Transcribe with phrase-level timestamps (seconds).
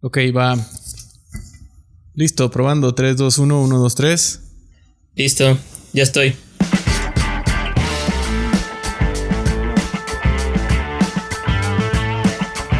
[0.00, 0.56] Ok, va.
[2.14, 2.94] Listo, probando.
[2.94, 4.40] 3, 2, 1, 1, 2, 3.
[5.14, 5.58] Listo,
[5.92, 6.36] ya estoy.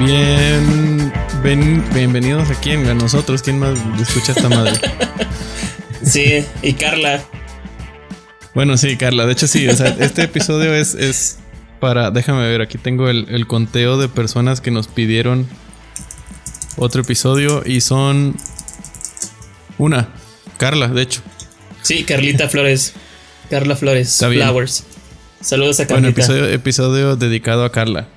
[0.01, 3.43] Bien, ven- bienvenidos aquí a nosotros.
[3.43, 4.73] ¿Quién más escucha esta madre?
[6.03, 7.21] Sí, y Carla.
[8.55, 9.27] Bueno, sí, Carla.
[9.27, 9.67] De hecho, sí.
[9.67, 11.39] O sea, este episodio es, es
[11.81, 12.13] para.
[12.13, 15.49] Déjame ver, aquí tengo el, el conteo de personas que nos pidieron
[16.77, 18.37] otro episodio y son.
[19.79, 20.09] Una.
[20.59, 21.21] Carla, de hecho.
[21.83, 22.95] Sí, Carlita Flores.
[23.51, 24.17] Carla Flores.
[24.19, 24.85] Flowers.
[25.41, 26.21] Saludos a Bueno, Carlita.
[26.23, 28.09] episodio, episodio dedicado a Carla.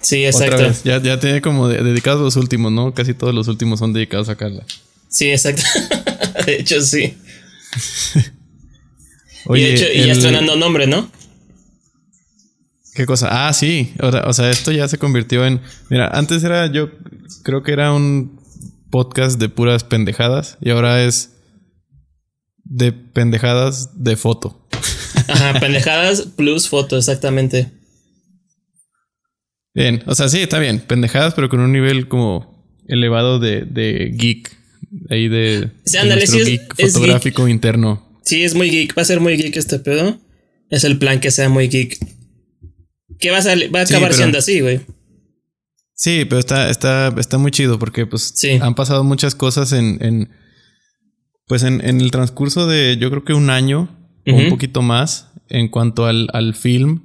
[0.00, 0.70] sí, exacto.
[0.84, 2.94] Ya, ya tiene como de- dedicados los últimos, ¿no?
[2.94, 4.64] Casi todos los últimos son dedicados a Carla.
[5.08, 5.62] Sí, exacto.
[6.46, 7.16] de hecho, sí.
[9.46, 11.10] Oye, y de hecho, y ya el- estrenando nombre, ¿no?
[12.94, 13.48] ¿Qué cosa?
[13.48, 13.92] Ah, sí.
[14.00, 15.60] O sea, esto ya se convirtió en.
[15.88, 16.90] Mira, antes era yo.
[17.44, 18.40] Creo que era un
[18.90, 20.58] podcast de puras pendejadas.
[20.60, 21.32] Y ahora es.
[22.64, 24.66] De pendejadas de foto.
[25.28, 27.70] Ajá, pendejadas plus foto, exactamente.
[29.74, 30.02] Bien.
[30.06, 30.80] O sea, sí, está bien.
[30.80, 34.56] Pendejadas, pero con un nivel como elevado de, de geek.
[35.10, 35.70] Ahí de.
[35.84, 38.06] Sí es- geek es fotográfico interno.
[38.24, 38.96] Sí, es muy geek.
[38.96, 40.18] Va a ser muy geek este pedo.
[40.70, 41.98] Es el plan que sea muy geek.
[43.18, 43.42] Que va a,
[43.74, 44.80] va acabar siendo así, güey.
[46.00, 48.50] Sí, pero está, está, está muy chido porque pues Sí.
[48.62, 50.30] han pasado muchas cosas en, en
[51.48, 53.88] pues en, en el transcurso de yo creo que un año
[54.24, 57.02] o un poquito más en cuanto al, al film.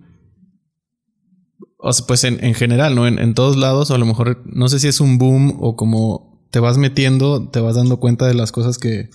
[1.77, 3.07] O sea, pues en, en general, ¿no?
[3.07, 5.75] En, en todos lados, o a lo mejor no sé si es un boom o
[5.75, 9.09] como te vas metiendo, te vas dando cuenta de las cosas que,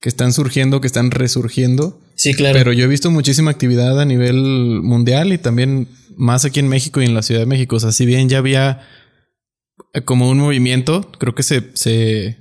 [0.00, 2.00] que están surgiendo, que están resurgiendo.
[2.16, 2.58] Sí, claro.
[2.58, 4.36] Pero yo he visto muchísima actividad a nivel
[4.82, 7.76] mundial y también más aquí en México y en la Ciudad de México.
[7.76, 8.80] O sea, si bien ya había
[9.94, 12.36] eh, como un movimiento, creo que se, se,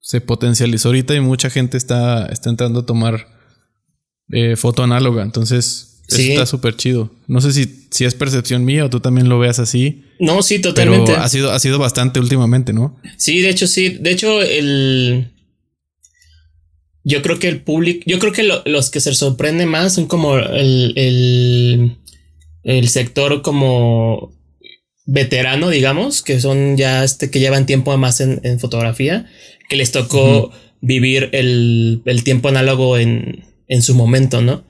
[0.00, 3.26] se potencializó ahorita y mucha gente está, está entrando a tomar
[4.30, 5.22] eh, foto análoga.
[5.22, 7.10] Entonces, eso está súper chido.
[7.26, 10.58] No sé si, si es percepción mía o tú también lo veas así, no, sí,
[10.58, 11.12] pero totalmente.
[11.16, 13.00] ha sido, ha sido bastante últimamente, ¿no?
[13.16, 13.88] Sí, de hecho, sí.
[13.88, 15.32] De hecho, el.
[17.04, 18.04] Yo creo que el público.
[18.06, 20.92] Yo creo que lo- los que se sorprenden más son como el.
[20.96, 21.96] el,
[22.64, 24.32] el sector como
[25.04, 29.26] veterano, digamos, que son ya este que llevan tiempo más en, en fotografía,
[29.68, 34.64] que les tocó vivir el, el tiempo análogo en, en su momento, ¿no?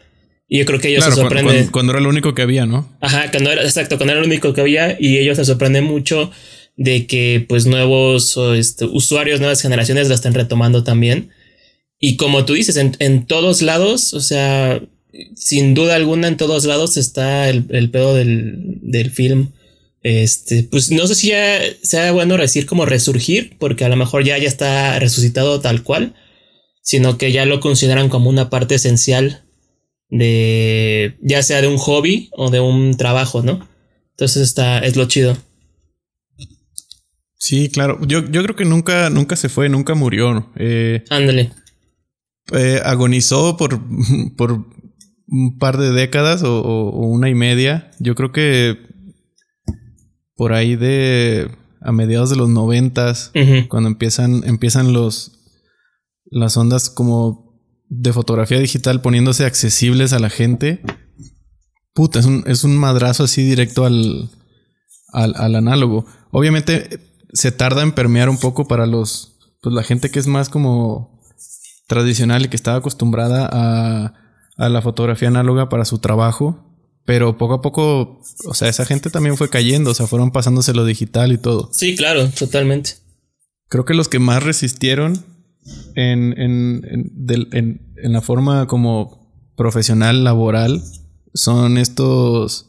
[0.48, 1.54] Y yo creo que ellos Claro, se sorprenden.
[1.54, 2.94] cuando, cuando era lo único que había, ¿no?
[3.00, 6.30] Ajá, cuando era, exacto, cuando era lo único que había y ellos se sorprenden mucho
[6.76, 11.30] de que pues nuevos este, usuarios, nuevas generaciones la están retomando también.
[11.98, 14.82] Y como tú dices, en, en todos lados, o sea,
[15.34, 19.52] sin duda alguna en todos lados está el, el pedo del, del film.
[20.02, 24.24] Este, pues no sé si ya sea bueno decir como resurgir, porque a lo mejor
[24.24, 26.14] ya, ya está resucitado tal cual,
[26.82, 29.44] sino que ya lo consideran como una parte esencial
[30.08, 33.68] de ya sea de un hobby o de un trabajo, ¿no?
[34.10, 35.36] Entonces está, es lo chido.
[37.38, 37.98] Sí, claro.
[38.06, 40.52] Yo, yo creo que nunca, nunca se fue, nunca murió.
[40.56, 41.50] Eh, Ándale.
[42.52, 43.80] eh, agonizó por,
[44.36, 44.66] por
[45.32, 47.90] un par de décadas o, o- o una y media.
[47.98, 48.76] Yo creo que
[50.36, 51.50] por ahí de
[51.80, 53.30] a mediados de los noventas,
[53.68, 55.38] cuando empiezan, empiezan los
[56.30, 60.80] las ondas como de fotografía digital poniéndose accesibles a la gente.
[61.92, 64.30] Puta, es un, es un madrazo así directo al,
[65.12, 66.06] al, al análogo.
[66.30, 67.00] Obviamente
[67.34, 71.20] se tarda en permear un poco para los, pues la gente que es más como
[71.86, 74.14] tradicional y que estaba acostumbrada a,
[74.56, 76.68] a la fotografía análoga para su trabajo.
[77.04, 80.72] Pero poco a poco, o sea, esa gente también fue cayendo, o sea, fueron pasándose
[80.72, 81.68] lo digital y todo.
[81.72, 82.92] Sí, claro, totalmente.
[83.68, 85.24] Creo que los que más resistieron
[85.96, 90.80] en, en, en, del- en- en la forma como profesional, laboral,
[91.34, 92.68] son estos.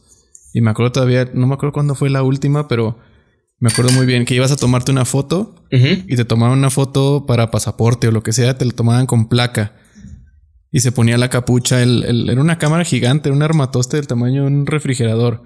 [0.52, 2.98] Y me acuerdo todavía, no me acuerdo cuándo fue la última, pero
[3.60, 5.54] me acuerdo muy bien que ibas a tomarte una foto
[6.08, 9.28] y te tomaban una foto para pasaporte o lo que sea, te la tomaban con
[9.28, 9.76] placa.
[10.74, 14.42] Y se ponía la capucha, el, era una cámara gigante, era un armatoste del tamaño
[14.42, 15.44] de un refrigerador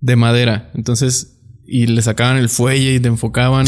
[0.00, 0.70] de madera.
[0.74, 3.66] Entonces, y le sacaban el fuelle y te enfocaban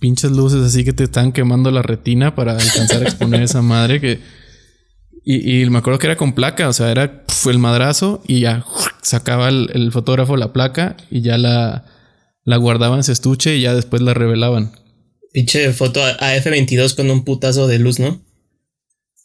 [0.00, 4.00] pinches luces así que te estaban quemando la retina para alcanzar a exponer esa madre
[4.00, 4.20] que...
[5.22, 8.64] Y, me acuerdo que era con placa, o sea, era el madrazo y ya
[9.02, 11.84] sacaba el, el fotógrafo la placa y ya la,
[12.44, 14.72] la guardaba en su estuche y ya después la revelaban.
[15.30, 18.31] Pinche foto a a F22 con un putazo de luz, ¿no?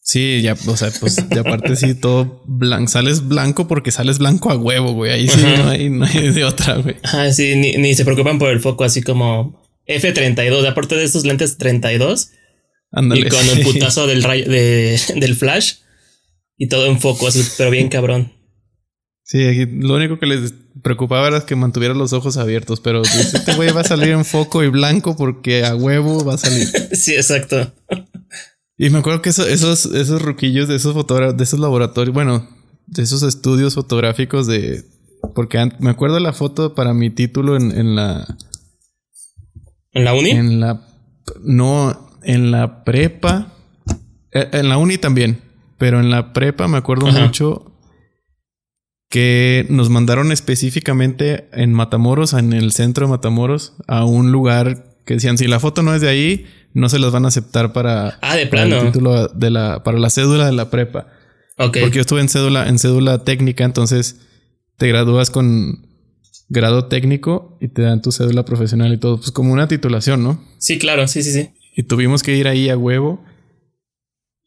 [0.07, 2.89] Sí, ya, o sea, pues de aparte sí, todo blanco.
[2.89, 5.11] Sales blanco porque sales blanco a huevo, güey.
[5.11, 6.95] Ahí sí no hay, no hay de otra, güey.
[7.03, 11.25] Ajá, sí, ni, ni se preocupan por el foco, así como F32, aparte de estos
[11.25, 12.31] lentes 32.
[13.15, 15.73] Y con un putazo del rayo de, del flash.
[16.55, 18.31] Y todo en foco, así, pero bien cabrón.
[19.23, 23.71] Sí, lo único que les preocupaba era que mantuviera los ojos abiertos, pero este güey
[23.71, 26.65] va a salir en foco y blanco porque a huevo va a salir.
[26.93, 27.73] sí, exacto.
[28.77, 32.47] Y me acuerdo que esos, esos ruquillos de esos de esos laboratorios, bueno,
[32.85, 34.85] de esos estudios fotográficos de.
[35.33, 38.37] Porque me acuerdo la foto para mi título en, en la.
[39.91, 40.29] ¿En la uni?
[40.29, 40.87] En la.
[41.41, 43.53] No, en la prepa.
[44.31, 45.41] Eh, en la uni también.
[45.77, 47.73] Pero en la prepa me acuerdo mucho
[49.09, 55.15] que nos mandaron específicamente en Matamoros, en el centro de Matamoros, a un lugar que
[55.15, 56.45] decían si la foto no es de ahí,
[56.77, 58.75] no se las van a aceptar para, ah, de plano.
[58.75, 61.07] Para el título de la, para la cédula de la prepa.
[61.55, 64.17] Porque yo estuve en cédula, en cédula técnica, entonces
[64.77, 65.87] te gradúas con
[66.49, 70.43] grado técnico y te dan tu cédula profesional y todo, pues como una titulación, ¿no?
[70.59, 71.49] Sí, claro, sí, sí, sí.
[71.75, 73.23] Y tuvimos que ir ahí a huevo.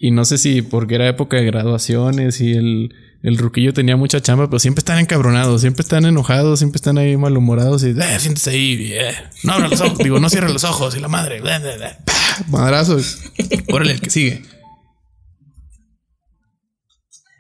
[0.02, 4.22] Y no sé si porque era época de graduaciones y el, el ruquillo tenía mucha
[4.22, 8.48] chamba, pero siempre están encabronados, siempre están enojados, siempre están ahí malhumorados y, eh, siéntese
[8.48, 11.42] ahí, eh, no abra los ojos, digo, no cierre los ojos y la madre,
[12.48, 12.96] madrazo,
[13.68, 14.42] órale, el que sigue.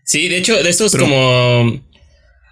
[0.04, 1.80] Sí, de hecho, de esto es como.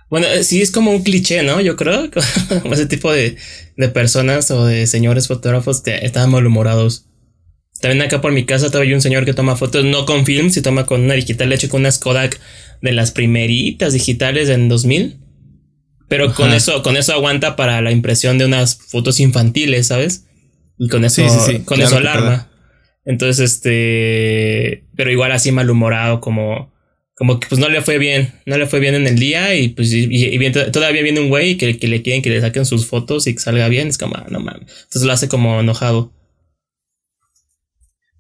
[0.08, 1.61] Bueno, sí es como un cliché, ¿no?
[1.61, 2.08] Yo creo.
[2.72, 3.37] Ese tipo de,
[3.76, 7.07] de, personas o de señores fotógrafos que están malhumorados.
[7.80, 10.50] También acá por mi casa todavía hay un señor que toma fotos no con film,
[10.50, 12.40] si toma con una digital, de hecho con unas Kodak
[12.82, 15.19] de las primeritas digitales en 2000.
[16.08, 20.25] Pero con eso, con eso aguanta para la impresión de unas fotos infantiles, ¿sabes?
[20.78, 21.22] Y con eso,
[21.66, 22.50] con eso alarma.
[23.04, 26.72] Entonces, este, pero igual así malhumorado, como,
[27.14, 29.69] como que pues no le fue bien, no le fue bien en el día y
[29.69, 33.26] pues y, todavía viene un güey que, que, le quieren que le saquen sus fotos
[33.26, 34.62] y que salga bien, es como, ah, no mames.
[34.84, 36.12] Entonces lo hace como enojado.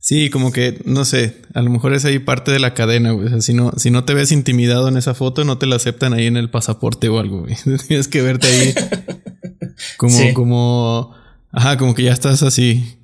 [0.08, 3.26] Sí, como que, no sé, a lo mejor es ahí parte de la cadena, güey.
[3.26, 5.76] O sea, si no, si no te ves intimidado en esa foto, no te la
[5.76, 7.56] aceptan ahí en el pasaporte o algo, güey.
[7.88, 8.74] Tienes que verte ahí
[9.98, 11.14] como, como,
[11.52, 12.96] ajá, como que ya estás así,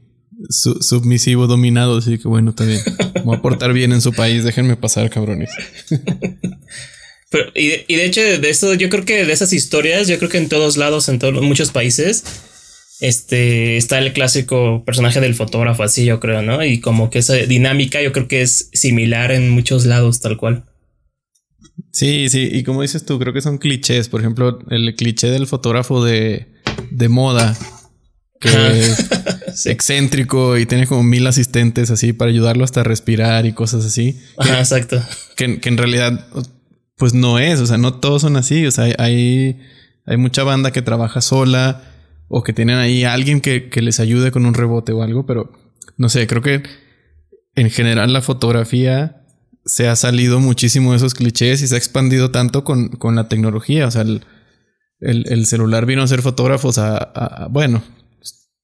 [0.48, 1.98] submisivo, dominado.
[1.98, 2.80] Así que bueno, también.
[3.22, 5.50] Voy a portar bien en su país, déjenme pasar, cabrones.
[7.28, 10.16] Pero, y, de, y de hecho, de eso, yo creo que de esas historias, yo
[10.16, 12.24] creo que en todos lados, en todos, muchos países,
[13.00, 16.64] este está el clásico personaje del fotógrafo, así yo creo, ¿no?
[16.64, 20.64] Y como que esa dinámica yo creo que es similar en muchos lados, tal cual.
[21.92, 24.08] Sí, sí, y como dices tú, creo que son clichés.
[24.08, 26.52] Por ejemplo, el cliché del fotógrafo de,
[26.90, 27.56] de moda,
[28.40, 33.84] que es excéntrico y tiene como mil asistentes así para ayudarlo hasta respirar y cosas
[33.84, 34.20] así.
[34.38, 35.02] Ajá, exacto.
[35.36, 36.28] Que, que, en realidad,
[36.96, 39.60] pues no es, o sea, no todos son así, o sea, hay,
[40.06, 41.93] hay mucha banda que trabaja sola
[42.28, 45.52] o que tienen ahí a alguien que, les ayude con un rebote o algo, pero
[45.96, 46.62] no sé, creo que
[47.54, 49.24] en general la fotografía
[49.64, 53.86] se ha salido muchísimo de esos clichés y se ha expandido tanto con, la tecnología.
[53.86, 57.82] O sea, el, celular vino a ser fotógrafos a, bueno,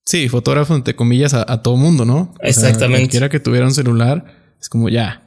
[0.05, 2.35] sí, fotógrafos entre comillas a, todo mundo, ¿no?
[2.43, 3.03] Exactamente.
[3.03, 5.27] cualquiera que tuviera un celular es como ya.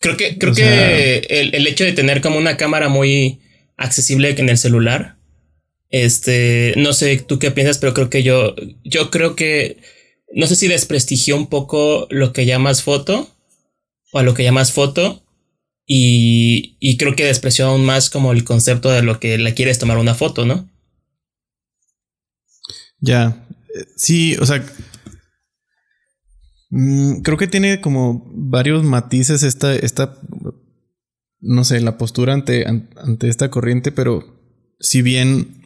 [0.00, 3.40] Creo que, creo que el, el hecho de tener como una cámara muy
[3.76, 5.17] accesible en el celular
[5.90, 8.54] este, no sé tú qué piensas, pero creo que yo,
[8.84, 9.80] yo creo que,
[10.34, 13.28] no sé si desprestigió un poco lo que llamas foto
[14.12, 15.22] o a lo que llamas foto
[15.86, 19.78] y, y creo que despreció aún más como el concepto de lo que le quieres
[19.78, 20.68] tomar una foto, ¿no?
[23.00, 23.46] Ya,
[23.96, 24.64] sí, o sea,
[26.70, 30.18] mm, creo que tiene como varios matices esta, esta,
[31.40, 34.36] no sé, la postura ante, ante esta corriente, pero
[34.80, 35.57] si bien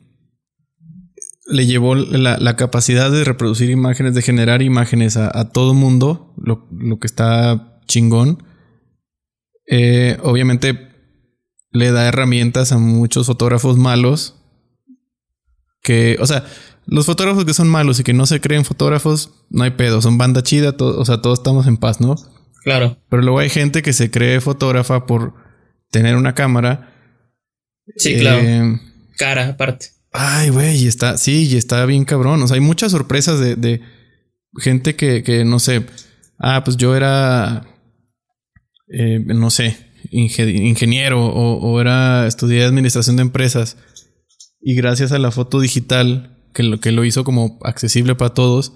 [1.46, 6.68] le llevó la, capacidad de reproducir imágenes, de generar imágenes a, todo mundo, lo,
[6.98, 8.42] que está chingón.
[9.66, 10.88] Eh, obviamente
[11.70, 14.38] le da herramientas a muchos fotógrafos malos.
[15.82, 16.44] Que, o sea,
[16.86, 20.18] los fotógrafos que son malos y que no se creen fotógrafos, no hay pedo, son
[20.18, 22.16] banda chida, o sea, todos estamos en paz, ¿no?
[22.62, 22.98] Claro.
[23.08, 25.34] Pero luego hay gente que se cree fotógrafa por
[25.90, 26.92] tener una cámara.
[27.96, 28.40] Sí, claro.
[28.42, 28.80] Eh,
[29.18, 30.01] Cara, aparte.
[30.12, 32.42] Ay, güey, está, sí, y está bien cabrón.
[32.42, 33.80] O sea, hay muchas sorpresas de,
[34.56, 35.86] gente que, que, no sé,
[36.38, 37.66] ah, pues yo era,
[38.88, 39.78] eh, no sé,
[40.10, 43.78] ingeniero o, o, era, estudié administración de empresas
[44.60, 48.74] y gracias a la foto digital, que lo, que lo hizo como accesible para todos,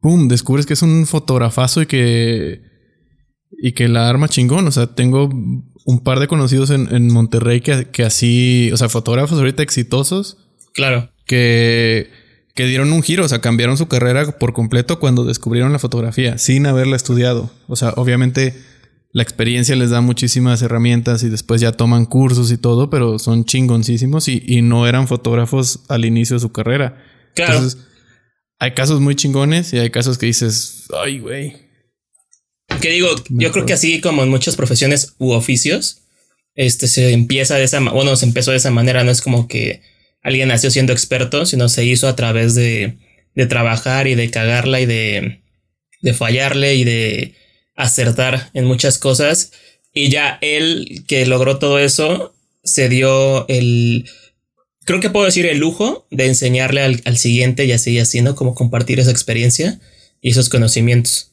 [0.00, 0.26] ¡pum!
[0.26, 2.62] Descubres que es un fotografazo y que,
[3.52, 4.66] y que la arma chingón.
[4.66, 5.30] O sea, tengo
[5.84, 10.38] un par de conocidos en, Monterrey que, que, así, o sea, fotógrafos ahorita exitosos.
[10.74, 11.10] Claro.
[11.26, 12.10] Que,
[12.54, 16.38] que dieron un giro, o sea, cambiaron su carrera por completo cuando descubrieron la fotografía,
[16.38, 17.50] sin haberla estudiado.
[17.66, 18.54] O sea, obviamente
[19.12, 23.44] la experiencia les da muchísimas herramientas y después ya toman cursos y todo, pero son
[23.44, 27.02] chingoncísimos y, no eran fotógrafos al inicio de su carrera.
[27.34, 27.54] Claro.
[27.54, 27.86] Entonces,
[28.58, 31.71] hay casos muy chingones y hay casos que dices, ay, güey.
[32.82, 36.02] Que digo, yo creo que así como en muchas profesiones u oficios,
[36.54, 39.80] este se empieza de esa, bueno, se empezó de esa manera, no es como que
[40.22, 42.98] alguien nació siendo experto, sino se hizo a través de,
[43.34, 45.40] de trabajar y de cagarla y de,
[46.02, 47.34] de fallarle y de
[47.74, 49.52] acertar en muchas cosas.
[49.94, 52.34] Y ya él que logró todo eso,
[52.64, 54.06] se dio el,
[54.84, 59.00] creo que puedo decir el lujo de enseñarle al, siguiente y así haciendo como compartir
[59.00, 59.80] esa experiencia
[60.20, 61.31] y esos conocimientos.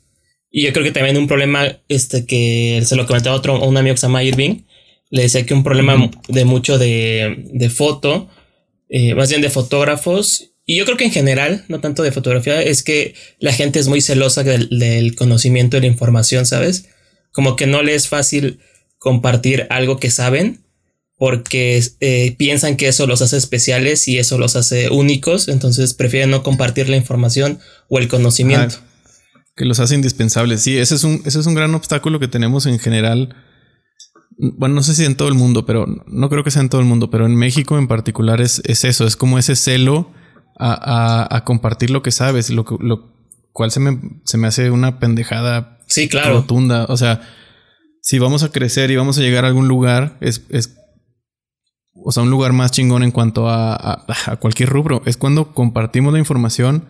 [0.51, 3.93] Y yo creo que también un problema, este, que se lo comentaba otro, un amigo
[3.93, 4.63] que se llama Irving,
[5.11, 8.29] le decía que un problema de mucho de, de foto,
[8.89, 12.61] eh, más bien de fotógrafos, y yo creo que en general, no tanto de fotografía,
[12.61, 16.89] es que la gente es muy celosa del, conocimiento y la información, ¿sabes?
[17.31, 18.59] Como que no le es fácil
[18.99, 20.63] compartir algo que saben
[21.17, 26.29] porque eh, piensan que eso los hace especiales y eso los hace únicos, entonces prefieren
[26.29, 28.75] no compartir la información o el conocimiento.
[29.59, 30.61] Que los hace indispensables.
[30.61, 33.35] Sí, ese es, un, ese es un gran obstáculo que tenemos en general.
[34.37, 36.79] Bueno, no sé si en todo el mundo, pero no creo que sea en todo
[36.79, 40.13] el mundo, pero en México en particular es, es eso, es como ese celo
[40.57, 43.13] a, compartir lo que sabes, lo, lo
[43.51, 46.35] cual se me, se me hace una pendejada sí, claro.
[46.35, 46.85] rotunda.
[46.85, 47.21] O sea,
[48.01, 50.77] si vamos a crecer y vamos a llegar a algún lugar, es, es
[52.01, 55.01] o sea, un lugar más chingón en cuanto a, a, cualquier rubro.
[55.05, 56.87] Es cuando compartimos la información,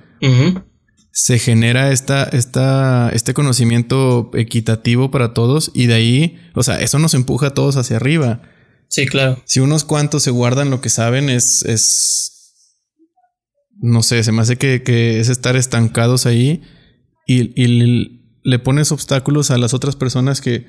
[1.11, 6.99] se genera esta, esta, este conocimiento equitativo para todos y de ahí, o sea, eso
[6.99, 8.41] nos empuja a todos hacia arriba.
[8.87, 9.41] Sí, claro.
[9.45, 12.29] Si unos cuantos se guardan lo que saben, es, es
[13.81, 16.61] no sé, se me hace que, es estar estancados ahí
[17.25, 20.65] y, le pones obstáculos a las otras personas que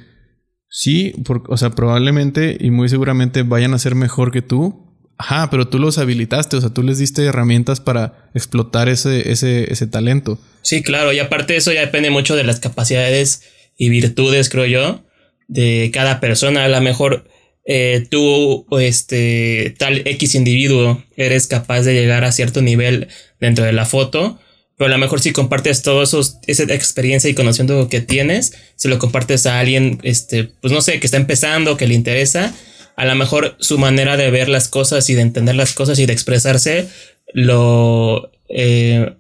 [0.68, 1.14] sí,
[1.49, 4.89] o sea, probablemente y muy seguramente vayan a ser mejor que tú.
[5.20, 9.70] Ajá, pero tú los habilitaste, o sea, tú les diste herramientas para explotar ese, ese,
[9.70, 10.38] ese talento.
[10.62, 13.42] Sí, claro, y aparte eso ya depende mucho de las capacidades
[13.76, 15.04] y virtudes, creo yo,
[15.46, 16.64] de cada persona.
[16.64, 17.28] A lo mejor
[17.66, 23.08] eh, tú, este, tal X individuo, eres capaz de llegar a cierto nivel
[23.40, 24.40] dentro de la foto,
[24.78, 28.88] pero a lo mejor si compartes todo eso, esa experiencia y conociendo que tienes, si
[28.88, 32.54] lo compartes a alguien, este, pues no sé, que está empezando, que le interesa,
[33.00, 36.04] a lo mejor su manera de ver las cosas y de entender las cosas y
[36.04, 36.87] de expresarse,
[37.33, 39.16] lo, eh,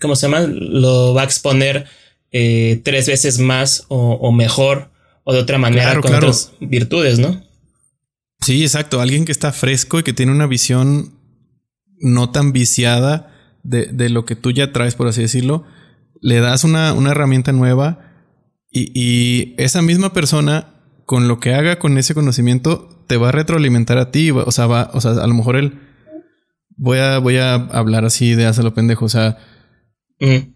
[0.00, 0.40] ¿cómo se llama?
[0.40, 1.86] Lo va a exponer
[2.32, 4.90] eh, tres veces más o, mejor
[5.22, 7.46] o de otra manera con otras virtudes, ¿no?
[8.40, 9.00] Sí, exacto.
[9.00, 11.14] Alguien que está fresco y que tiene una visión
[12.00, 13.32] no tan viciada
[13.62, 15.64] de, lo que tú ya traes, por así decirlo,
[16.20, 18.00] le das una, herramienta nueva
[18.72, 20.75] y, esa misma persona,
[21.06, 24.30] con lo que haga con ese conocimiento, te va a retroalimentar a ti.
[24.32, 25.80] O sea, va, o sea, a lo mejor él.
[26.76, 29.06] Voy a, voy a hablar así de lo pendejo.
[29.06, 29.38] O sea,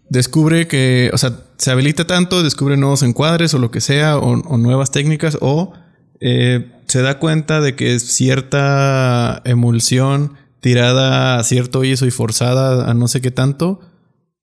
[0.09, 4.57] descubre que, o sea, se habilita tanto, descubre nuevos encuadres o lo que sea, o
[4.57, 5.73] nuevas técnicas, o
[6.19, 12.93] eh, se da cuenta de que cierta emulsión tirada a cierto ISO y forzada a
[12.93, 13.79] no sé qué tanto,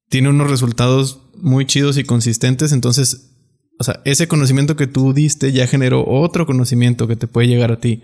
[0.08, 2.72] tiene unos resultados muy chidos y consistentes.
[2.72, 3.30] Entonces,
[3.78, 7.70] o sea, ese conocimiento que tú diste ya generó otro conocimiento que te puede llegar
[7.70, 8.02] a ti.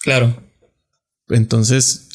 [0.00, 0.42] Claro.
[1.28, 2.08] Entonces,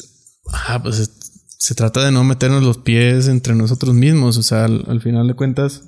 [0.52, 1.10] ah, pues
[1.58, 4.36] se trata de no meternos los pies entre nosotros mismos.
[4.36, 5.82] O sea, al, final de cuentas,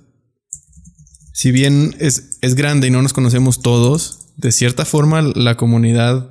[1.33, 6.31] si bien es, es grande y no nos conocemos todos, de cierta forma la comunidad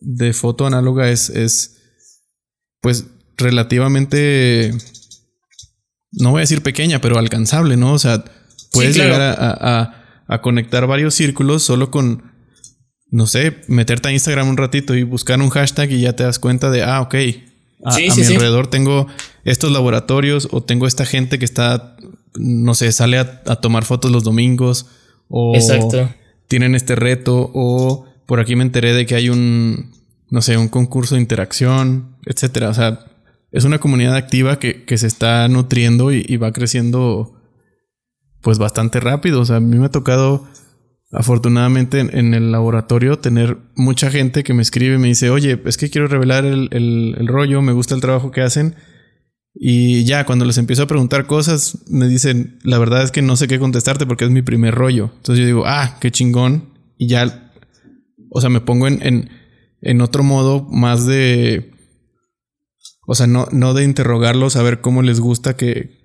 [0.00, 1.76] de foto análoga es, es
[2.80, 3.06] pues
[3.36, 4.76] relativamente,
[6.12, 7.92] no voy a decir pequeña, pero alcanzable, ¿no?
[7.92, 8.24] O sea,
[8.72, 10.05] puedes llegar a, a,
[10.40, 12.32] conectar varios círculos solo con,
[13.10, 16.38] no sé, meterte a Instagram un ratito y buscar un hashtag y ya te das
[16.38, 17.14] cuenta de, ah, ok,
[17.84, 19.06] a, mi alrededor tengo
[19.44, 21.96] estos laboratorios o tengo esta gente que está,
[22.34, 24.86] no sé, sale a, a tomar fotos los domingos
[25.28, 25.54] o...
[25.54, 26.08] Exacto
[26.48, 29.92] tienen este reto o por aquí me enteré de que hay un,
[30.30, 32.70] no sé, un concurso de interacción, etcétera.
[32.70, 33.06] O sea,
[33.52, 37.35] es una comunidad activa que, se está nutriendo y, va creciendo
[38.42, 39.40] pues bastante rápido.
[39.40, 40.46] O sea, a mí me ha tocado
[41.12, 45.76] afortunadamente en, el laboratorio tener mucha gente que me escribe y me dice, oye, es
[45.76, 48.76] que quiero revelar el, el rollo, me gusta el trabajo que hacen
[49.58, 53.36] y ya, cuando les empiezo a preguntar cosas, me dicen, la verdad es que no
[53.36, 55.10] sé qué contestarte porque es mi primer rollo.
[55.16, 56.74] Entonces yo digo, ah, qué chingón.
[56.98, 57.52] Y ya,
[58.30, 59.30] o sea, me pongo en,
[59.80, 61.72] en, otro modo más de,
[63.06, 66.04] O sea, no, no de interrogarlos a ver cómo les gusta que,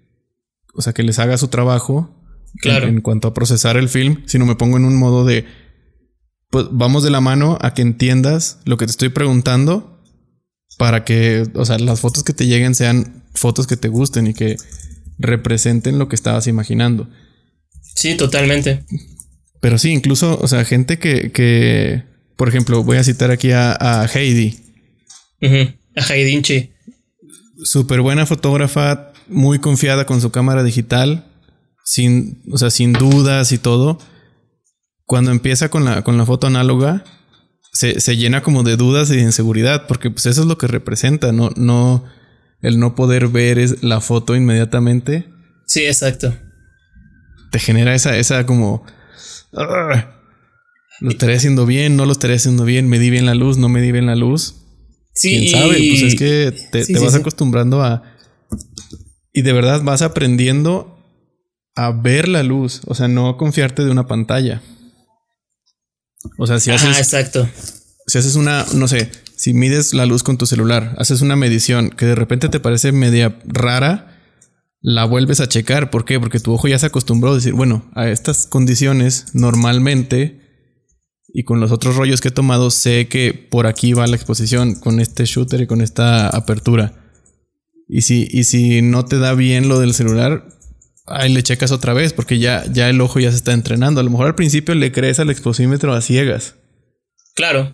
[0.74, 2.21] o sea, que les haga su trabajo.
[2.60, 2.88] Claro.
[2.88, 5.46] En, cuanto a procesar el film, sino me pongo en un modo de,
[6.50, 10.04] pues vamos de la mano a que entiendas lo que te estoy preguntando
[10.78, 14.34] para que, o sea, las fotos que te lleguen sean fotos que te gusten y
[14.34, 14.58] que
[15.18, 17.10] representen lo que estabas imaginando.
[17.96, 18.84] Sí, totalmente.
[19.60, 22.04] Pero sí, incluso, o sea, gente que, que
[22.42, 24.58] por ejemplo, voy a citar aquí a, a Heidi.
[25.96, 26.42] A Heidi
[27.64, 31.31] Súper buena fotógrafa, muy confiada con su cámara digital,
[31.84, 34.00] sin, o sea, sin dudas y todo.
[35.06, 37.04] Cuando empieza con la, con la foto análoga,
[37.74, 40.68] se, se llena como de dudas y de inseguridad, porque pues eso es lo que
[40.68, 42.06] representa, no, no,
[42.62, 45.28] el no poder ver es la foto inmediatamente.
[45.66, 46.36] Sí, exacto.
[47.52, 48.86] Te genera esa, esa como.
[51.02, 53.70] lo estaré haciendo bien, no lo estaré haciendo bien, me di bien la luz, no
[53.70, 54.56] me di bien la luz.
[55.14, 55.30] Sí.
[55.30, 55.78] ¿Quién sabe?
[55.78, 58.04] Pues es que te, vas acostumbrando a.
[59.34, 60.91] Y de verdad vas aprendiendo
[61.86, 62.82] a ver la luz.
[62.86, 64.62] O sea, no confiarte de una pantalla.
[66.38, 66.98] O sea, si haces.
[66.98, 67.48] exacto.
[68.08, 71.90] Si haces una, no sé, si mides la luz con tu celular, haces una medición
[71.90, 74.20] que de repente te parece media rara,
[74.82, 75.90] la vuelves a checar.
[75.90, 76.20] ¿Por qué?
[76.20, 80.42] Porque tu ojo ya se acostumbró a decir, bueno, a estas condiciones normalmente
[81.34, 84.76] y con los otros rollos que he tomado sé que por aquí va la exposición
[84.76, 86.94] con este shooter y con esta apertura.
[87.88, 90.48] Y si, y si no te da bien lo del celular,
[91.06, 94.00] ahí le checas otra vez porque ya, ya el ojo ya se está entrenando.
[94.02, 96.56] A lo mejor al principio le crees al exposímetro a ciegas.
[97.36, 97.74] Claro.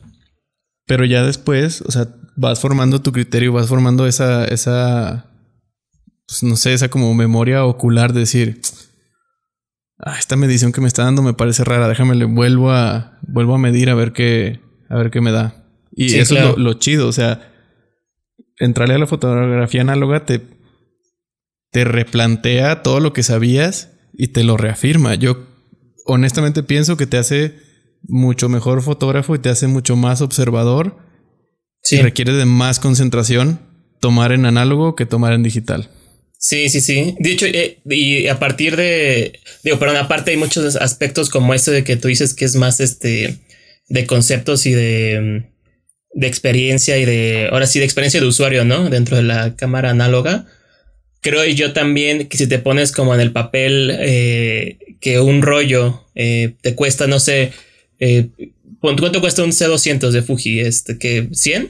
[0.86, 5.26] Pero ya después, o sea, vas formando tu criterio, vas formando esa, esa,
[6.28, 8.62] pues no sé, esa como memoria ocular de decir,
[10.00, 13.56] ah, esta medición que me está dando me parece rara, déjame le vuelvo a, vuelvo
[13.56, 15.66] a medir a ver qué, a ver qué me da.
[15.92, 17.52] Y eso es lo, chido, o sea,
[18.58, 20.40] entrarle a la fotografía análoga te,
[21.72, 25.16] te replantea todo lo que sabías y te lo reafirma.
[25.16, 25.48] Yo
[26.06, 27.56] honestamente pienso que te hace
[28.04, 30.98] mucho mejor fotógrafo y te hace mucho más observador.
[31.84, 32.02] Sí.
[32.02, 33.60] Requiere de más concentración
[34.00, 35.90] tomar en análogo que tomar en digital.
[36.40, 37.16] Sí, sí, sí.
[37.20, 41.72] De hecho, eh, y a partir de, digo, perdón, aparte hay muchos aspectos como este
[41.72, 43.40] de que tú dices que es más este
[43.90, 45.50] de conceptos y de,
[46.14, 48.90] de experiencia y de, ahora sí, de experiencia de usuario, ¿no?
[48.90, 50.46] Dentro de la cámara análoga.
[51.28, 56.06] Creo yo también que si te pones como en el papel eh, que un rollo
[56.16, 57.52] eh, te cuesta, no sé,
[58.00, 58.30] eh,
[58.80, 60.60] ¿Cuánto cuesta un C200 de Fuji?
[60.60, 61.70] Este, que ¿100?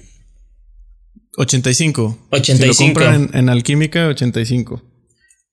[1.38, 2.28] 85.
[2.32, 2.74] 85.
[2.74, 4.84] Si lo compran en, Alquímica, 85.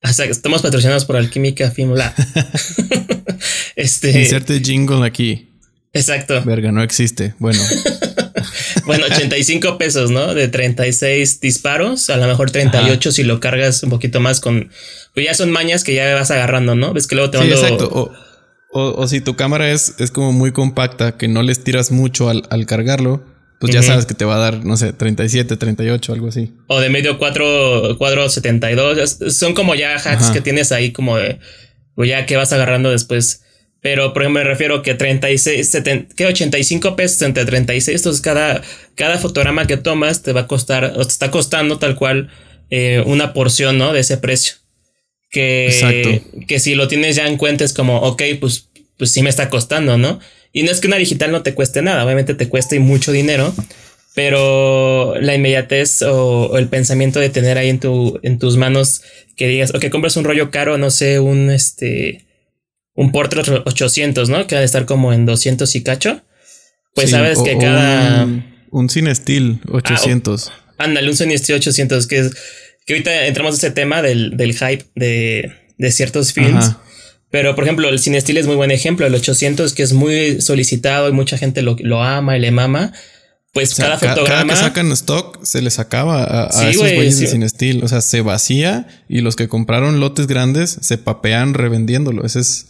[0.02, 2.14] O sea, estamos patrocinados por Alquímica Fimla.
[3.76, 4.22] este.
[4.22, 5.48] Inserte jingle aquí.
[5.92, 6.42] Exacto.
[6.44, 7.34] Verga, no existe.
[7.38, 7.60] Bueno.
[8.86, 10.34] bueno, 85 pesos, ¿no?
[10.34, 14.70] De 36 disparos, a lo mejor 38 si lo cargas un poquito más con.
[15.14, 16.92] Pues ya son mañas que ya vas agarrando, ¿no?
[16.92, 17.56] Ves que luego te mando.
[17.56, 18.12] Sí, exacto.
[18.76, 22.66] O, si tu cámara es, es como muy compacta, que no les tiras mucho al,
[22.66, 23.24] cargarlo,
[23.60, 26.52] pues ya sabes que te va a dar, no sé, 37, 38, algo así.
[26.66, 29.18] O de medio 4, cuadro 72.
[29.28, 31.38] Son como ya hacks que tienes ahí como de, o
[31.94, 33.43] pues ya que vas agarrando después.
[33.84, 38.00] Pero, por ejemplo, me refiero que 36, 70, que 85 pesos entre 36.
[38.00, 38.62] Entonces, cada,
[38.94, 42.30] cada fotograma que tomas te va a costar, o te está costando tal cual
[42.70, 43.92] eh, una porción, ¿no?
[43.92, 44.54] De ese precio
[45.34, 49.28] que, que si lo tienes ya en cuenta es como, ok, pues, pues sí me
[49.28, 50.18] está costando, ¿no?
[50.52, 53.52] Y no es que una digital no te cueste nada, obviamente te cuesta mucho dinero,
[54.14, 59.02] pero la inmediatez o, el pensamiento de tener ahí en, tu, en tus manos
[59.36, 62.24] que digas, ok, compras un rollo caro, no sé, un, este,
[62.94, 64.46] un Portrait 800, ¿no?
[64.46, 66.22] Que va a estar como en 200 y cacho.
[66.94, 68.24] Pues sabes que cada...
[68.24, 70.48] Un, un Cine Steel 800.
[70.48, 72.32] Ah, ándale, un Cine Steel 800 que es
[72.86, 76.72] que ahorita entramos a ese tema del, del hype de, de ciertos films.
[77.30, 79.06] Pero, por ejemplo, el Cine Steel es muy buen ejemplo.
[79.06, 82.92] El 800, que es muy solicitado y mucha gente lo, lo ama y le mama.
[83.52, 84.26] Pues cada fotograma.
[84.26, 87.82] Cada que sacan stock se les acaba a, esos güeyes de Cine Steel.
[87.82, 92.24] O sea, se vacía y los que compraron lotes grandes se papean revendiéndolo.
[92.24, 92.66] Ese es.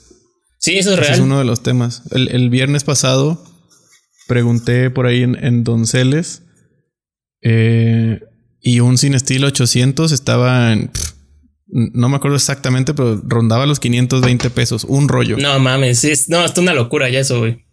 [0.64, 1.12] Sí, eso es real.
[1.12, 2.00] es uno de los temas.
[2.10, 3.44] El, el, viernes pasado
[4.26, 6.40] pregunté por ahí en, en Donceles.
[7.42, 8.18] Eh,
[8.62, 10.90] y un Cine Estilo 800 estaba en...
[11.66, 14.84] no me acuerdo exactamente, pero rondaba los 520 pesos.
[14.84, 15.36] Un rollo.
[15.36, 17.66] No mames, es, no, es una locura ya eso, güey.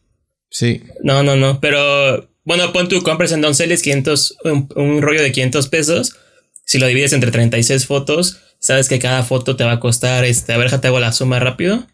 [0.49, 0.83] Sí.
[1.01, 1.61] No, no, no.
[1.61, 4.37] Pero bueno, pon tu compras en Donceles 500,
[4.75, 6.17] un, rollo de 500 pesos.
[6.65, 10.51] Si lo divides entre 36 fotos, sabes que cada foto te va a costar, este,
[10.51, 11.87] a ver, te hago la suma rápido.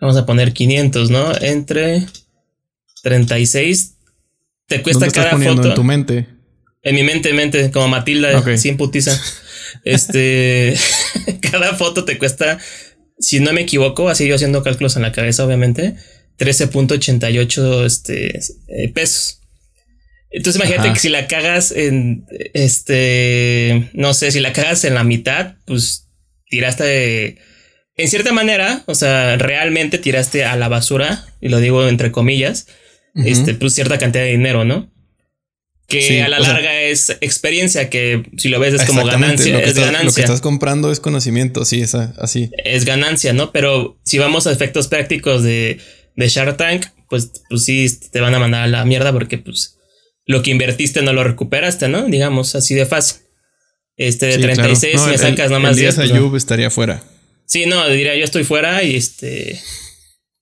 [0.00, 1.32] Vamos a poner 500, ¿no?
[1.40, 2.06] Entre
[3.02, 3.94] 36
[4.66, 5.68] te cuesta cada foto.
[5.68, 6.26] en tu mente?
[6.82, 9.18] En mi mente, mente, como Matilda, sin putiza.
[9.84, 10.74] Este,
[11.52, 12.58] cada foto te cuesta,
[13.20, 15.94] si no me equivoco, así yo haciendo cálculos en la cabeza, obviamente,
[16.40, 19.42] 13.88 este, eh, pesos.
[20.32, 25.04] Entonces imagínate que si la cagas en, este, no sé, si la cagas en la
[25.04, 26.08] mitad, pues
[26.48, 27.38] tiraste de,
[28.00, 32.66] en cierta manera, o sea, realmente tiraste a la basura, y lo digo entre comillas,
[33.14, 34.90] este, pues cierta cantidad de dinero, ¿no?
[35.88, 39.58] Que a la larga es experiencia, que si lo ves es como ganancia.
[39.58, 40.04] es ganancia.
[40.04, 42.50] Lo que estás comprando es conocimiento, sí, es así.
[42.64, 43.50] Es ganancia, ¿no?
[43.50, 45.80] Pero si vamos a efectos prácticos de,
[46.14, 49.78] de Shark Tank, pues, pues sí te van a mandar a la mierda porque pues
[50.26, 52.04] lo que invertiste no lo recuperaste, ¿no?
[52.04, 53.22] Digamos, así de fácil.
[53.96, 55.96] Este de 36 me sacas nomás el 10.
[56.30, 57.02] Pues, estaría fuera.
[57.50, 59.60] Sí, no, diría yo estoy fuera y este.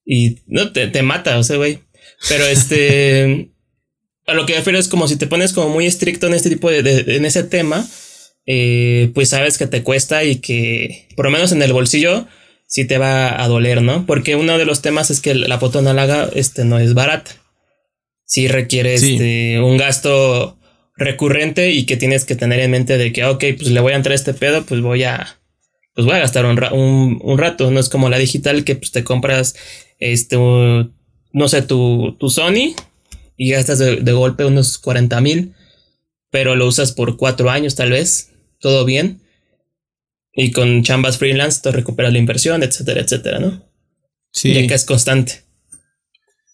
[0.04, 1.80] Y no te, te mata, o sea, güey.
[2.28, 3.50] Pero este.
[4.26, 6.50] a lo que me refiero es como si te pones como muy estricto en este
[6.50, 7.16] tipo de.
[7.16, 7.84] en ese tema.
[8.46, 12.26] Eh, pues sabes que te cuesta y que por lo menos en el bolsillo
[12.66, 14.06] sí te va a doler, ¿no?
[14.06, 17.32] Porque uno de los temas es que la foto análoga este, no es barata
[18.28, 20.58] sí requiere Este, un gasto
[20.96, 23.96] recurrente y que tienes que tener en mente de que, ok, pues le voy a
[23.96, 25.37] entrar este pedo, pues voy a,
[25.98, 27.72] pues voy a gastar un, un, rato.
[27.72, 29.56] No es como la digital que pues te compras,
[29.98, 32.76] este, no sé, tu, tu Sony
[33.36, 35.54] y gastas de, de golpe unos 40 mil,
[36.30, 38.30] pero lo usas por cuatro años tal vez,
[38.60, 39.22] todo bien.
[40.32, 43.68] Y con chambas freelance te recuperas la inversión, etcétera, etcétera, ¿no?
[44.30, 44.54] Sí.
[44.54, 45.42] Ya que es constante.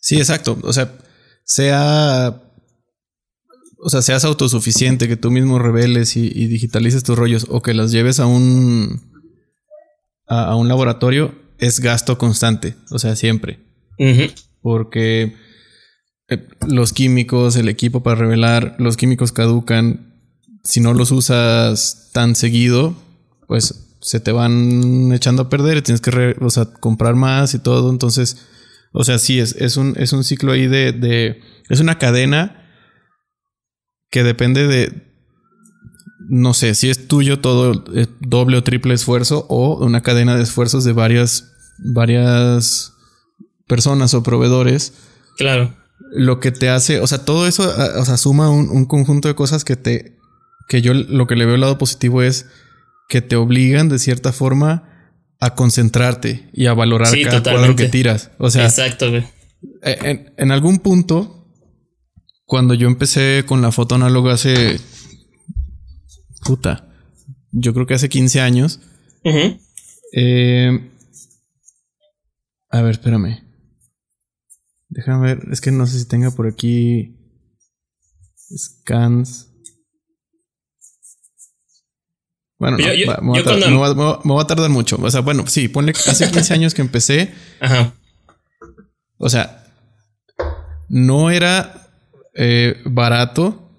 [0.01, 0.59] Sí, exacto.
[0.63, 0.91] O sea,
[1.45, 2.41] sea,
[3.77, 7.93] o sea, seas autosuficiente, que tú mismo reveles y, digitalices tus rollos o que las
[7.93, 9.13] lleves a un,
[10.27, 13.61] a, un laboratorio, es gasto constante, o sea, siempre.
[14.61, 15.35] Porque
[16.29, 20.13] eh, los químicos, el equipo para revelar, los químicos caducan.
[20.63, 22.95] Si no los usas tan seguido,
[23.47, 26.37] pues se te van echando a perder tienes que
[26.81, 27.91] comprar más y todo.
[27.91, 28.47] Entonces,
[28.93, 32.71] o sea, sí, es, es, un, es un ciclo ahí de, de, Es una cadena
[34.11, 35.14] que depende de.
[36.29, 40.43] No sé si es tuyo todo eh, doble o triple esfuerzo o una cadena de
[40.43, 42.95] esfuerzos de varias, varias
[43.67, 44.95] personas o proveedores.
[45.37, 45.75] Claro.
[46.13, 49.35] Lo que te hace, o sea, todo eso, o sea, suma un, un conjunto de
[49.35, 50.19] cosas que te,
[50.69, 52.47] que yo lo que le veo el lado positivo es
[53.09, 54.91] que te obligan de cierta forma
[55.41, 58.31] a concentrarte y a valorar cada cuadro que tiras.
[58.39, 59.25] O sea, exacto, güey.
[59.83, 61.47] E, en, algún punto,
[62.47, 64.81] cuando yo empecé con la foto análoga hace.
[66.45, 66.89] Puta.
[67.53, 68.81] Yo creo que hace 15 años.
[70.13, 70.91] eh,
[72.71, 73.43] a ver, espérame.
[74.89, 75.49] Déjame ver.
[75.51, 77.17] Es que no sé si tenga por aquí.
[78.57, 79.51] Scans.
[82.59, 83.25] Bueno, no, me,
[84.25, 84.97] voy a tardar mucho.
[85.01, 87.35] O sea, bueno, sí, ponle hace 15 años que empecé.
[87.61, 87.95] Ajá.
[89.19, 89.67] O sea,
[90.89, 91.91] no era
[92.35, 93.71] eh, barato,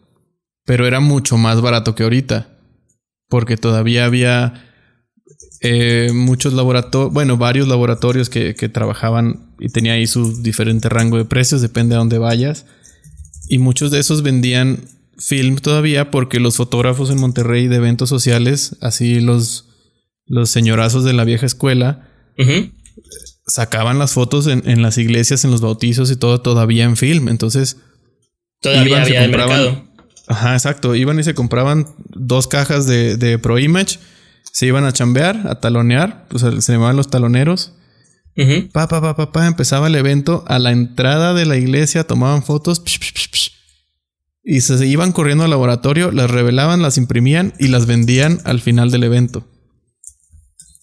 [0.65, 2.54] pero era mucho más barato que ahorita.
[3.35, 4.53] Porque todavía había
[5.59, 11.17] eh, muchos laboratorios, bueno, varios laboratorios que, que trabajaban y tenía ahí su diferente rango
[11.17, 12.65] de precios, depende a dónde vayas.
[13.49, 14.79] Y muchos de esos vendían
[15.17, 19.67] film todavía porque los fotógrafos en Monterrey de eventos sociales, así los,
[20.25, 22.07] los señorazos de la vieja escuela,
[23.45, 27.27] sacaban las fotos en, las iglesias, en los bautizos y todo todavía en film.
[27.27, 27.75] Entonces,
[28.61, 29.84] todavía había mercado.
[30.27, 30.95] Ajá, exacto.
[30.95, 33.99] Iban y se compraban dos cajas de, de Pro Image,
[34.51, 37.73] se iban a chambear, a talonear, pues se llamaban los taloneros.
[38.73, 40.43] Pa, pa, pa, pa, pa, empezaba el evento.
[40.47, 42.81] A la entrada de la iglesia tomaban fotos
[44.45, 48.91] y se iban corriendo al laboratorio, las revelaban, las imprimían y las vendían al final
[48.91, 49.47] del evento.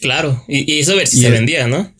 [0.00, 1.94] Claro, y, eso ver si se vendía, ¿no?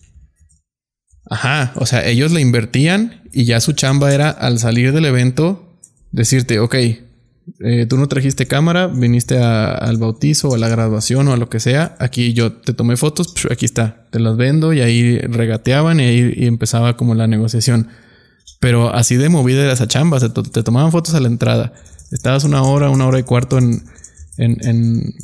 [1.30, 5.78] Ajá, o sea, ellos le invertían y ya su chamba era al salir del evento
[6.10, 6.74] decirte, ok,
[7.60, 11.48] eh, tú no trajiste cámara, viniste al bautizo o a la graduación o a lo
[11.48, 16.00] que sea, aquí yo te tomé fotos, aquí está, te las vendo y ahí regateaban
[16.00, 17.88] y ahí y empezaba como la negociación.
[18.60, 20.20] Pero así de movida era esa chamba.
[20.20, 21.72] te tomaban fotos a la entrada.
[22.12, 23.82] Estabas una hora, una hora y cuarto en,
[24.36, 25.14] en,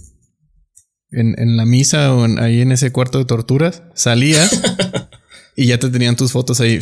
[1.10, 3.82] en, la misa o ahí en ese cuarto de torturas.
[3.94, 4.60] Salías
[5.56, 6.80] y ya te tenían tus fotos ahí.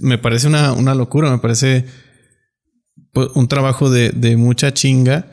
[0.00, 1.30] me parece una, locura.
[1.30, 1.84] Me parece
[3.14, 5.26] un trabajo de, mucha chinga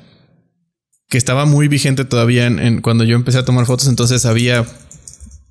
[1.10, 3.88] que estaba muy vigente todavía en, cuando yo empecé a tomar fotos.
[3.88, 4.66] Entonces había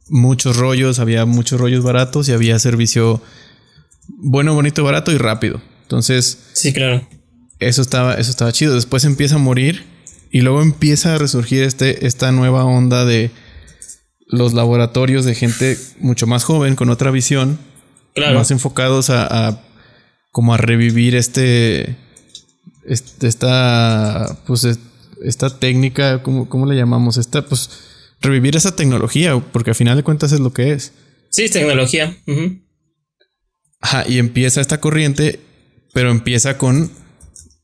[0.09, 3.23] muchos rollos, había muchos rollos baratos y había servicio
[4.09, 5.61] bueno, bonito, barato y rápido.
[5.83, 6.39] Entonces.
[6.53, 7.07] Sí, claro.
[7.59, 8.75] eso estaba, eso estaba chido.
[8.75, 9.85] Después empieza a morir
[10.31, 13.31] y luego empieza a resurgir este, esta nueva onda de
[14.29, 17.59] los laboratorios de gente mucho más joven, con otra visión,
[18.17, 19.63] más enfocados a,
[20.33, 21.97] como a revivir este,
[22.89, 24.67] esta, pues
[25.23, 27.17] esta técnica, ¿cómo, ¿cómo, le llamamos?
[27.17, 27.71] Esta, pues,
[28.21, 30.93] revivir esa tecnología, porque al final de cuentas es lo que es.
[31.31, 32.17] Sí, tecnología.
[33.81, 35.41] Ajá, y empieza esta corriente,
[35.93, 36.91] pero empieza con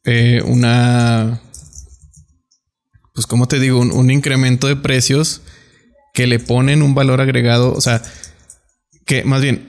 [0.05, 1.41] eh, una,
[3.15, 3.81] pues, ¿cómo te digo?
[3.81, 5.43] Un, incremento de precios
[6.13, 8.03] que le ponen un valor agregado, o sea,
[9.07, 9.69] que más bien,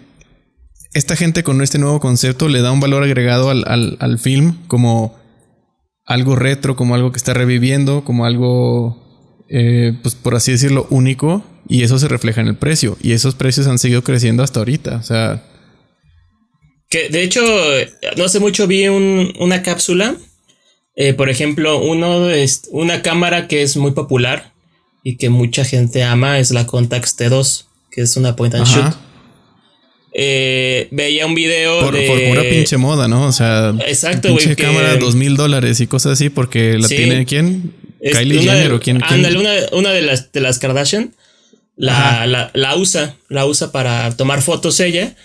[0.93, 4.57] esta gente con este nuevo concepto le da un valor agregado al, al, al film
[4.67, 5.22] como
[6.05, 11.43] algo retro, como algo que está reviviendo, como algo, eh, pues por así decirlo, único,
[11.67, 14.97] y eso se refleja en el precio, y esos precios han seguido creciendo hasta ahorita,
[14.97, 15.43] o sea...
[16.89, 17.41] Que de hecho,
[18.17, 20.15] no hace mucho vi una cápsula,
[20.95, 24.53] eh, por ejemplo, uno es una cámara que es muy popular
[25.03, 28.93] y que mucha gente ama es la Contax T2, que es una point and shoot.
[30.15, 32.08] Eh, veía un video por, de...
[32.08, 33.26] por pura pinche moda, ¿no?
[33.26, 37.73] O sea, exacto, pinche cámara dos mil dólares y cosas así porque la tiene quién?
[37.99, 41.13] Kylie Jenner o quién, una, de las de las Kardashian
[41.76, 45.15] la, la, la, usa, la usa para tomar fotos ella.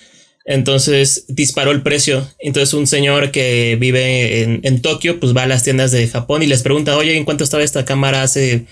[0.45, 2.27] Entonces disparó el precio.
[2.39, 6.43] Entonces un señor que vive en, en, Tokio, pues va a las tiendas de Japón
[6.43, 8.65] y les pregunta, oye, ¿en cuánto estaba esta cámara hace,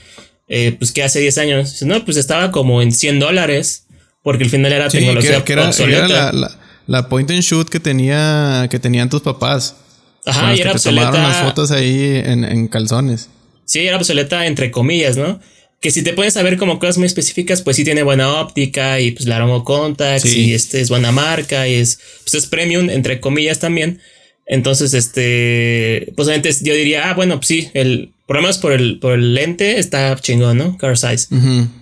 [0.48, 1.72] eh, pues que hace 10 años?
[1.72, 3.86] Dice, no, pues estaba como en 100 dólares
[4.26, 6.50] porque al final era tecnología que, era, la,
[6.88, 9.76] la, point and shoot que tenía que tenían tus papás.
[10.24, 11.12] Ajá, y era que obsoleta.
[11.12, 13.28] Tomaron las fotos ahí en, en, calzones.
[13.66, 15.38] Sí, era obsoleta entre comillas, ¿no?
[15.80, 18.98] Que si te pones a ver como cosas muy específicas, pues sí tiene buena óptica
[18.98, 22.90] y pues la Aromo Contax y este es buena marca y es, pues es premium
[22.90, 24.00] entre comillas también.
[24.44, 28.72] Entonces, este, pues antes yo diría, ah, bueno, pues sí, el, por lo menos por
[28.72, 30.76] el, por el lente está chingón, ¿no?
[30.78, 31.28] Car size.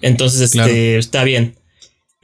[0.03, 1.55] Entonces, este, está bien.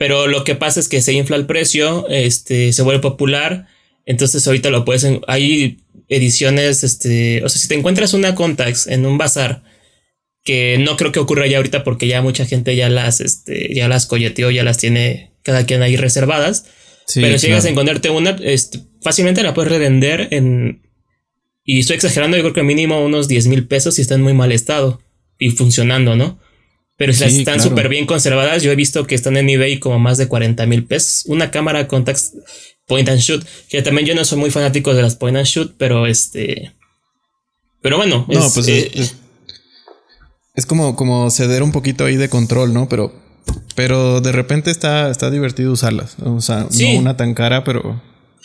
[0.00, 3.66] Pero lo que pasa es que se infla el precio, este, se vuelve popular.
[4.06, 5.76] Entonces ahorita lo puedes, hay
[6.08, 9.62] ediciones, este, o sea, si te encuentras una Contax en un bazar,
[10.42, 13.88] que no creo que ocurra ya ahorita porque ya mucha gente ya las, este, ya
[13.88, 16.64] las coyeteó, ya las tiene cada quien ahí reservadas.
[17.14, 20.80] pero si llegas a encontrarte una, este, fácilmente la puedes revender en,
[21.62, 24.32] y estoy exagerando, yo creo que mínimo unos 10 mil pesos si está en muy
[24.32, 25.02] mal estado
[25.38, 26.40] y funcionando, ¿no?
[27.00, 30.18] Pero si están súper bien conservadas, yo he visto que están en eBay como más
[30.18, 31.24] de 40 mil pesos.
[31.24, 32.34] Una cámara Contax
[32.86, 35.76] Point and Shoot, que también yo no soy muy fanático de las Point and Shoot,
[35.78, 36.74] pero este...
[37.80, 38.90] Pero bueno, no, es, pues eh,
[40.54, 42.86] es, como, como ceder un poquito ahí de control, ¿no?
[42.86, 43.14] Pero,
[43.74, 46.16] pero de repente está, está divertido usarlas.
[46.22, 48.02] O sea, no una tan cara, pero...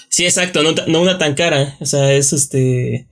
[0.07, 1.75] Sí, exacto, no, no una tan cara.
[1.81, 3.05] O sea, es este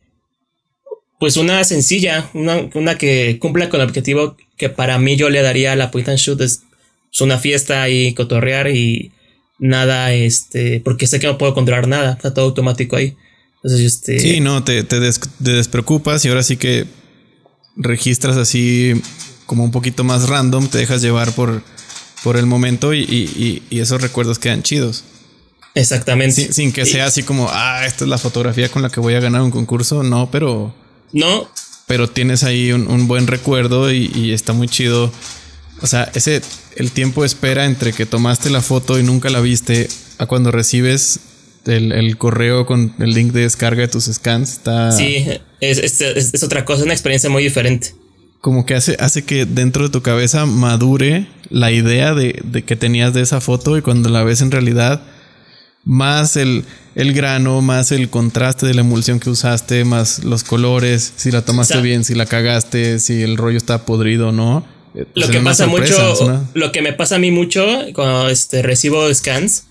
[1.24, 5.42] pues una sencilla, una, una, que cumpla con el objetivo que para mí yo le
[5.42, 6.64] daría a la point and shoot es,
[7.22, 9.14] una fiesta y cotorrear y
[9.58, 13.16] nada, este, porque sé que no puedo controlar nada, está todo automático ahí.
[13.56, 14.20] Entonces, este...
[14.20, 15.00] Sí, no, te, te,
[15.40, 16.88] despreocupas y ahora sí que
[17.78, 19.02] registras así
[19.46, 21.64] como un poquito más random, te dejas llevar por,
[22.22, 25.06] por el momento y, esos recuerdos quedan chidos.
[25.74, 26.52] Exactamente.
[26.52, 29.22] Sin, que sea así como, ah, esta es la fotografía con la que voy a
[29.22, 30.83] ganar un concurso, no, pero
[31.14, 31.48] no.
[31.88, 35.12] Pero tienes ahí un, buen recuerdo y, está muy chido.
[35.82, 36.42] O sea, ese,
[36.76, 40.52] el tiempo de espera entre que tomaste la foto y nunca la viste a cuando
[40.52, 41.20] recibes
[41.66, 44.92] el, correo con el link de descarga de tus scans está.
[44.92, 45.26] Sí,
[45.60, 47.94] es, otra cosa, una experiencia muy diferente.
[48.42, 52.76] Como que hace, hace que dentro de tu cabeza madure la idea de, de que
[52.76, 55.02] tenías de esa foto y cuando la ves en realidad,
[55.86, 56.64] más el,
[56.96, 61.44] el grano, más el contraste de la emulsión que usaste, más los colores, si la
[61.44, 64.66] tomaste bien, si la cagaste, si el rollo está podrido o no.
[64.96, 69.14] Eh, lo que pasa mucho, lo que me pasa a mí mucho cuando este, recibo
[69.14, 69.66] scans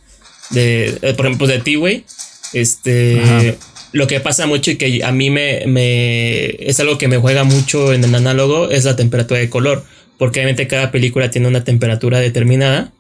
[0.51, 2.05] de, eh, por ejemplo, de T-Way,
[2.53, 3.57] este,
[3.93, 7.45] lo que pasa mucho y que a mí me, me, es algo que me juega
[7.45, 9.85] mucho en el análogo es la temperatura de color,
[10.19, 12.93] porque obviamente cada película tiene una temperatura determinada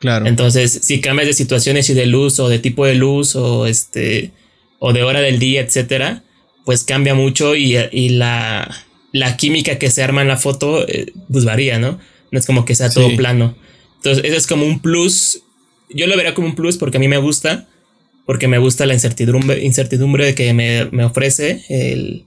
[0.00, 0.26] Claro.
[0.26, 4.32] Entonces, si cambias de situaciones y de luz o de tipo de luz o este
[4.78, 6.24] o de hora del día, etcétera,
[6.64, 11.44] pues cambia mucho y, la, la, química que se arma en la foto eh, pues
[11.44, 12.00] varía, ¿no?
[12.30, 13.54] No es como que sea todo plano.
[13.96, 15.42] Entonces, eso es como un plus.
[15.90, 17.68] Yo lo vería como un plus porque a mí me gusta,
[18.24, 22.24] porque me gusta la incertidumbre, incertidumbre que me, me ofrece el,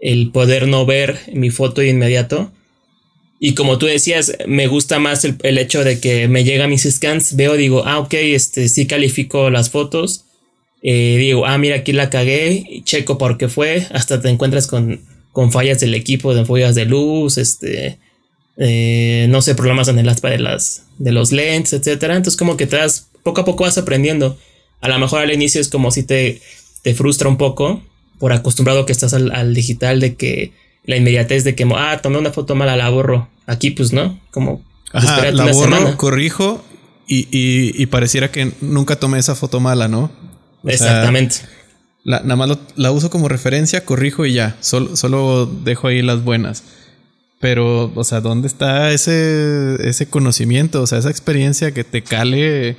[0.00, 2.50] el poder no ver mi foto de inmediato
[3.44, 7.34] y como tú decías, me gusta más el, hecho de que me llega mis scans,
[7.34, 10.26] veo, digo, ah, ok, este, sí califico las fotos,
[10.80, 15.00] eh, digo, ah, mira, aquí la cagué, checo por qué fue, hasta te encuentras con,
[15.32, 17.98] con fallas del equipo, de fallas de luz, este,
[18.58, 22.14] eh, no sé, problemas en el aspa de, las, de los lentes, etcétera.
[22.14, 24.38] Entonces, como que te das, poco a poco vas aprendiendo.
[24.80, 26.40] A lo mejor al inicio es como si te,
[26.82, 27.82] te frustra un poco
[28.20, 30.52] por acostumbrado que estás al, digital, de que
[30.84, 33.28] la inmediatez de que, ah, tomé una foto mala, la borro.
[33.46, 34.62] Aquí, pues no, como.
[34.92, 36.62] Ajá, la borro, corrijo
[37.06, 40.10] y, pareciera que nunca tomé esa foto mala, ¿no?
[40.64, 41.36] Exactamente.
[42.04, 44.56] nada más la uso como referencia, corrijo y ya.
[44.60, 46.62] Solo, solo dejo ahí las buenas.
[47.40, 50.80] Pero, o sea, ¿dónde está ese, ese conocimiento?
[50.80, 52.76] O sea, esa experiencia que te cale.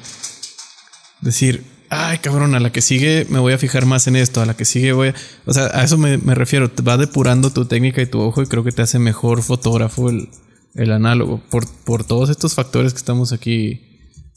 [1.20, 1.63] Decir,
[1.94, 4.56] ay, cabrón, a la que sigue me voy a fijar más en esto, a la
[4.56, 5.16] que sigue voy a...
[5.46, 6.70] O sea, a eso me, refiero.
[6.72, 10.10] Te va depurando tu técnica y tu ojo y creo que te hace mejor fotógrafo
[10.10, 10.30] el,
[10.76, 13.82] el análogo por, por todos estos factores que estamos aquí,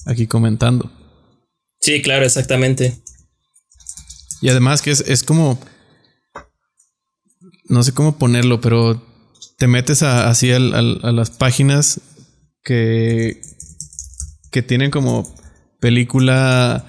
[0.07, 0.90] aquí comentando.
[1.81, 3.03] Sí, claro, exactamente.
[4.40, 5.59] Y además que es, como.
[7.69, 9.03] No sé cómo ponerlo, pero
[9.59, 12.01] te metes así a las páginas
[12.62, 13.40] que.
[14.51, 15.33] que tienen como
[15.81, 16.87] película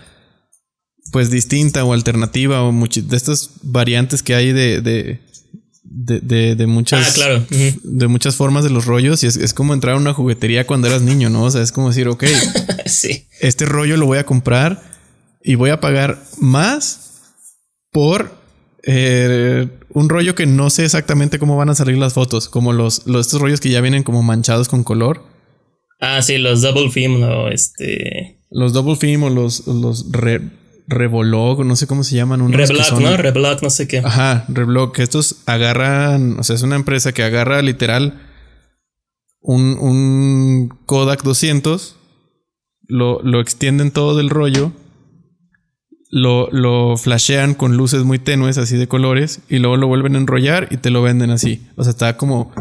[1.11, 7.13] pues distinta o alternativa o de estas variantes que hay de, de, de, muchas ah,
[7.13, 7.45] claro.
[7.83, 11.01] de muchas formas de los rollos y es, como entrar a una juguetería cuando eras
[11.01, 11.43] niño, ¿no?
[11.43, 12.25] O sea, es como decir, ok,
[12.85, 13.27] sí.
[13.39, 14.83] este rollo lo voy a comprar
[15.41, 17.21] y voy a pagar más
[17.91, 18.35] por
[18.83, 23.05] eh, un rollo que no sé exactamente cómo van a salir las fotos, como los,
[23.07, 25.23] los estos rollos que ya vienen como manchados con color.
[25.99, 28.39] Ah, sí, los double film o este.
[28.49, 30.11] Los double film o los, los
[30.87, 32.51] Revolog, no sé cómo se llaman.
[32.51, 33.17] Reblock, ¿no?
[33.17, 33.99] Reblock, no sé qué.
[33.99, 34.95] Ajá, Reblock.
[34.95, 38.21] Que estos agarran, o sea, es una empresa que agarra literal
[39.41, 41.97] un, un Kodak 200,
[42.87, 44.71] lo, lo extienden todo del rollo
[46.09, 50.19] lo, lo flashean con luces muy tenues, así de colores, y luego lo vuelven a
[50.19, 51.67] enrollar y te lo venden así.
[51.75, 52.51] O sea, está como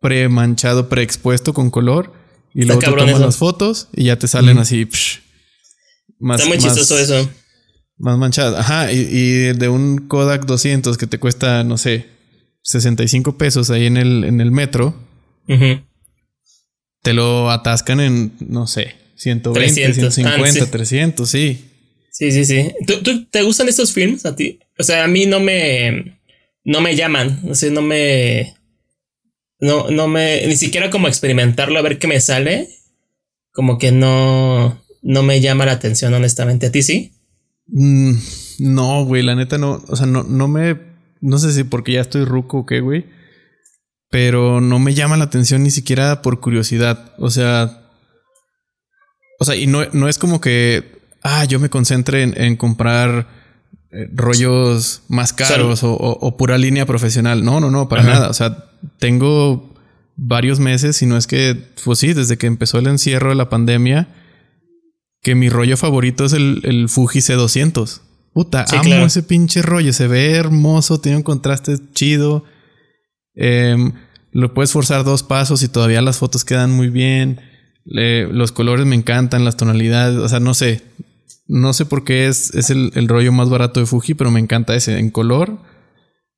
[0.00, 2.12] pre-manchado, pre-expuesto con color,
[2.54, 4.88] y luego te toman las fotos y ya te salen así.
[6.22, 7.28] Más, está muy chistoso eso.
[7.98, 8.56] Más manchado.
[8.56, 12.06] Ajá, y, de un Kodak 200 que te cuesta, no sé,
[12.62, 14.94] 65 pesos ahí en el, en el metro,
[17.02, 21.68] te lo atascan en, no sé, 120, 150, 300, sí.
[22.12, 22.72] Sí, sí, sí.
[22.86, 24.60] ¿Tú, te gustan estos films a ti?
[24.78, 26.18] O sea, a mí no me.
[26.64, 27.40] No me llaman.
[27.48, 28.54] O sea, no me.
[29.58, 30.46] No, no me.
[30.46, 32.68] Ni siquiera como experimentarlo a ver qué me sale.
[33.52, 34.81] Como que no.
[35.02, 36.66] No me llama la atención, honestamente.
[36.66, 37.12] ¿A ti sí?
[37.66, 38.14] Mm,
[38.60, 39.82] no, güey, la neta no.
[39.88, 40.78] O sea, no, no me.
[41.20, 43.06] No sé si porque ya estoy ruco o qué, güey.
[44.10, 47.14] Pero no me llama la atención ni siquiera por curiosidad.
[47.18, 47.90] O sea.
[49.38, 53.28] O sea, y no, no es como que ah, yo me concentre en, comprar
[53.90, 57.44] eh, rollos más caros o, pura línea profesional.
[57.44, 58.28] No, no, no, para nada.
[58.28, 59.74] O sea, tengo
[60.16, 63.48] varios meses, y no es que, pues sí, desde que empezó el encierro de la
[63.48, 64.08] pandemia,
[65.22, 68.00] que mi rollo favorito es el, el Fuji C200.
[68.32, 69.92] Puta, amo ese pinche rollo.
[69.92, 72.44] Se ve hermoso, tiene un contraste chido.
[73.34, 73.92] Em,
[74.32, 77.40] lo puedes forzar dos pasos y todavía las fotos quedan muy bien.
[77.84, 80.18] los colores me encantan, las tonalidades.
[80.18, 80.82] O sea, no sé.
[81.46, 84.74] No sé por qué es, es el, rollo más barato de Fuji, pero me encanta
[84.74, 84.98] ese.
[84.98, 85.58] En color,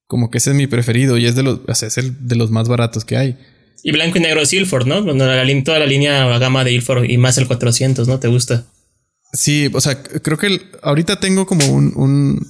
[0.06, 2.34] como que ese es mi preferido y es de los, o sea, es el de
[2.36, 3.38] los más baratos que hay.
[3.82, 5.00] Y blanco y negro es Ilford, ¿no?
[5.02, 8.18] La, toda la línea, la gama de Ilford y más el 400, ¿no?
[8.18, 8.66] ¿Te gusta?
[9.34, 12.46] Sí, o sea, creo que ahorita tengo como un, un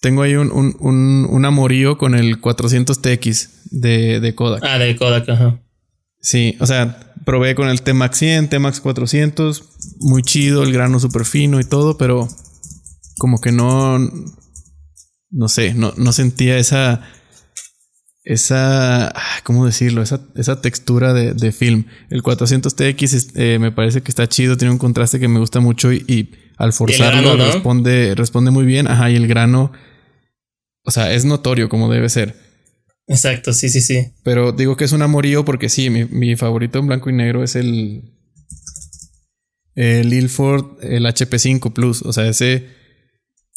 [0.00, 4.62] tengo ahí un, un, un, un, amorío con el 400TX de, de Kodak.
[4.64, 5.60] Ah, de Kodak, ajá.
[6.20, 9.64] Sí, o sea, probé con el T-Max 100, T-Max 400,
[10.00, 12.26] muy chido, el grano súper fino y todo, pero
[13.18, 13.98] como que no,
[15.30, 17.02] no sé, no, no sentía esa,
[18.26, 20.02] esa, ¿cómo decirlo?
[20.02, 21.84] Esa, esa textura de, film.
[22.10, 25.92] El 400TX eh, me parece que está chido, tiene un contraste que me gusta mucho
[25.92, 28.88] y, al forzarlo responde, responde muy bien.
[28.88, 29.70] Ajá, y el grano,
[30.82, 32.34] o sea, es notorio como debe ser.
[33.06, 34.08] Exacto, sí, sí, sí.
[34.24, 37.54] Pero digo que es un amorío porque sí, mi, favorito en blanco y negro es
[37.54, 38.12] el.
[39.76, 42.02] El Ilford, el HP5 Plus.
[42.02, 42.66] O sea, ese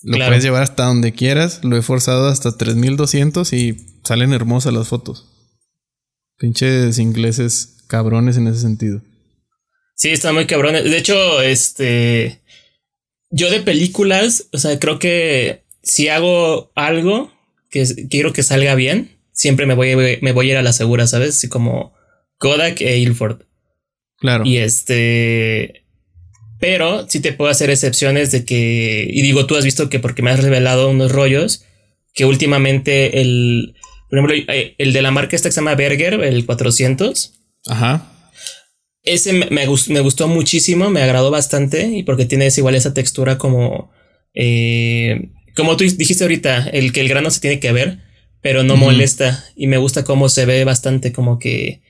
[0.04, 1.62] lo puedes llevar hasta donde quieras.
[1.64, 5.26] Lo he forzado hasta 3200 y salen hermosas las fotos.
[6.38, 9.02] Pinches ingleses cabrones en ese sentido.
[9.96, 10.86] Sí, están muy cabrones.
[10.86, 12.40] De hecho, este.
[13.32, 17.32] Yo de películas, o sea, creo que si hago algo
[17.70, 21.06] que quiero que salga bien, siempre me voy, me voy a ir a la segura,
[21.06, 21.36] ¿sabes?
[21.36, 21.94] Así como
[22.38, 23.44] Kodak e Ilford.
[24.18, 24.46] Claro.
[24.46, 25.86] Y este.
[26.60, 30.22] Pero sí te puedo hacer excepciones de que, y digo, tú has visto que porque
[30.22, 31.64] me has revelado unos rollos,
[32.14, 33.76] que últimamente el,
[34.10, 37.34] por ejemplo, eh, el de la marca esta que se llama Berger, el 400.
[37.68, 38.12] Ajá.
[39.04, 43.92] Ese me, me, gustó muchísimo, me agradó bastante y porque tienes igual esa textura como,
[44.34, 48.00] eh, como tú dijiste ahorita, el que el grano se tiene que ver,
[48.42, 51.82] pero no molesta y me gusta cómo se ve bastante como que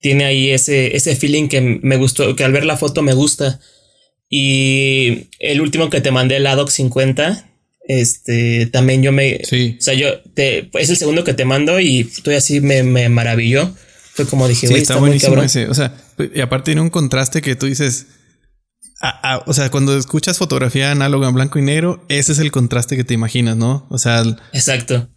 [0.00, 3.60] tiene ahí ese, ese feeling que me gustó, que al ver la foto me gusta.
[4.28, 7.53] Y el último que te mandé, el ADOC 50,
[7.86, 9.40] este, también yo me...
[9.44, 9.76] Sí.
[9.78, 10.70] O sea, yo te...
[10.74, 13.74] Es el segundo que te mando y estoy así, me, me maravilló.
[14.14, 15.68] Fue como dije, sí, está, buenísimo ese.
[15.68, 15.96] O sea,
[16.34, 18.06] y aparte tiene un contraste que tú dices...
[19.46, 23.04] o sea, cuando escuchas fotografía análoga en blanco y negro, ese es el contraste que
[23.04, 23.86] te imaginas, ¿no?
[23.90, 24.22] O sea...
[24.52, 25.08] Exacto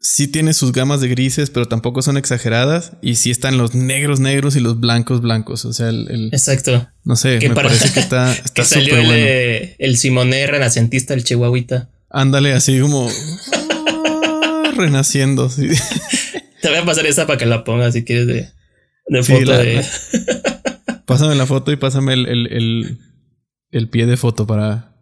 [0.00, 2.92] sí tiene sus gamas de grises, pero tampoco son exageradas.
[3.02, 5.64] Y sí están los negros negros y los blancos blancos.
[5.64, 6.30] O sea, el.
[6.32, 6.88] Exacto.
[7.04, 8.34] No sé, me parece que está
[8.64, 9.12] súper bueno.
[9.12, 11.90] El, el Simoné renacentista, el chihuahuita.
[12.10, 13.08] Ándale, así como.
[14.78, 15.48] renaciendo.
[16.62, 18.48] Te voy a pasar esa para que la pongas si quieres de,
[19.06, 19.84] de foto de.
[21.06, 22.98] pásame la foto y pásame el, el,
[23.70, 24.94] el, pie de foto para,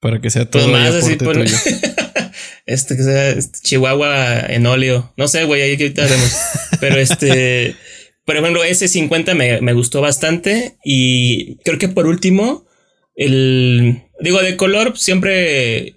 [0.00, 0.72] para que sea pues todo.
[0.72, 1.16] Pues más así,
[2.66, 5.12] este que sea este, Chihuahua en óleo.
[5.16, 6.32] No sé, güey, ahí que ahorita vemos.
[6.80, 7.76] Pero este,
[8.24, 10.76] por ejemplo, ese 50 me, me, gustó bastante.
[10.84, 12.66] Y creo que por último,
[13.14, 14.02] el.
[14.20, 15.95] Digo, de color siempre.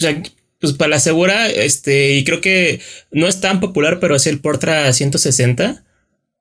[0.00, 0.22] O sea,
[0.60, 2.80] pues para la segura, este, y creo que
[3.10, 5.84] no es tan popular, pero es el Portra 160.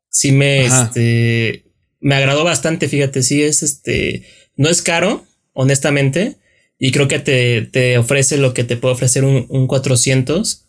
[0.09, 1.65] Sí me, este,
[1.99, 6.37] me agradó bastante, fíjate, sí es este, no es caro, honestamente,
[6.77, 10.65] y creo que te, te ofrece lo que te puede ofrecer un, un 400.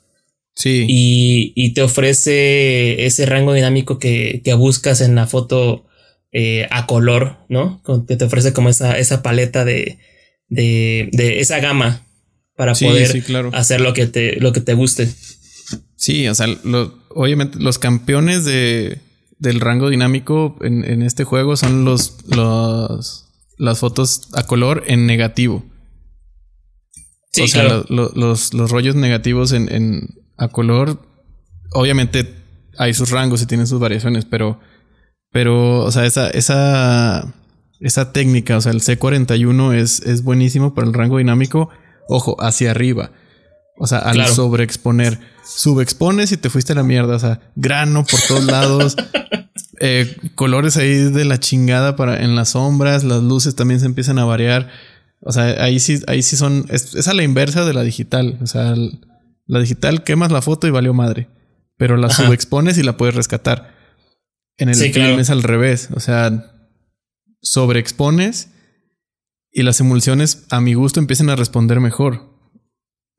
[0.55, 0.85] Sí.
[0.89, 5.87] Y, y, te ofrece ese rango dinámico que, que buscas en la foto
[6.33, 7.83] eh, a color, ¿no?
[8.07, 9.99] Que te ofrece como esa, esa paleta de,
[10.49, 12.05] de, de esa gama
[12.61, 15.11] para poder hacer lo que, te, lo que te guste.
[15.97, 16.47] Sí, o sea,
[17.09, 18.99] obviamente los campeones de,
[19.39, 23.25] del rango dinámico en, en este juego son los, los,
[23.57, 25.65] las fotos a color en negativo.
[27.43, 31.01] O sea, los, rollos negativos en, a color,
[31.73, 32.45] obviamente
[32.77, 34.61] hay sus rangos y tienen sus variaciones, pero,
[35.33, 37.33] pero, o sea, esa, esa,
[37.81, 41.71] esa técnica, o sea, el C41 es, es buenísimo para el rango dinámico,
[42.09, 43.13] ojo, hacia arriba.
[43.83, 45.19] O sea, al sobreexponer.
[45.43, 47.17] Subexpones y te fuiste a la mierda.
[47.17, 48.97] O sea, grano por todos lados.
[49.83, 53.03] Eh, colores ahí de la chingada para en las sombras.
[53.03, 54.69] Las luces también se empiezan a variar.
[55.23, 56.67] O sea, ahí sí, ahí sí son.
[56.69, 58.39] Es, a la inversa de la digital.
[58.43, 58.75] O sea,
[59.47, 61.29] la digital quemas la foto y valió madre.
[61.79, 63.75] Pero la subexpones y la puedes rescatar.
[64.59, 65.89] En el film es al revés.
[65.95, 66.53] O sea,
[67.41, 68.51] sobreexpones
[69.53, 72.31] y las emulsiones, a mi gusto, empiezan a responder mejor.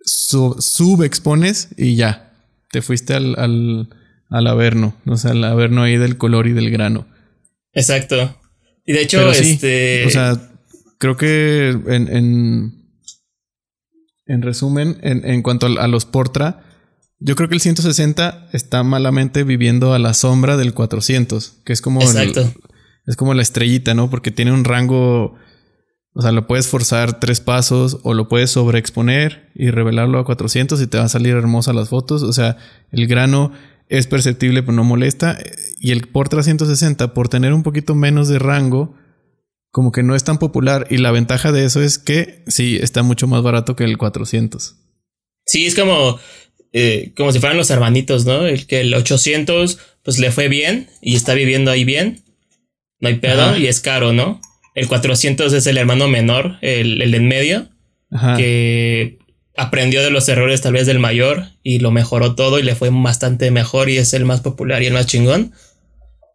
[0.03, 2.33] subexpones y ya.
[2.71, 3.89] Te fuiste al, al,
[4.29, 4.95] al averno.
[5.05, 7.07] O sea, al averno ahí del color y del grano.
[7.73, 8.37] Exacto.
[8.85, 10.05] Y de hecho, este.
[10.05, 10.51] o sea,
[10.97, 12.73] creo que en,
[14.25, 16.63] en, resumen, en, en cuanto a, los Portra,
[17.19, 21.81] yo creo que el 160 está malamente viviendo a la sombra del 400, que es
[21.81, 24.09] como, es como la estrellita, ¿no?
[24.09, 25.35] Porque tiene un rango,
[26.13, 30.81] o sea, lo puedes forzar tres pasos o lo puedes sobreexponer y revelarlo a 400
[30.81, 32.23] y te va a salir hermosa las fotos.
[32.23, 32.57] O sea,
[32.91, 33.53] el grano
[33.87, 35.37] es perceptible pero no molesta.
[35.79, 38.93] Y el Portra 160, por tener un poquito menos de rango,
[39.71, 43.03] como que no es tan popular y la ventaja de eso es que sí está
[43.03, 44.75] mucho más barato que el 400.
[45.45, 46.19] Sí, es como
[46.73, 48.45] eh, como si fueran los hermanitos, ¿no?
[48.45, 52.21] El que el 800 pues le fue bien y está viviendo ahí bien.
[52.99, 54.41] No hay pedo y es caro, ¿no?
[54.73, 57.69] El 400 es el hermano menor, el, el de en medio,
[58.37, 59.19] que
[59.55, 62.89] aprendió de los errores tal vez del mayor y lo mejoró todo y le fue
[62.91, 65.53] bastante mejor y es el más popular y el más chingón.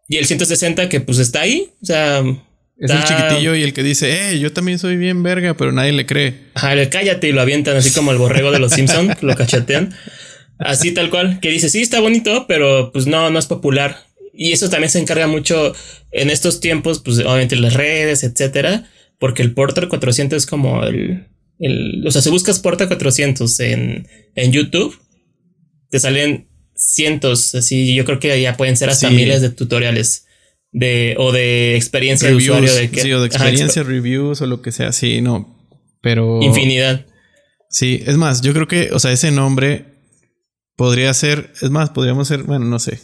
[0.07, 2.23] Y el 160 que pues está ahí, o sea,
[2.79, 5.91] es el chiquitillo y el que dice, eh, yo también soy bien verga, pero nadie
[5.91, 6.35] le cree.
[6.53, 9.93] Ajá, le cállate y lo avientan así como el borrego de los Simpson, lo cachetean.
[10.59, 14.06] Así tal cual, que dice, sí, está bonito, pero pues no, no es popular.
[14.37, 15.73] Y eso también se encarga mucho
[16.11, 18.87] en estos tiempos, pues obviamente las redes, etcétera,
[19.19, 21.27] porque el Porter 400 es como el,
[21.59, 24.95] el o sea, si buscas Porter 400 en, en YouTube,
[25.89, 30.27] te salen cientos, así, yo creo que ya pueden ser hasta miles de tutoriales
[30.71, 32.71] de, o de experiencia de usuario.
[32.71, 35.57] De que, sí, o de experiencia, reviews o lo que sea, sí, no.
[36.01, 36.39] Pero.
[36.43, 37.05] Infinidad.
[37.69, 39.85] Sí, es más, yo creo que, o sea, ese nombre
[40.75, 42.99] podría ser, es más, podríamos ser, bueno, no sé.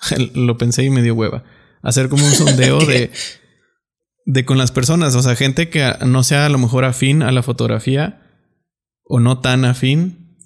[0.34, 1.44] lo pensé y me dio hueva.
[1.82, 3.10] Hacer como un sondeo de,
[4.24, 7.32] de con las personas, o sea, gente que no sea a lo mejor afín a
[7.32, 8.22] la fotografía
[9.04, 10.36] o no tan afín,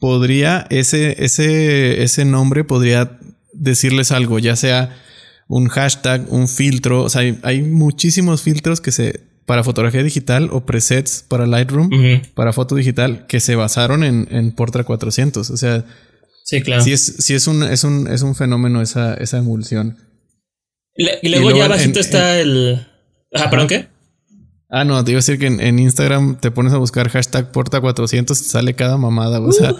[0.00, 3.18] podría ese ese ese nombre podría
[3.52, 4.96] decirles algo, ya sea
[5.48, 10.50] un hashtag, un filtro, o sea, hay, hay muchísimos filtros que se para fotografía digital
[10.52, 11.88] o presets para Lightroom,
[12.34, 15.48] para foto digital, que se basaron en, en Portra 400.
[15.48, 15.86] O sea,
[16.48, 16.82] sí, claro.
[16.82, 19.98] Sí, es, sí es, un, es, un, es un fenómeno esa, esa emulsión.
[20.96, 22.86] y, luego ya bajito está el...
[23.32, 23.88] Ajá, ¿perdón qué?
[24.70, 27.80] Ah, no, te iba a decir que en, Instagram te pones a buscar hashtag Porta
[27.80, 29.40] 400 y sale cada mamada.
[29.40, 29.78] O sea, uh,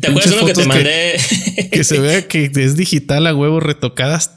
[0.00, 1.16] ¿te acuerdas de lo que te mandé?
[1.70, 4.30] Que, se vea que es digital a huevo retocadas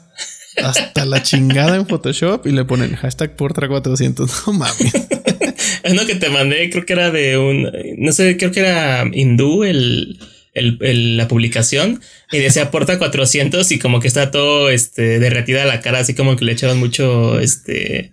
[0.56, 4.30] hasta la chingada en Photoshop y le ponen hashtag Portra 400.
[4.46, 4.94] No mames.
[5.82, 9.04] es lo que te mandé, creo que era de un, no sé, creo que era
[9.12, 10.18] hindú el,
[10.60, 12.00] el, la publicación
[12.30, 16.36] y decía Porta 400 y como que está todo este derretida la cara, así como
[16.36, 18.12] que le echaban mucho, este,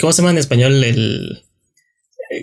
[0.00, 0.82] ¿cómo se llama en español?
[0.82, 1.44] El,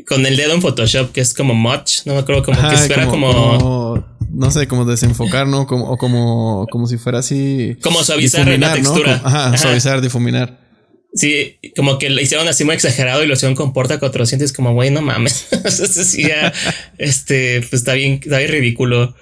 [0.07, 3.07] con el dedo en Photoshop, que es como much, no me acuerdo, como que espera
[3.07, 5.66] como no sé, como desenfocar, ¿no?
[5.66, 7.78] Como, o como, como si fuera así.
[7.82, 9.22] Como suavizar la textura.
[9.24, 10.68] ajá, suavizar, difuminar.
[11.14, 14.53] Sí, como que lo hicieron así muy exagerado y lo hicieron con Porta 400.
[14.53, 15.47] como, güey, no mames.
[15.68, 16.53] sí, ya,
[16.97, 19.16] este, pues está bien, está bien ridículo.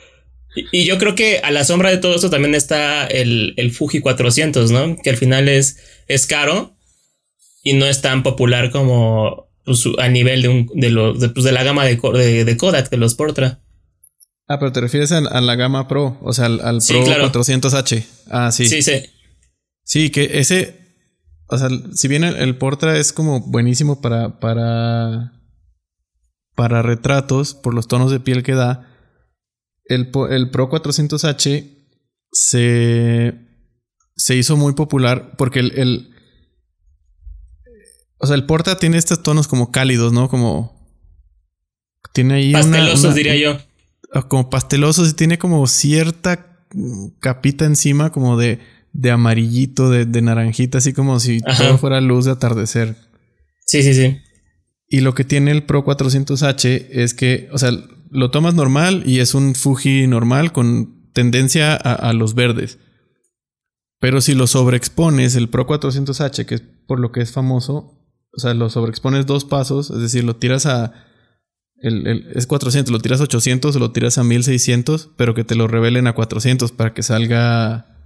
[0.72, 4.02] Y, yo creo que a la sombra de todo esto también está el, el Fuji
[4.02, 4.98] 400, ¿no?
[4.98, 5.78] Que al final es,
[6.08, 6.76] es caro
[7.64, 11.44] y no es tan popular como pues, a nivel de, un, de, lo, de, pues,
[11.46, 13.62] de la gama de, de, de Kodak, de los Portra.
[14.48, 18.06] Ah, pero te refieres a, la gama Pro, o sea, al, Pro 400H.
[18.30, 18.68] Ah, sí.
[18.68, 19.04] Sí, sí.
[19.84, 20.87] Sí, que ese,
[21.50, 25.34] o sea, si bien el, Portra es como buenísimo para, para,
[26.56, 28.90] para retratos por los tonos de piel que da,
[29.86, 31.74] el, el Pro 400H
[32.32, 33.40] se,
[34.16, 36.14] se hizo muy popular porque el, el,
[38.18, 40.30] o sea, el Portra tiene estos tonos como cálidos, ¿no?
[40.30, 40.78] Como
[42.14, 43.58] tiene ahí Pastelosos, diría yo.
[44.14, 46.66] Ah, como pasteloso, y tiene como cierta
[47.20, 48.60] capita encima como de,
[48.98, 52.96] de amarillito, de, de, naranjita, así como si todo fuera luz de atardecer.
[53.66, 54.18] Sí, sí, sí.
[54.90, 57.72] Y lo que tiene el Pro 400H es que, o sea,
[58.10, 62.80] lo tomas normal y es un Fuji normal con tendencia a, a los verdes.
[64.00, 67.98] Pero si lo sobreexpones, el Pro 400H, que es por lo que es famoso,
[68.32, 71.08] o sea, lo sobreexpones dos pasos, es decir, lo tiras a
[71.80, 75.56] el, es 400, lo tiras a 800 o lo tiras a 1600, pero que te
[75.56, 77.97] lo revelen a 400 para que salga...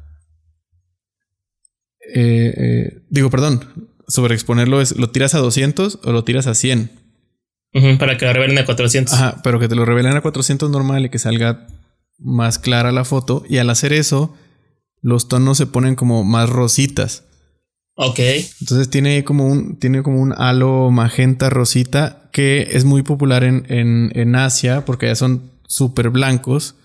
[2.13, 3.65] Eh, eh, digo, perdón,
[4.07, 6.91] sobreexponerlo es, ¿lo tiras a 200 o lo tiras a 100?
[7.99, 9.13] para que lo revelen a 400.
[9.13, 11.67] Ajá, pero que te lo revelen a 400 normal y que salga
[12.17, 13.43] más clara la foto.
[13.47, 14.35] Y al hacer eso,
[15.01, 17.23] los tonos se ponen como más rositas.
[17.95, 18.19] Ok.
[18.61, 23.65] Entonces tiene como un, tiene como un halo magenta rosita que es muy popular en,
[23.67, 26.75] en, Asia porque ya son súper blancos,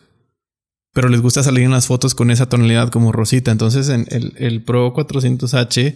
[0.97, 3.51] pero les gusta salir en las fotos con esa tonalidad como rosita.
[3.51, 5.95] Entonces en el, el Pro 400H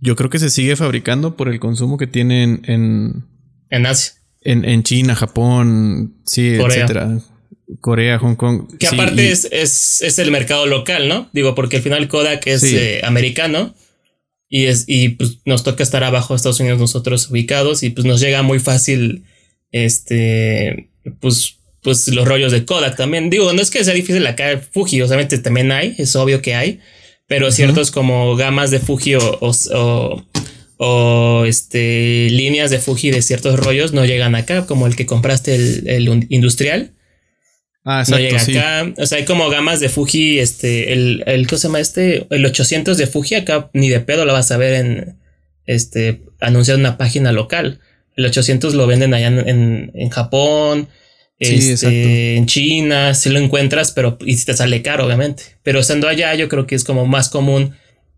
[0.00, 3.26] yo creo que se sigue fabricando por el consumo que tienen en,
[3.70, 4.14] en Asia.
[4.40, 6.78] En, en China, Japón, sí, Corea.
[6.78, 7.20] etcétera.
[7.80, 8.76] Corea, Hong Kong.
[8.76, 11.30] Que aparte es, es, es, el mercado local, ¿no?
[11.32, 13.72] Digo, porque al final Kodak es eh, americano
[14.48, 18.04] y, es, y pues nos toca estar abajo de Estados Unidos nosotros ubicados y pues
[18.04, 19.22] nos llega muy fácil
[19.70, 24.60] este pues pues los rollos de Kodak también digo no es que sea difícil acá
[24.72, 26.80] Fuji obviamente también hay es obvio que hay
[27.26, 30.24] pero ciertos como gamas de Fuji o, o,
[30.78, 35.54] o, este líneas de Fuji de ciertos rollos no llegan acá como el que compraste
[35.54, 36.92] el, el industrial
[37.90, 38.92] Ah, exacto, no llega acá.
[38.98, 42.26] O sea, hay como gamas de Fuji, este, el, el, ¿qué se llama este?
[42.28, 45.16] El 800 de Fuji acá ni de pedo lo vas a ver en,
[45.64, 47.80] este, anunciado en una página local.
[48.14, 50.88] El 800 lo venden allá en, en, Japón,
[51.38, 55.44] este, en China, si lo encuentras, pero y te sale caro, obviamente.
[55.62, 57.74] Pero estando allá, yo creo que es como más común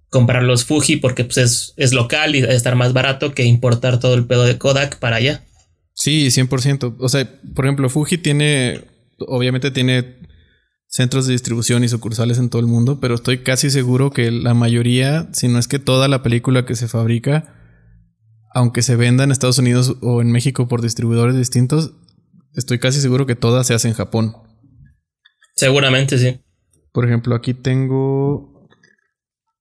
[0.08, 4.00] comprar los Fuji porque pues es, es local y debe estar más barato que importar
[4.00, 5.44] todo el pedo de Kodak para allá.
[5.94, 6.96] Sí, 100%.
[6.98, 8.80] O sea, por ejemplo, Fuji tiene
[9.26, 10.16] obviamente tiene
[10.86, 14.54] centros de distribución y sucursales en todo el mundo, pero estoy casi seguro que la
[14.54, 17.54] mayoría, si no es que toda la película que se fabrica,
[18.52, 21.92] aunque se venda en Estados Unidos o en México por distribuidores distintos,
[22.54, 24.34] estoy casi seguro que toda se hace en Japón.
[25.54, 26.40] Seguramente sí.
[26.92, 28.68] Por ejemplo, aquí tengo.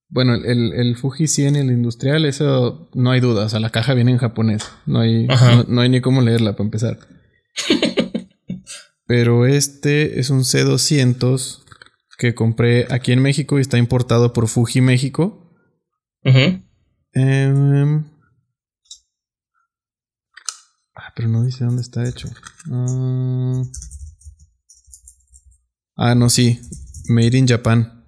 [0.08, 3.46] Bueno, el, el Fuji 100, el industrial, eso no hay duda.
[3.46, 4.68] O sea, la caja viene en japonés.
[4.88, 5.28] No hay,
[5.68, 7.00] no hay ni cómo leerla para empezar.
[9.06, 11.64] Pero este es un C200
[12.18, 15.56] que compré aquí en México y está importado por Fuji México.
[17.16, 18.04] Ah,
[21.20, 22.30] pero no dice dónde está hecho.
[22.72, 23.63] Ah,
[25.97, 26.61] ah, no, sí.
[27.09, 28.05] Made in Japan.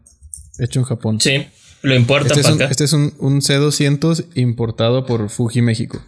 [0.59, 1.19] Hecho en Japón.
[1.19, 1.45] Sí,
[1.81, 2.71] lo importa Este es, un, acá.
[2.71, 6.01] este es un, un C200 importado por Fuji México.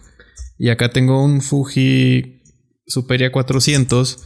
[0.56, 2.42] Y acá tengo un Fuji
[2.86, 4.24] Superia 400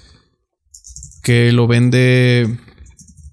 [1.25, 2.61] que lo vende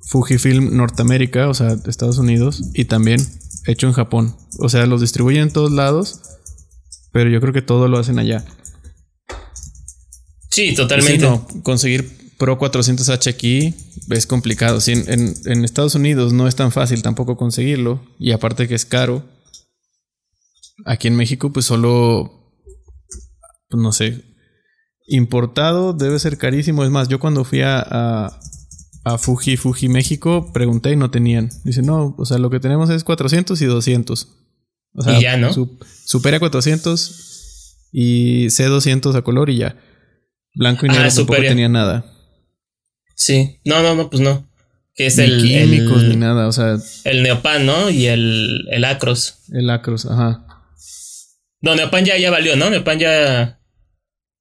[0.08, 3.22] Fujifilm Norteamérica, o sea, Estados Unidos, y también
[3.68, 4.36] hecho en Japón.
[4.58, 6.22] O sea, los distribuyen en todos lados,
[7.12, 8.44] pero yo creo que todo lo hacen allá.
[10.56, 11.14] Sí, totalmente.
[11.20, 13.74] sí, no, conseguir Pro 400H aquí
[14.10, 14.80] es complicado.
[14.82, 18.02] Sí, en, en- en Estados Unidos no es tan fácil tampoco conseguirlo.
[18.20, 19.24] Y aparte que es caro.
[20.86, 22.52] Aquí en México, pues solo.
[23.70, 24.22] Pues no sé.
[25.08, 26.84] Importado debe ser carísimo.
[26.84, 28.40] Es más, yo cuando fui a, a,
[29.06, 31.50] a Fuji, Fuji México, pregunté y no tenían.
[31.64, 34.28] Dice, no, o sea, lo que tenemos es 400 y 200.
[34.94, 35.54] O sea, Y ya, ¿no?
[35.54, 39.78] su- Supera 400 y C200 a color y ya.
[40.56, 41.50] Blanco y negro tampoco Superia.
[41.50, 42.06] tenía nada.
[43.16, 43.60] Sí.
[43.66, 44.50] No, no, no, pues no.
[44.94, 46.48] Que es Ni el, químicos el, ni nada.
[46.48, 47.90] O sea, el Neopan, ¿no?
[47.90, 49.40] Y el, el Acros.
[49.52, 50.46] el Acros, ajá.
[51.62, 52.70] No, Neopan ya, ya valió, ¿no?
[52.70, 53.60] Neopan ya.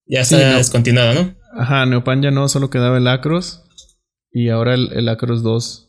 [0.06, 0.56] Ya Sí, está no.
[0.58, 1.34] descontinuado, ¿no?
[1.58, 3.62] Ajá, Neopan ya no, solo quedaba el Acros.
[4.30, 5.88] Y ahora el, el Acros 2.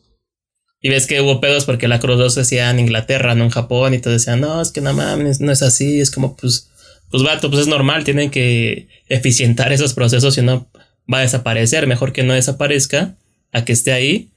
[0.80, 3.50] Y ves que hubo pedos porque el Acros 2 se hacía en Inglaterra, no en
[3.50, 6.70] Japón, y todos decían, no, es que no mames, no es así, es como, pues,
[7.10, 10.70] pues vato, pues es normal, tienen que eficientar esos procesos, si no
[11.12, 13.16] va a desaparecer, mejor que no desaparezca,
[13.52, 14.30] a que esté ahí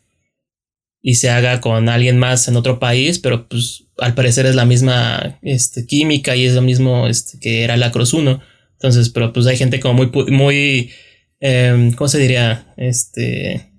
[1.02, 4.66] y se haga con alguien más en otro país, pero pues al parecer es la
[4.66, 8.42] misma este, química y es lo mismo este, que era el Acros 1.
[8.74, 10.92] Entonces, pero pues hay gente como muy, muy,
[11.40, 12.74] em, ¿cómo se diría?
[12.78, 13.72] Este,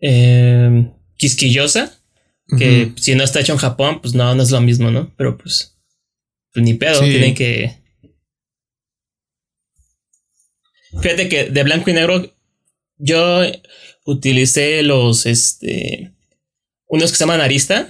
[0.00, 1.96] em, quisquillosa,
[2.58, 5.12] que si no está hecho en Japón, pues no, no es lo mismo, ¿no?
[5.16, 5.79] Pero pues,
[6.52, 7.10] pues ni pedo, Sí.
[7.10, 7.78] tienen que...
[11.02, 12.34] Fíjate que de blanco y negro
[12.98, 13.42] yo
[14.04, 16.12] utilicé los, este,
[16.88, 17.86] unos que se llaman Arista,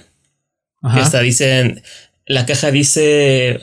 [0.81, 1.01] que Ajá.
[1.01, 1.81] hasta dicen,
[2.27, 3.59] la caja dice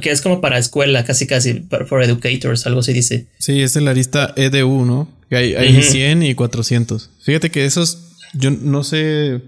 [0.00, 3.26] que es como para escuela, casi casi, for educators, algo así dice.
[3.40, 5.08] Sí, es el Arista EDU, ¿no?
[5.28, 5.82] Que hay, hay Ujú.
[5.82, 7.10] 100 y 400.
[7.24, 9.40] Fíjate que esos, yo no sé,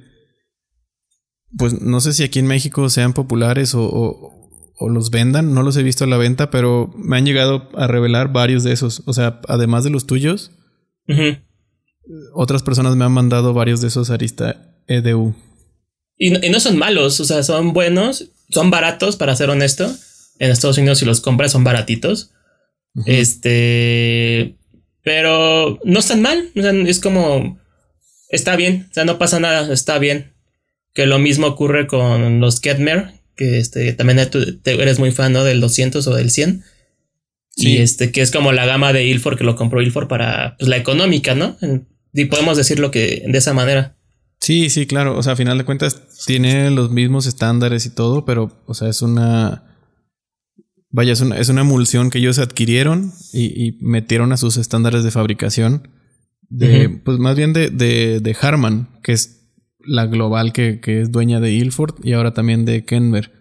[1.56, 4.43] pues no sé si aquí en México sean populares o, o-
[4.76, 7.86] o los vendan, no los he visto a la venta, pero me han llegado a
[7.86, 9.02] revelar varios de esos.
[9.06, 10.50] O sea, además de los tuyos,
[12.34, 15.34] otras personas me han mandado varios de esos Arista EDU.
[16.16, 19.90] Y, no- y no son malos, o sea, son buenos, son baratos, para ser honesto.
[20.38, 22.32] En Estados Unidos, si los compras, son baratitos.
[23.06, 24.56] Este.
[25.02, 26.50] Pero no están mal.
[26.56, 27.58] O sea, es como.
[28.30, 28.86] Está bien.
[28.90, 29.72] O sea, no pasa nada.
[29.72, 30.34] Está bien.
[30.92, 33.12] Que lo mismo ocurre con los Ketmer.
[33.36, 35.44] Que este, también tú eres muy fan, ¿no?
[35.44, 36.62] Del 200 o del 100.
[37.50, 37.68] Sí.
[37.68, 40.68] Y este, que es como la gama de Ilford que lo compró Ilford para pues,
[40.68, 41.56] la económica, ¿no?
[42.12, 43.96] Y podemos decirlo que de esa manera.
[44.40, 45.16] Sí, sí, claro.
[45.16, 48.88] O sea, a final de cuentas tiene los mismos estándares y todo, pero, o sea,
[48.88, 49.64] es una.
[50.90, 55.02] Vaya, es una, es una emulsión que ellos adquirieron y, y metieron a sus estándares
[55.02, 55.88] de fabricación.
[56.48, 56.88] De.
[56.88, 59.43] Pues más bien de, de, de Harman, que es
[59.86, 63.32] la global que, que es dueña de Ilford y ahora también de Kenmer.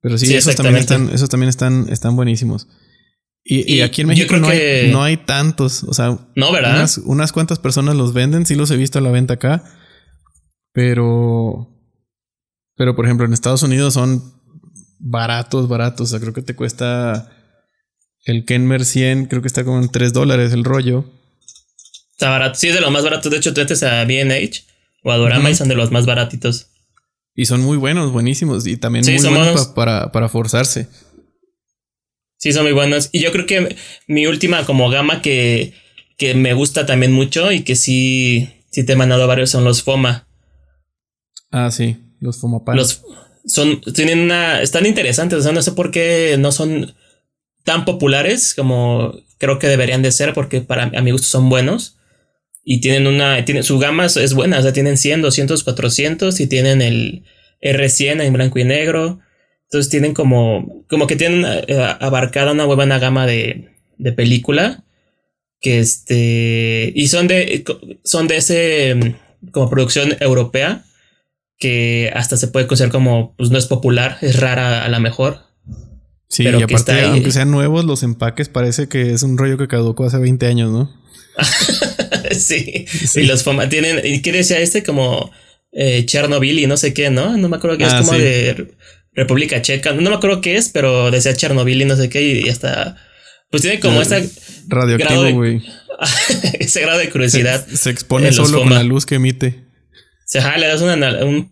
[0.00, 2.68] Pero sí, Sí, esos también están, esos también están, están buenísimos.
[3.50, 5.82] Y, aquí en México no, hay, que- no hay tantos.
[5.84, 6.74] O sea, No, ¿verdad?
[6.74, 9.64] unas, unas cuantas personas los venden, sí los he visto a la venta acá.
[10.72, 11.74] Pero.
[12.76, 14.22] Pero, por ejemplo, en Estados Unidos son
[14.98, 16.08] baratos, baratos.
[16.08, 17.32] O sea, creo que te cuesta.
[18.26, 21.10] El Kenmer 100, creo que está como en 3 dólares el rollo.
[22.12, 22.58] Está barato.
[22.58, 23.30] Sí, es de los más baratos.
[23.32, 24.64] De hecho, tú a BH
[25.04, 25.52] o a Dorama Ujú.
[25.52, 26.68] y son de los más baratitos.
[27.34, 28.66] Y son muy buenos, buenísimos.
[28.66, 29.66] Y también Sí, muy son buenos buenos.
[29.68, 30.88] pa- para, para forzarse.
[32.36, 33.08] Sí, son muy buenos.
[33.12, 33.76] Y yo creo que
[34.06, 35.72] mi última como gama que,
[36.16, 39.82] que me gusta también mucho y que sí, sí te he mandado varios son los
[39.82, 40.26] FOMA.
[41.50, 42.76] Ah, sí, los Fomapan.
[42.76, 43.02] Los
[43.46, 45.38] son, tienen una, están interesantes.
[45.38, 46.94] O sea, no sé por qué no son
[47.64, 51.97] tan populares como creo que deberían de ser, porque para a mi gusto son buenos.
[52.70, 56.46] Y tienen una, tienen, su gama es- buena, o sea, tienen 100, 200, 400 y
[56.48, 57.24] tienen el
[57.62, 59.20] R100 en blanco y negro.
[59.64, 64.84] Entonces tienen como, como que tienen eh, abarcada una buena gama de, de película.
[65.62, 67.64] Que este, y son de,
[68.04, 70.84] son de ese, mm, como producción europea
[71.58, 75.38] que hasta se puede considerar como, pues no es popular, es rara a la mejor.
[76.28, 79.68] sí, pero y aparte, aunque sean nuevos, los empaques parece que es un rollo que
[79.68, 80.97] caducó hace 20 años, ¿no?
[82.32, 82.86] sí.
[82.88, 83.20] Sí.
[83.20, 84.82] Y los tienen, ¿y qué decía este?
[84.82, 85.30] Como
[85.72, 87.36] eh, Chernobyl y no sé qué, ¿no?
[87.36, 88.20] No me acuerdo que es Ah, como sí.
[88.20, 88.74] de
[89.12, 89.92] República Checa.
[89.92, 92.22] No me acuerdo qué es, pero decía Chernobyl y no sé qué.
[92.22, 92.96] Y hasta.
[93.50, 94.20] Pues tiene como esta.
[94.68, 95.62] Radioactivo, güey.
[96.60, 97.66] ese grado de curiosidad.
[97.66, 99.64] Se, expone solo con la luz que emite.
[100.24, 100.94] Se le das una,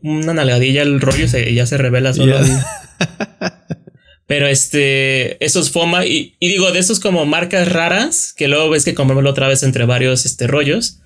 [0.02, 2.38] una nalgadilla al rollo y ya se revela solo.
[4.26, 8.94] Pero este, esos FOMA, y, digo, de esos como marcas raras, que luego ves que
[8.94, 11.00] compramos otra vez entre varios este, rollos.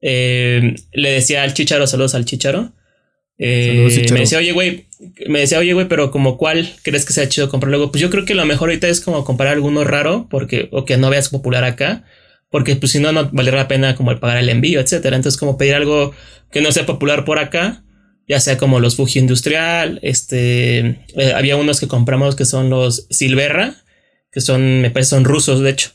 [0.00, 2.72] Eh, le decía al chicharo, saludos al chicharo.
[3.38, 4.86] Eh, me decía, oye, güey,
[5.26, 7.90] me decía, oye, güey, pero como cuál crees que sea chido comprar luego?
[7.90, 10.96] Pues yo creo que lo mejor ahorita es como comprar alguno raro, porque, o que
[10.96, 12.04] no veas popular acá,
[12.50, 15.16] porque pues si no, no valdría la pena como el pagar el envío, etcétera.
[15.16, 16.14] Entonces, como pedir algo
[16.52, 17.82] que no sea popular por acá,
[18.26, 23.06] ya sea como los Fuji Industrial, este, eh, había unos que compramos que son los
[23.10, 23.76] Silverra,
[24.30, 25.90] que son, me parece, son rusos, de hecho.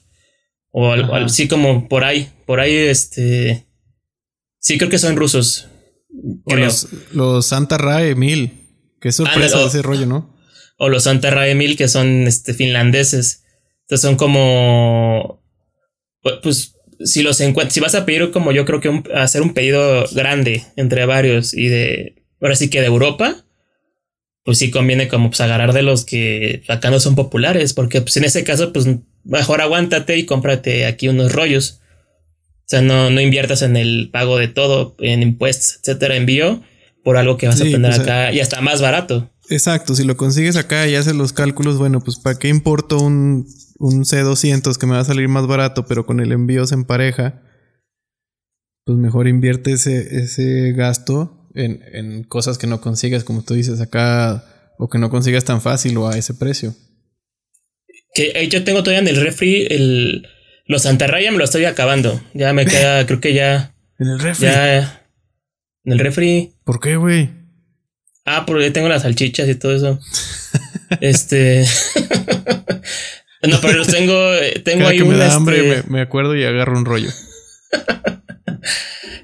[0.72, 3.68] O algo así como por ahí, por ahí, este,
[4.60, 5.68] sí creo que son rusos.
[6.46, 8.52] Los, los, Santa Rae 1000,
[9.02, 10.38] qué sorpresa ese rollo, ¿no?
[10.78, 13.44] O los Santa Rae 1000 que son, este, finlandeses.
[13.82, 15.44] Entonces son como,
[16.44, 20.06] pues, si los encuentras, si vas a pedir como yo creo que hacer un pedido
[20.12, 23.44] grande entre varios y de ahora sí que de Europa,
[24.44, 28.18] pues sí conviene como pues agarrar de los que acá no son populares, porque pues
[28.18, 28.88] en ese caso pues
[29.24, 31.82] mejor aguántate y cómprate aquí unos rollos.
[32.62, 36.62] O sea, no, no inviertas en el pago de todo, en impuestos, etcétera, envío,
[37.04, 39.30] por algo que vas a tener pues, acá y hasta más barato.
[39.50, 43.48] Exacto, si lo consigues acá y haces los cálculos, bueno, pues ¿para qué importo un,
[43.80, 47.42] un C200 que me va a salir más barato, pero con el envío se empareja?
[48.86, 54.44] Pues mejor invierte ese, ese gasto en, cosas que no consigues, como tú dices acá,
[54.78, 56.76] o que no consigas tan fácil o a ese precio.
[58.14, 60.28] Que eh, yo tengo todavía en el refri el
[60.70, 62.22] los Raya me lo estoy acabando.
[62.34, 63.74] Ya me queda, creo que ya.
[63.98, 64.46] En el refri.
[64.46, 65.08] Ya.
[65.84, 66.54] En el refri.
[66.64, 67.32] ¿Por qué, güey?
[68.24, 70.00] Ah, porque tengo las salchichas y todo eso.
[71.02, 71.66] este.
[73.50, 74.34] no, pero los tengo.
[74.36, 77.10] Eh, tengo ahí que me da hambre, este me acuerdo y agarro un rollo.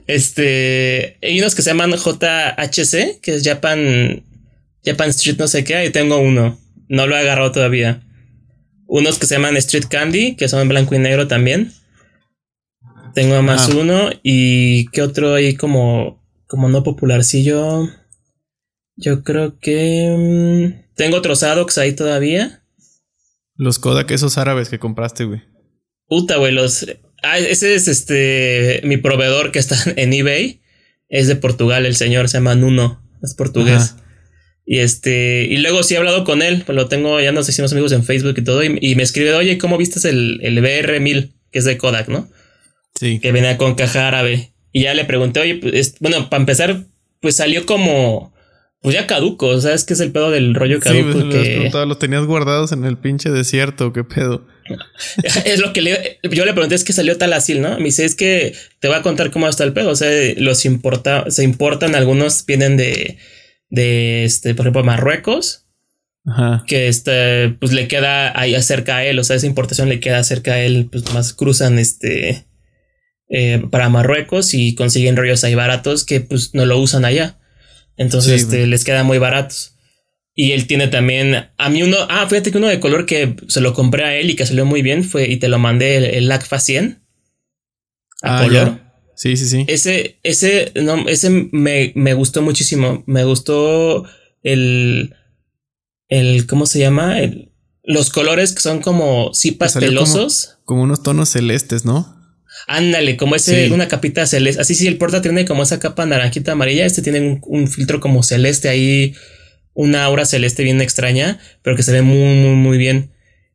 [0.07, 4.23] Este, hay unos que se llaman JHC, que es Japan,
[4.83, 6.59] Japan Street no sé qué, ahí tengo uno.
[6.87, 8.03] No lo he agarrado todavía.
[8.87, 11.73] Unos que se llaman Street Candy, que son en blanco y negro también.
[13.15, 13.75] Tengo más ah.
[13.75, 14.09] uno.
[14.21, 17.89] Y qué otro hay como, como no popularcillo.
[18.95, 22.63] Yo creo que mm, tengo otros Adox ahí todavía.
[23.55, 25.41] Los Kodak esos árabes que compraste, güey.
[26.07, 26.85] Puta, güey, los
[27.25, 30.61] Ah, ese es este mi proveedor que está en eBay.
[31.09, 33.95] Es de Portugal, el señor se llama Nuno, es portugués.
[34.65, 37.71] Y este, y luego sí he hablado con él, pues lo tengo, ya nos hicimos
[37.71, 41.33] amigos en Facebook y todo, y, me escribe, oye, ¿cómo viste el, el BR1000?
[41.51, 42.27] Que es de Kodak, ¿no?
[42.95, 43.19] Sí.
[43.19, 44.53] Que venía con caja árabe.
[44.71, 46.83] Y ya le pregunté, oye, pues, bueno, para empezar,
[47.19, 48.33] pues salió como
[48.85, 51.19] pues ya caduco, ¿sabes qué es el pedo del rollo caduco?
[51.19, 51.71] Sí, que...
[51.87, 54.45] los tenías guardados en el pinche desierto, ¿qué pedo?
[55.45, 57.77] es lo que le, yo le pregunté, es que salió tal así, ¿no?
[57.77, 60.65] Me dice, es que te voy a contar cómo está el pedo, o sea, los
[60.65, 63.17] importa, se importan, algunos vienen de,
[63.69, 65.65] de, este, por ejemplo, Marruecos,
[66.25, 66.63] Ajá.
[66.67, 70.23] que este, pues le queda ahí cerca a él, o sea, esa importación le queda
[70.23, 72.45] cerca a él, pues más cruzan, este,
[73.27, 77.39] eh, para Marruecos y consiguen rollos ahí baratos que pues no lo usan allá.
[77.97, 79.74] Entonces este, les queda muy baratos.
[80.35, 83.61] Y él tiene también, a mí uno, ah, fíjate que uno de color que se
[83.61, 86.03] lo compré a él y que salió muy bien fue, y te lo mandé, el,
[86.03, 87.01] el LACFA 100.
[88.21, 88.79] A ah, color.
[89.15, 89.65] Sí, sí, sí.
[89.67, 93.03] Ese, ese, no, ese me, me gustó muchísimo.
[93.07, 94.05] Me gustó
[94.43, 95.15] el,
[96.09, 97.19] el, ¿cómo se llama?
[97.21, 100.57] El, los colores que son como sí pastelosos.
[100.65, 102.13] como unos tonos celestes, ¿no?
[102.67, 104.61] Ándale, como ese, una capita celeste.
[104.61, 106.85] Así sí, el porta tiene como esa capa naranjita amarilla.
[106.85, 109.13] Este tiene un, filtro como celeste ahí,
[109.75, 113.11] una aura celeste bien extraña, pero que se ve muy, muy, muy bien.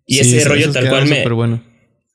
[0.06, 1.26] Y ese rollo tal cual me.
[1.28, 1.64] Bueno.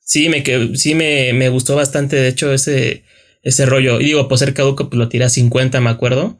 [0.00, 0.42] Sí, me,
[0.76, 2.16] sí me, me gustó bastante.
[2.16, 3.04] De hecho, ese,
[3.42, 4.00] ese rollo.
[4.00, 6.38] Y digo, por ser caduco, pues lo tira a 50, me acuerdo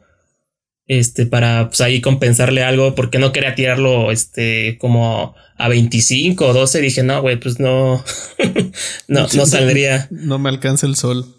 [0.87, 6.53] este, para pues ahí compensarle algo, porque no quería tirarlo, este, como a 25 o
[6.53, 8.03] 12, dije, no, güey, pues no,
[9.07, 10.07] no, no saldría.
[10.09, 11.35] No me alcanza el sol.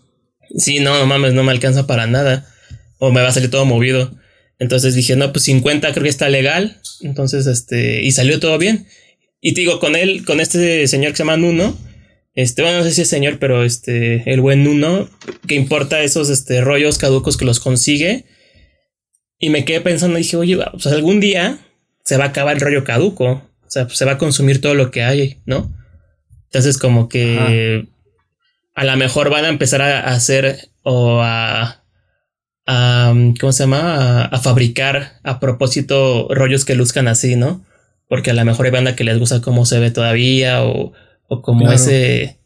[0.57, 2.47] Sí, no, no mames, no me alcanza para nada.
[2.99, 4.11] O me va a salir todo movido.
[4.59, 6.81] Entonces dije, no, pues 50 creo que está legal.
[7.03, 8.87] Entonces, este, y salió todo bien.
[9.41, 11.79] Y te digo, con él, con este señor que se llama Nuno,
[12.35, 15.09] este, bueno, no sé si es señor, pero este, el buen Nuno,
[15.47, 18.25] que importa esos, este, rollos caducos que los consigue
[19.39, 21.59] y me quedé pensando, dije, oye, pues algún día
[22.05, 23.27] se va a acabar el rollo caduco.
[23.67, 25.73] O sea, pues, se va a consumir todo lo que hay, ¿no?
[26.45, 27.87] Entonces, como que
[28.75, 31.78] a lo mejor van a empezar a hacer o a,
[32.71, 34.27] a ¿cómo se llama?
[34.27, 37.64] A, fabricar a propósito rollos que luzcan así, ¿no?
[38.09, 40.93] Porque a lo mejor hay banda que les gusta cómo se ve todavía o,
[41.29, 42.39] o como ese,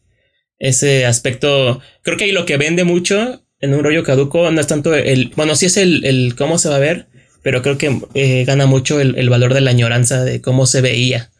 [0.61, 1.81] ese aspecto.
[2.03, 5.33] Creo que ahí lo que vende mucho en un rollo caduco no es tanto el,
[5.35, 7.09] bueno, sí es el, el cómo se va a ver,
[7.43, 10.83] pero creo que eh, gana mucho el, el, valor de la añoranza de cómo se
[10.83, 11.33] veía.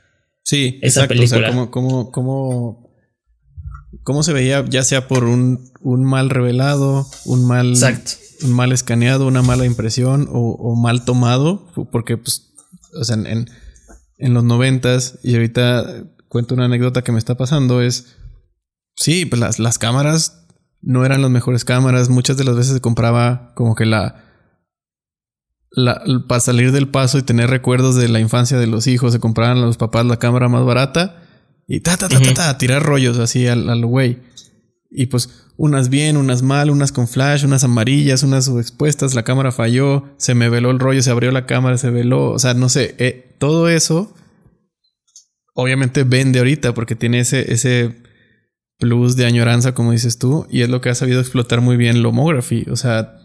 [0.43, 1.51] Sí, esa película.
[1.51, 2.91] O sea, cómo, cómo,
[4.03, 8.22] cómo, se veía, ya sea por un, un mal revelado, un mal, Exacto.
[8.43, 12.53] Un mal escaneado, una mala impresión o, o mal tomado, porque, pues,
[13.01, 13.49] o sea, en,
[14.19, 18.17] en los noventas, y ahorita cuento una anécdota que me está pasando, es,
[18.97, 20.47] sí, pues las, las cámaras
[20.81, 24.29] no eran las mejores cámaras, muchas de las veces se compraba como que la
[26.29, 29.59] para salir del paso y tener recuerdos de la infancia de los hijos, se compraban
[29.59, 31.23] a los papás la cámara más barata
[31.67, 34.21] y ta, ta, ta, ta, ta, tirar rollos así al güey.
[34.95, 39.53] Y pues unas bien, unas mal, unas con flash, unas amarillas, unas subexpuestas, la cámara
[39.53, 42.69] falló, se me veló el rollo, se abrió la cámara, se veló, o sea, no
[42.69, 44.15] sé, eh, todo eso
[45.55, 48.03] obviamente vende ahorita porque tiene ese, ese
[48.79, 52.03] plus de añoranza, como dices tú, y es lo que ha sabido explotar muy bien
[52.03, 53.19] Lomography, o sea,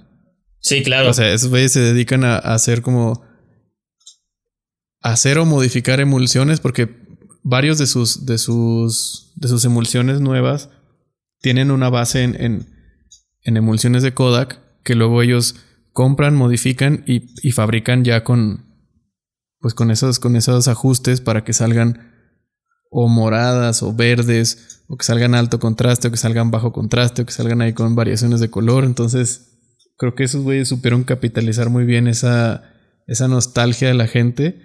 [0.59, 1.09] Sí, claro.
[1.09, 3.24] O sea, esos güeyes se dedican a, hacer como.
[5.01, 6.89] hacer o modificar emulsiones porque
[7.43, 8.26] varios de sus.
[8.26, 9.32] de sus.
[9.36, 10.70] de sus emulsiones nuevas
[11.48, 15.56] tienen una base en, en, emulsiones de Kodak que luego ellos
[15.93, 18.66] compran, modifican y, y fabrican ya con.
[19.60, 22.12] Pues con esos, con esos ajustes para que salgan
[22.91, 27.26] o moradas o verdes, o que salgan alto contraste, o que salgan bajo contraste, o
[27.26, 28.84] que salgan ahí con variaciones de color.
[28.84, 29.58] Entonces,
[29.98, 32.64] Creo que esos güeyes supieron capitalizar muy bien esa,
[33.08, 34.62] esa nostalgia de la gente.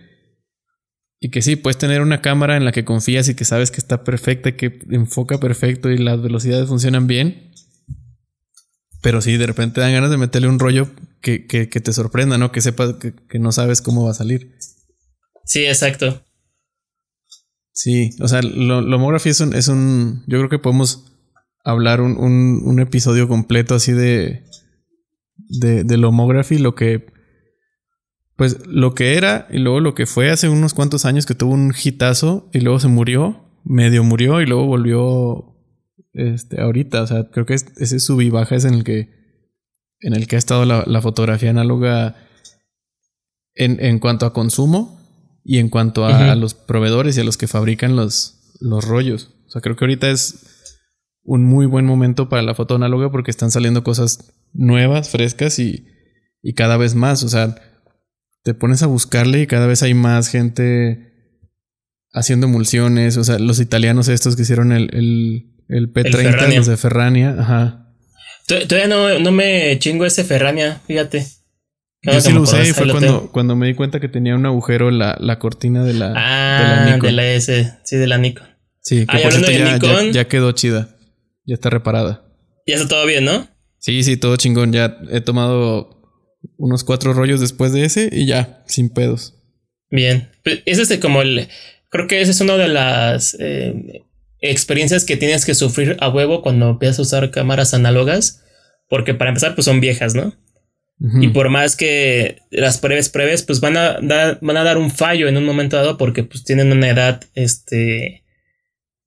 [1.24, 3.78] Y que sí, puedes tener una cámara en la que confías y que sabes que
[3.78, 7.52] está perfecta, que enfoca perfecto y las velocidades funcionan bien.
[9.02, 12.38] Pero sí, de repente dan ganas de meterle un rollo que, que, que te sorprenda,
[12.38, 12.50] ¿no?
[12.50, 14.58] Que sepas que, no sabes cómo va a salir.
[15.44, 16.24] Sí, exacto.
[17.70, 20.24] Sí, o sea, lo, Lomography es un, es un.
[20.26, 21.04] Yo creo que podemos
[21.64, 24.42] hablar un, un, un episodio completo así de,
[25.36, 27.06] de, de Lomography, lo que.
[28.36, 31.52] Pues lo que era y luego lo que fue hace unos cuantos años que tuvo
[31.52, 35.52] un hitazo y luego se murió, medio murió y luego volvió
[36.12, 37.02] este, ahorita.
[37.02, 39.10] O sea, creo que ese sub y baja es en el que,
[40.00, 42.16] en el que ha estado la, fotografía análoga
[43.54, 44.98] en, en, cuanto a consumo
[45.44, 49.34] y en cuanto a, los proveedores y a los que fabrican los, los rollos.
[49.46, 50.46] O sea, creo que ahorita es
[51.24, 55.86] un muy buen momento para la foto análoga porque están saliendo cosas nuevas, frescas y,
[56.42, 57.22] y cada vez más.
[57.22, 57.54] O sea,
[58.42, 61.12] te pones a buscarle y cada vez hay más gente
[62.12, 63.16] haciendo emulsiones.
[63.16, 64.90] O sea, los italianos estos que hicieron el,
[65.68, 67.94] el, P30, los de Ferrania, ajá.
[68.46, 71.26] Todavía no, no me chingo ese Ferrania, fíjate.
[72.02, 74.90] Yo sí lo usé y fue cuando, cuando, me di cuenta que tenía un agujero
[74.90, 77.06] la, la cortina de la, ah, de la Nikon.
[77.06, 78.46] De la S, sí, de la Nikon.
[78.80, 80.96] Sí, que por ya, ya, ya, quedó chida.
[81.46, 82.24] Ya está reparada.
[82.66, 83.46] Ya está todo bien, ¿no?
[83.78, 84.72] Sí, sí, todo chingón.
[84.72, 86.01] Ya he tomado
[86.62, 89.34] unos cuatro rollos después de ese y ya, sin pedos.
[89.90, 90.30] Bien.
[90.44, 91.48] Pues ese es como el.
[91.90, 94.04] Creo que esa es una de las eh,
[94.40, 98.44] experiencias que tienes que sufrir a huevo cuando empiezas a usar cámaras análogas.
[98.88, 100.34] Porque para empezar, pues son viejas, ¿no?
[101.20, 104.92] Y por más que las pruebes, pruebes, pues van a, dar, van a dar un
[104.92, 108.22] fallo en un momento dado porque pues tienen una edad, este,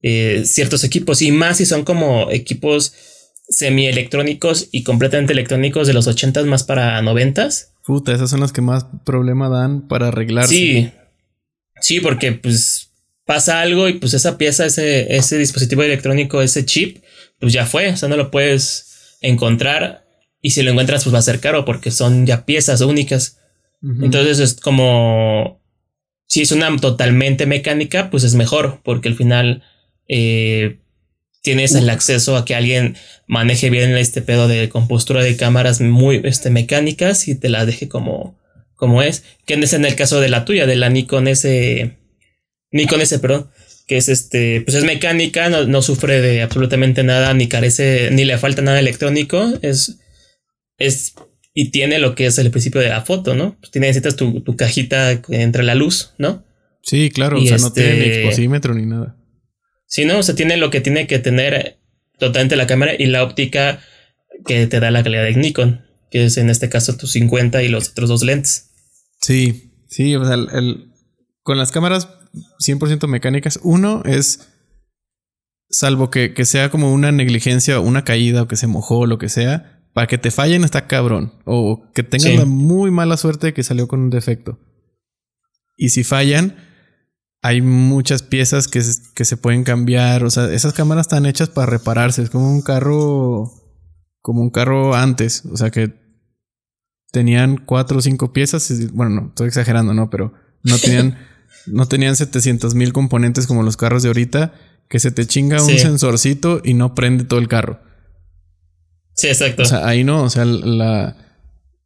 [0.02, 2.92] eh, ciertos equipos y más si son como equipos
[3.48, 7.48] semielectrónicos y completamente electrónicos de los 80 más para 90
[7.84, 10.54] Puta, esas son las que más problema dan para arreglarse.
[10.54, 10.90] Sí.
[11.80, 12.90] Sí, porque pues
[13.24, 17.04] pasa algo y pues esa pieza, ese, ese dispositivo electrónico, ese chip,
[17.38, 20.04] pues ya fue, o sea, no lo puedes encontrar
[20.40, 23.38] y si lo encuentras pues va a ser caro porque son ya piezas únicas.
[23.82, 25.60] Entonces es como
[26.26, 29.62] si es una totalmente mecánica, pues es mejor porque al final
[30.08, 30.80] eh,
[31.46, 32.96] tienes el acceso a que alguien
[33.28, 37.86] maneje bien este pedo de compostura de cámaras muy este, mecánicas y te la deje
[37.86, 38.36] como,
[38.74, 39.22] como es.
[39.44, 41.96] Que es en el caso de la tuya, de la Nikon S.
[42.72, 43.48] Nikon S, perdón.
[43.86, 48.38] Que es este, pues es mecánica, no, sufre de absolutamente nada, ni carece, ni le
[48.38, 49.48] falta nada electrónico.
[49.62, 50.00] Es,
[50.78, 51.14] es,
[51.54, 53.56] y tiene lo que es el principio de la foto, ¿no?
[53.60, 56.44] Pues necesitas tu, tu cajita entre la luz, ¿no?
[56.82, 59.16] Sí, claro, o sea, no tiene ni este exposímetro ni nada.
[59.86, 61.78] Si no, o sea, tiene lo que tiene que tener
[62.18, 63.80] totalmente la cámara y la óptica
[64.44, 67.68] que te da la calidad de Nikon, que es en este caso tu 50 y
[67.68, 68.70] los otros dos lentes.
[69.20, 70.92] Sí, sí, o sea, el,
[71.42, 72.08] con las cámaras
[72.64, 74.48] 100% mecánicas, uno es,
[75.70, 79.06] salvo que, que, sea como una negligencia o una caída o que se mojó o
[79.06, 81.32] lo que sea, para que te fallen está cabrón.
[81.46, 84.60] O que tengan la muy mala suerte de que salió con un defecto.
[85.76, 86.56] Y si fallan,
[87.46, 88.82] hay muchas piezas que,
[89.14, 90.24] que se pueden cambiar.
[90.24, 92.22] O sea, esas cámaras están hechas para repararse.
[92.22, 93.52] Es como un carro.
[94.20, 95.44] Como un carro antes.
[95.52, 95.94] O sea que
[97.12, 98.68] tenían cuatro o cinco piezas.
[98.92, 100.10] Bueno, no, estoy exagerando, ¿no?
[100.10, 100.32] Pero
[100.64, 101.18] no tenían,
[101.66, 104.52] no tenían 700 mil componentes como los carros de ahorita.
[104.88, 107.80] Que se te chinga un sensorcito y no prende todo el carro.
[109.14, 109.62] Sí, exacto.
[109.62, 110.24] O sea, ahí no.
[110.24, 111.16] O sea, la,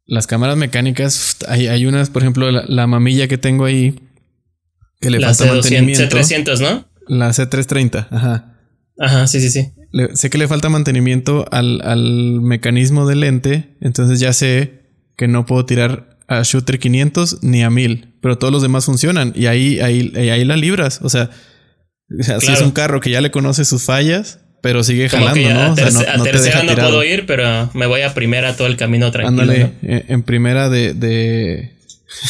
[0.07, 4.07] las cámaras mecánicas, hay, hay unas, por ejemplo, la mamilla que tengo ahí
[5.01, 6.17] que le falta mantenimiento.
[6.17, 6.85] C300, ¿no?
[7.07, 8.55] La C330, ajá.
[8.97, 9.71] Ajá, sí, sí, sí.
[10.13, 14.83] sé que le falta mantenimiento al, al, mecanismo del lente, entonces ya sé
[15.17, 19.33] que no puedo tirar a shooter 500 ni a 1000, pero todos los demás funcionan
[19.35, 20.99] y ahí, ahí, ahí la libras.
[21.01, 21.31] O sea,
[22.39, 25.73] si es un carro que ya le conoce sus fallas, pero sigue jalando, ¿no?
[25.73, 28.77] O sea, no, a tercera no puedo ir, pero me voy a primera todo el
[28.77, 29.41] camino tranquilo.
[29.41, 31.71] Ándale, en primera de, de,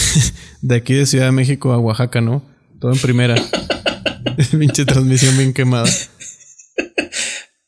[0.62, 2.51] de aquí de Ciudad de México a Oaxaca, ¿no?
[2.82, 3.36] Todo en primera.
[4.60, 5.88] pinche transmisión bien quemada.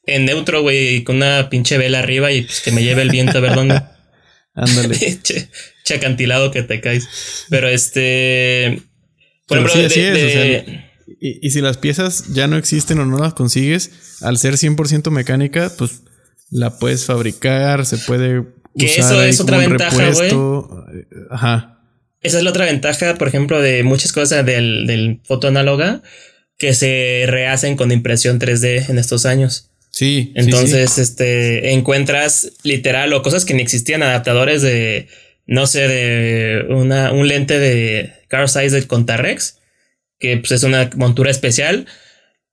[0.05, 3.37] En neutro, güey, con una pinche vela arriba y pues, que me lleve el viento
[3.37, 3.81] a ver dónde.
[4.55, 4.97] Ándale.
[5.23, 7.07] che, acantilado que te caes.
[7.49, 8.81] Pero este.
[9.47, 10.63] Por ejemplo, sí, es,
[11.19, 13.91] y, y, si las piezas ya no existen o no las consigues,
[14.21, 16.01] al ser 100% mecánica, pues
[16.49, 18.45] la puedes fabricar, se puede.
[18.75, 20.31] Que eso es otra ventaja, güey.
[21.29, 21.72] Ajá.
[22.23, 26.01] Esa es la otra ventaja, por ejemplo, de muchas cosas del, del foto análoga
[26.57, 29.69] que se rehacen con impresión 3D en estos años.
[29.89, 30.31] Sí.
[30.35, 35.07] Entonces, este, encuentras literal o cosas que ni existían, adaptadores de,
[35.45, 39.59] no sé, de una, un lente de car size de Contarex,
[40.17, 41.85] que pues, es una montura especial.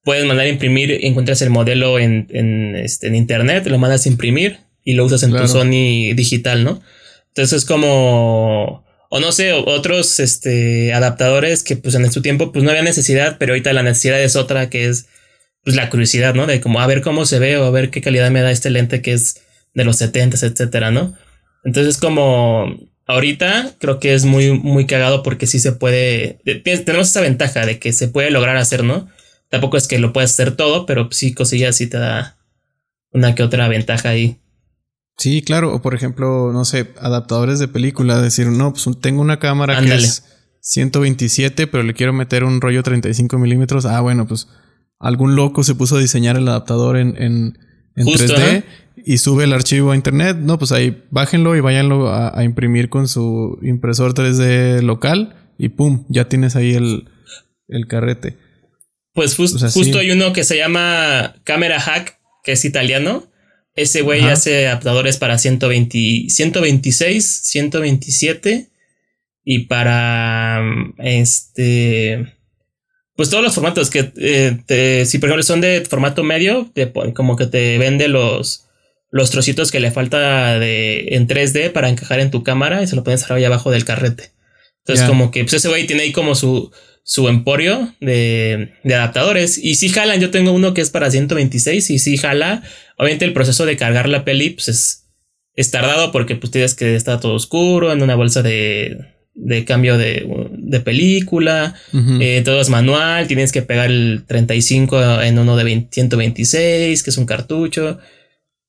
[0.03, 4.09] Puedes mandar a imprimir, encuentras el modelo en, en, este, en internet, lo mandas a
[4.09, 6.83] imprimir y lo usas en tu Sony digital, ¿no?
[7.29, 12.65] Entonces es como o no sé, otros este, adaptadores que pues en su tiempo pues
[12.65, 15.07] no había necesidad, pero ahorita la necesidad es otra que es
[15.65, 16.47] pues la curiosidad, ¿no?
[16.47, 18.71] De como a ver cómo se ve o a ver qué calidad me da este
[18.71, 19.43] lente que es
[19.75, 21.17] de los 70, etcétera, ¿no?
[21.65, 27.21] Entonces como ahorita creo que es muy, muy cagado porque sí se puede, tenemos esa
[27.21, 29.09] ventaja de que se puede lograr hacer, ¿no?
[29.49, 32.39] Tampoco es que lo puedas hacer todo, pero sí cosillas sí te da
[33.11, 34.39] una que otra ventaja ahí.
[35.21, 35.75] Sí, claro.
[35.75, 38.23] O por ejemplo, no sé, adaptadores de película.
[38.23, 40.25] Decir, no, pues tengo una cámara que es
[40.61, 43.85] 127, pero le quiero meter un rollo 35 milímetros.
[43.85, 44.49] Ah, bueno, pues
[44.99, 47.55] algún loco se puso a diseñar el adaptador en, en,
[47.97, 48.65] 3D
[48.97, 50.39] y sube el archivo a internet.
[50.39, 56.07] No, pues ahí bájenlo y váyanlo a, imprimir con su impresor 3D local y pum,
[56.09, 57.11] ya tienes ahí el,
[57.69, 58.39] el carrete.
[59.13, 63.30] Pues justo hay uno que se llama Camera Hack, que es italiano
[63.83, 68.69] ese güey hace adaptadores para 120, 126, 127
[69.45, 70.63] y para
[70.99, 72.37] este
[73.17, 77.37] pues todos los formatos que eh, si por ejemplo son de formato medio, te, como
[77.37, 78.67] que te vende los
[79.11, 82.97] los trocitos que le falta de en 3D para encajar en tu cámara y se
[82.97, 84.33] lo pones ahí abajo del carrete.
[84.85, 86.71] Entonces como que pues ese güey tiene ahí como su
[87.03, 89.59] su emporio de, de, adaptadores.
[89.59, 92.63] Y si jalan, yo tengo uno que es para 126 y si jala.
[93.01, 95.07] Obviamente el proceso de cargar la peli pues es,
[95.55, 99.97] es tardado porque pues tienes que estar todo oscuro en una bolsa de, de cambio
[99.97, 101.75] de, de película.
[102.21, 107.17] Eh, todo es manual, tienes que pegar el 35 en uno de 126, que es
[107.17, 107.99] un cartucho.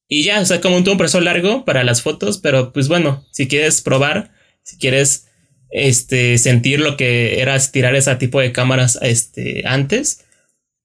[0.08, 3.26] Y ya, o sea, como un, un proceso largo para las fotos, pero pues bueno,
[3.32, 4.32] si quieres probar,
[4.64, 5.28] si quieres
[5.72, 10.24] este, sentir lo que era tirar ese tipo de cámaras este, antes,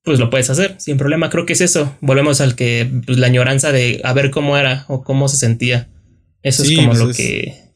[0.07, 1.28] pues lo puedes hacer sin problema.
[1.28, 1.94] Creo que es eso.
[2.00, 5.90] Volvemos al que pues, la añoranza de a ver cómo era o cómo se sentía.
[6.42, 7.72] Eso es como pues lo que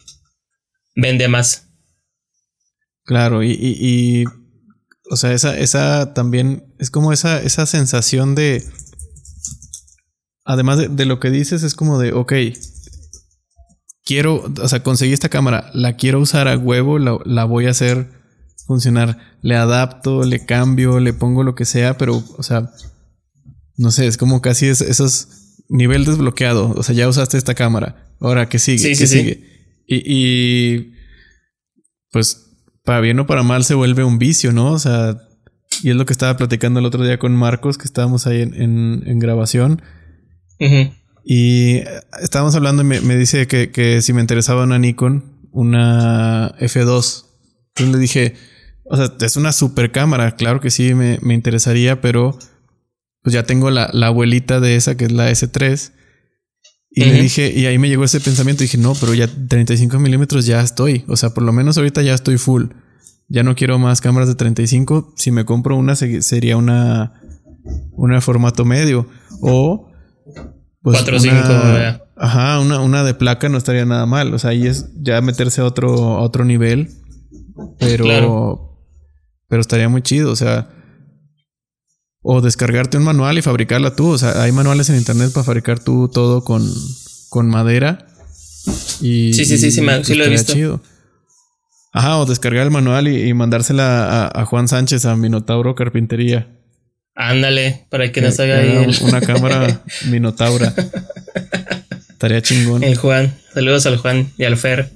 [0.94, 1.66] vende más.
[3.04, 4.24] Claro, y, y,
[5.10, 8.64] o sea, esa, esa también es como esa, esa sensación de.
[10.44, 12.32] Además de, de, lo que dices, es como de, ok,
[14.04, 18.19] quiero, o sea, conseguí esta cámara, la quiero usar a huevo, la, voy a hacer
[18.70, 19.18] funcionar.
[19.42, 22.70] Le adapto, le cambio, le pongo lo que sea, pero, o sea,
[23.76, 25.28] no sé, es como casi es, esos
[25.68, 26.72] nivel desbloqueado.
[26.76, 28.14] O sea, ya usaste esta cámara.
[28.20, 28.96] Ahora, ¿qué sigue?
[28.96, 29.44] ¿Qué sigue?
[29.86, 30.92] Y, y,
[32.12, 32.46] pues,
[32.84, 34.72] para bien o para mal se vuelve un vicio, ¿no?
[34.72, 35.16] O sea,
[35.82, 39.02] y es lo que estaba platicando el otro día con Marcos, que estábamos ahí en,
[39.04, 39.82] en, grabación.
[41.24, 41.80] Y
[42.22, 47.24] estábamos hablando y me, dice que, si me interesaba una Nikon, una F2.
[47.68, 48.34] Entonces le dije,
[48.90, 52.36] o sea, es una super cámara, claro que sí me, interesaría, pero
[53.22, 55.92] pues ya tengo la, abuelita de esa que es la S3.
[56.90, 58.64] Y le dije, y ahí me llegó ese pensamiento.
[58.64, 61.04] Dije, no, pero ya 35 milímetros ya estoy.
[61.06, 62.64] O sea, por lo menos ahorita ya estoy full.
[63.28, 65.14] Ya no quiero más cámaras de 35.
[65.16, 67.22] Si me compro una, sería una,
[67.92, 69.06] una formato medio.
[69.40, 69.88] O,
[70.82, 71.36] pues, 4 o 5.
[72.16, 74.34] Ajá, una, una de placa no estaría nada mal.
[74.34, 76.90] O sea, ahí es ya meterse a otro, a otro nivel.
[77.78, 78.69] Pero,
[79.50, 80.32] pero estaría muy chido.
[80.32, 80.68] O sea,
[82.22, 84.08] o descargarte un manual y fabricarla tú.
[84.08, 86.66] O sea, hay manuales en internet para fabricar tú todo con,
[87.28, 88.06] con madera.
[89.02, 90.54] Y, sí, sí, sí, sí, sí, lo he visto.
[90.54, 90.82] Chido.
[91.92, 96.48] Ajá, o descargar el manual y, mandársela a, Juan Sánchez a Minotauro Carpintería.
[97.16, 100.72] Ándale, para que nos haga ahí una cámara Minotaura.
[102.10, 102.84] Estaría chingón.
[102.84, 103.34] El Juan.
[103.52, 104.90] Saludos al Juan y al Fer.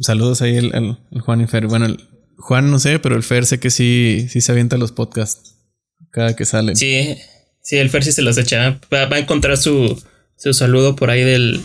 [0.00, 1.68] Saludos ahí el, Juan y Fer.
[1.68, 2.00] Bueno, el
[2.38, 5.56] Juan no sé, pero el Fer sé que sí, sí se avienta los podcasts
[6.10, 6.76] cada que salen.
[6.76, 7.16] Sí,
[7.62, 8.80] sí, el Fer sí se los echa.
[8.92, 10.00] Va, a encontrar su,
[10.36, 11.60] su saludo por ahí del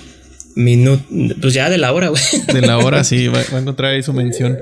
[0.56, 1.04] minuto,
[1.42, 2.22] pues ya de la hora, güey.
[2.54, 4.58] De la hora, sí, va, a encontrar ahí su mención.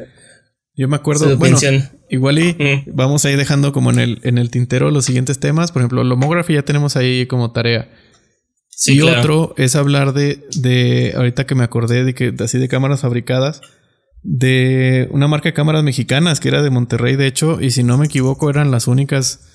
[0.75, 1.57] Yo me acuerdo, bueno,
[2.09, 5.71] igual y vamos a ir dejando como en el, en el tintero los siguientes temas.
[5.71, 7.89] Por ejemplo, Lomography ya tenemos ahí como tarea.
[8.69, 12.67] Sí, y otro es hablar de, de, ahorita que me acordé de que así de
[12.67, 13.61] cámaras fabricadas,
[14.23, 17.97] de una marca de cámaras mexicanas que era de Monterrey, de hecho, y si no
[17.97, 19.47] me equivoco, eran las únicas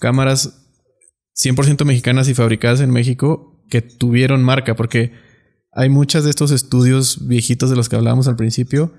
[0.00, 0.66] cámaras
[1.36, 5.12] 100% mexicanas y fabricadas en México que tuvieron marca, porque
[5.72, 8.94] hay muchas de estos estudios viejitos de los que hablábamos al principio,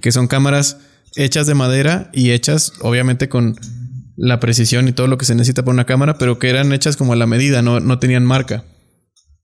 [0.00, 0.78] que son cámaras
[1.16, 3.56] hechas de madera y hechas obviamente con
[4.16, 6.96] la precisión y todo lo que se necesita para una cámara, pero que eran hechas
[6.96, 8.64] como a la medida, no, no tenían marca.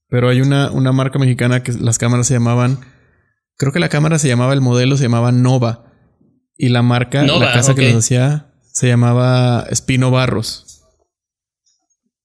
[0.08, 2.80] Pero hay una, una marca mexicana que las cámaras se llamaban,
[3.60, 5.84] creo que la cámara se llamaba, el modelo se llamaba Nova.
[6.56, 10.82] Y la marca, la casa que los hacía, se llamaba Espino Barros.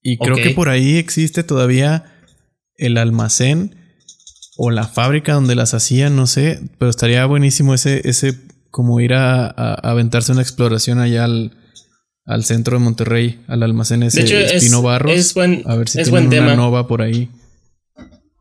[0.01, 2.05] Y creo que por ahí existe todavía
[2.77, 3.75] el almacén
[4.57, 8.37] o la fábrica donde las hacían, no sé, pero estaría buenísimo ese, ese
[8.71, 14.55] como ir a, aventarse una exploración allá al, centro de Monterrey, al almacén ese de
[14.55, 15.13] Espino Barros.
[15.13, 16.55] Es buen, a ver si es buen tema.
[16.55, 17.29] nova por ahí.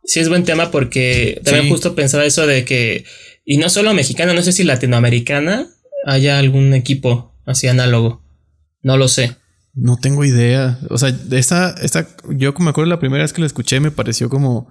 [0.04, 3.04] Sí, es buen tema porque también justo pensaba eso de que,
[3.44, 5.68] y no solo mexicana, no sé si latinoamericana
[6.04, 8.22] haya algún equipo así análogo.
[8.82, 9.36] No lo sé.
[9.74, 10.78] No tengo idea.
[10.90, 14.28] O sea, esta, esta, yo me acuerdo la primera vez que la escuché me pareció
[14.28, 14.68] como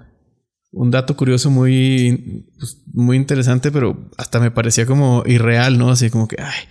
[0.72, 5.92] un dato curioso muy, pues, muy interesante, pero hasta me parecía como irreal, ¿no?
[5.92, 6.64] Así como que, ay,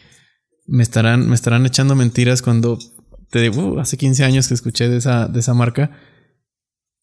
[0.67, 2.79] me estarán, me estarán echando mentiras cuando
[3.31, 5.91] te digo, uh, hace 15 años que escuché de esa, de esa marca.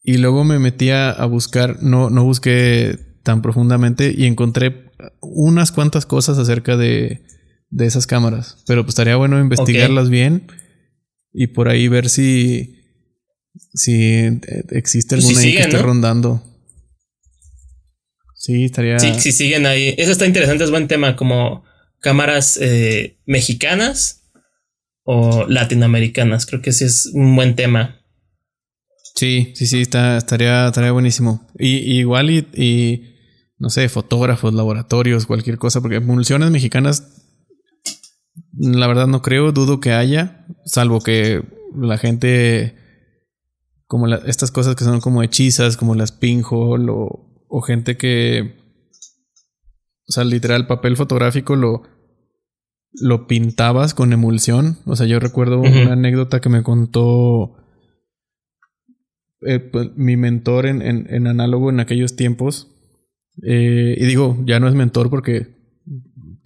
[0.02, 4.92] Y luego me metí a, buscar, no, no busqué tan profundamente y encontré
[5.22, 7.22] unas cuantas cosas acerca de,
[7.70, 8.58] de esas cámaras.
[8.66, 10.48] Pero pues estaría bueno investigarlas bien
[11.34, 12.76] y por ahí ver si,
[13.74, 14.40] si
[14.70, 16.44] existe pues alguna ahí que esté rondando.
[18.36, 19.00] Sí, estaría.
[19.00, 19.94] Sí, si siguen ahí.
[19.98, 21.66] Eso está interesante, es buen tema, como
[22.00, 24.32] cámaras eh, mexicanas
[25.04, 26.46] o latinoamericanas.
[26.46, 27.99] Creo que ese es un buen tema.
[29.20, 31.46] Sí, sí, sí, está, estaría, estaría buenísimo.
[31.58, 33.16] Y, igual y, y,
[33.58, 37.26] no sé, fotógrafos, laboratorios, cualquier cosa, porque emulsiones mexicanas
[38.54, 41.44] la verdad no creo, dudo que haya, salvo que
[41.76, 42.78] la gente,
[43.88, 48.56] como estas cosas que son como hechizas, como las pinhole o, o gente que,
[50.08, 51.84] o sea, literal, papel fotográfico lo,
[52.94, 54.78] lo pintabas con emulsión.
[54.86, 57.59] O sea, yo recuerdo una anécdota que me contó
[59.42, 62.76] eh, pues, mi mentor en, en, análogo en aquellos tiempos.
[63.44, 65.48] Eh, y digo, ya no es mentor porque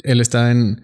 [0.04, 0.84] él está en,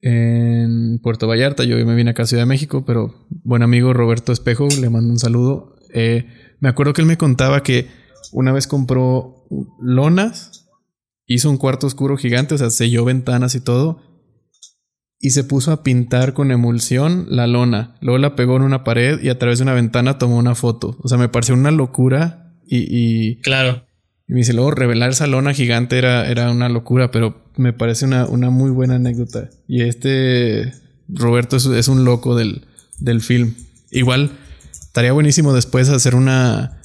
[0.00, 1.64] en Puerto Vallarta.
[1.64, 5.12] Yo me vine acá a Ciudad de México, pero buen amigo Roberto Espejo, le mando
[5.12, 5.76] un saludo.
[5.94, 6.26] Eh,
[6.60, 7.86] me acuerdo que él me contaba que
[8.32, 9.46] una vez compró
[9.80, 10.68] lonas,
[11.26, 14.02] hizo un cuarto oscuro gigante, o sea, selló ventanas y todo,
[15.20, 17.96] y se puso a pintar con emulsión la lona.
[18.00, 20.96] Luego la pegó en una pared y a través de una ventana tomó una foto.
[21.02, 22.86] O sea, me pareció una locura y...
[22.88, 23.84] y claro.
[24.28, 28.04] Y me dice, luego revelar esa lona gigante era, era una locura, pero me parece
[28.04, 29.48] una, una muy buena anécdota.
[29.66, 30.70] Y este
[31.08, 32.66] Roberto es, un loco del,
[32.98, 33.54] del, film.
[33.90, 34.30] Igual,
[34.70, 36.82] estaría buenísimo después hacer una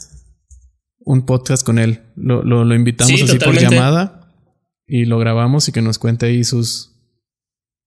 [0.99, 2.01] un podcast con él.
[2.15, 4.31] Lo, lo, invitamos así por llamada
[4.87, 6.92] y lo grabamos y que nos cuente ahí sus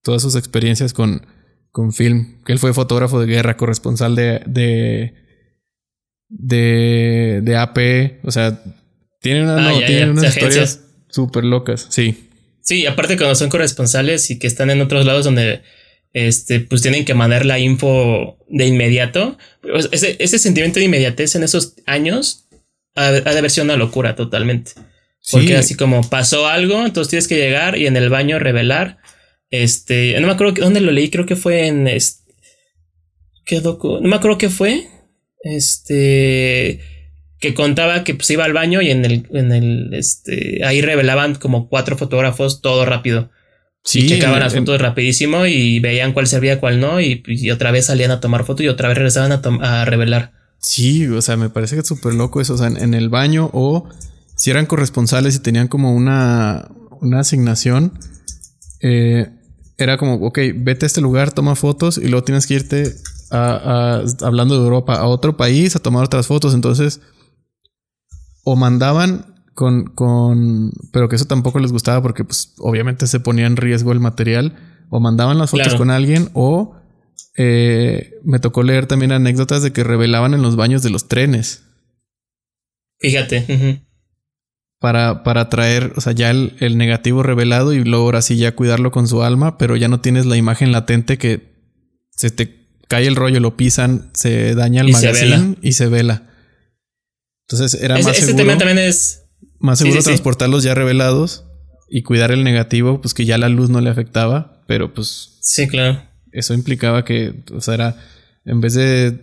[0.06, 1.26] todas sus experiencias con,
[1.72, 2.42] con film.
[2.44, 5.14] Que él fue fotógrafo de guerra, corresponsal de, de,
[6.28, 8.24] de, de AP.
[8.24, 8.62] O sea,
[9.20, 12.30] tiene, una, ah, unas historias súper locas, sí.
[12.62, 15.62] Sí, aparte cuando son corresponsales y que están en otros lados donde
[16.12, 19.36] este, pues tienen que mandar la info de inmediato.
[19.60, 22.46] Pues, ese, ese sentimiento de inmediatez en esos años
[22.94, 24.72] ha, de haber sido una locura totalmente.
[25.30, 28.98] Porque así como pasó algo, entonces tienes que llegar y en el baño revelar.
[29.51, 32.35] Este, no me acuerdo dónde lo leí, creo que fue en este,
[33.44, 34.01] ¿qué docu?
[34.01, 34.89] No me acuerdo qué fue.
[35.43, 36.81] Este
[37.39, 41.35] que contaba que pues iba al baño y en el, en el, este, ahí revelaban
[41.35, 43.31] como cuatro fotógrafos todo rápido.
[43.85, 44.01] Sí.
[44.01, 48.10] Y checaban las fotos rapidísimo y veían cuál servía, cuál no, y, otra vez salían
[48.10, 50.32] a tomar fotos y otra vez regresaban a, a revelar.
[50.59, 52.55] Sí, o sea, me parece que es súper loco eso.
[52.55, 53.89] O sea, en, el baño o
[54.35, 56.68] si eran corresponsales y tenían como una,
[57.01, 57.98] una asignación,
[58.81, 59.28] eh,
[59.78, 62.97] era como, ok, vete a este lugar, toma fotos y luego tienes que irte
[63.31, 66.55] a, hablando de Europa a otro país a tomar otras fotos.
[66.55, 67.01] Entonces,
[68.44, 73.47] o mandaban con, con, pero que eso tampoco les gustaba porque pues obviamente se ponía
[73.47, 74.57] en riesgo el material,
[74.90, 76.77] o mandaban las fotos con alguien o
[77.36, 81.65] eh, me tocó leer también anécdotas de que revelaban en los baños de los trenes.
[82.98, 83.82] Fíjate.
[84.78, 88.90] Para, para traer, o sea, ya el, negativo revelado y luego ahora sí ya cuidarlo
[88.90, 91.55] con su alma, pero ya no tienes la imagen latente que
[92.11, 96.28] se te cae el rollo, lo pisan, se daña el magazine y se vela.
[97.48, 98.59] Entonces era más seguro.
[98.59, 99.23] también es.
[99.59, 101.47] Más seguro transportarlos ya revelados
[101.89, 105.39] y cuidar el negativo, pues que ya la luz no le afectaba, pero pues.
[105.40, 106.03] Sí, claro
[106.36, 107.97] eso implicaba que, o sea, era,
[108.44, 109.19] en vez de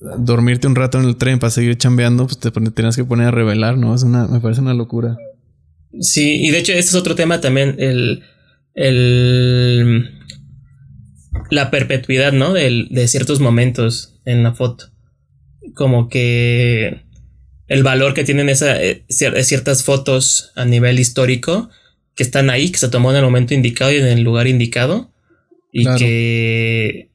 [0.00, 3.30] dormirte un rato en el tren para seguir chambeando, pues te tenías que poner a
[3.30, 3.94] revelar, ¿no?
[3.94, 5.16] Es una, me parece una locura.
[6.00, 8.22] Sí, y de hecho, este es otro tema también, el,
[8.74, 10.10] el
[11.50, 12.52] la perpetuidad, ¿no?
[12.52, 14.90] De, de ciertos momentos en la foto.
[15.74, 17.02] Como que
[17.68, 21.70] el valor que tienen esa, eh, ciertas fotos a nivel histórico
[22.14, 25.12] que están ahí, que se tomó en el momento indicado y en el lugar indicado,
[25.72, 27.10] y que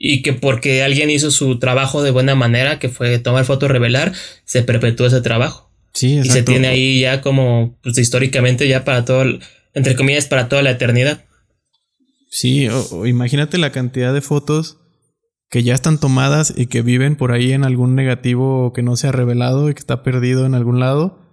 [0.00, 4.12] y que porque alguien hizo su trabajo de buena manera, que fue tomar fotos, revelar,
[4.44, 5.72] se perpetúa ese trabajo.
[5.92, 6.32] Sí, exacto.
[6.32, 9.24] Y se tiene ahí ya como, pues históricamente ya para todo,
[9.74, 11.24] entre comillas, para toda la eternidad.
[12.30, 14.78] Sí, o, imagínate la cantidad de fotos
[15.50, 19.08] que ya están tomadas y que viven por ahí en algún negativo que no se
[19.08, 21.26] ha revelado y que está perdido en algún lado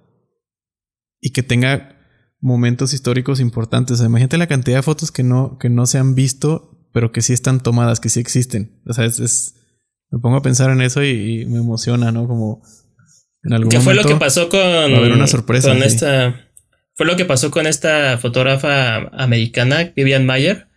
[1.22, 2.00] y que tenga
[2.40, 4.02] momentos históricos importantes.
[4.02, 7.34] imagínate la cantidad de fotos que no, que no se han visto, pero que sí
[7.34, 8.80] están tomadas, que sí existen.
[8.88, 9.54] O sea, es,
[10.10, 12.26] me pongo a pensar en eso y, me emociona, ¿no?
[12.26, 12.64] Como
[13.44, 16.48] en algún ¿Qué fue lo que pasó con, una sorpresa, con esta,
[16.94, 20.68] fue lo que pasó con esta fotógrafa americana, Vivian Mayer,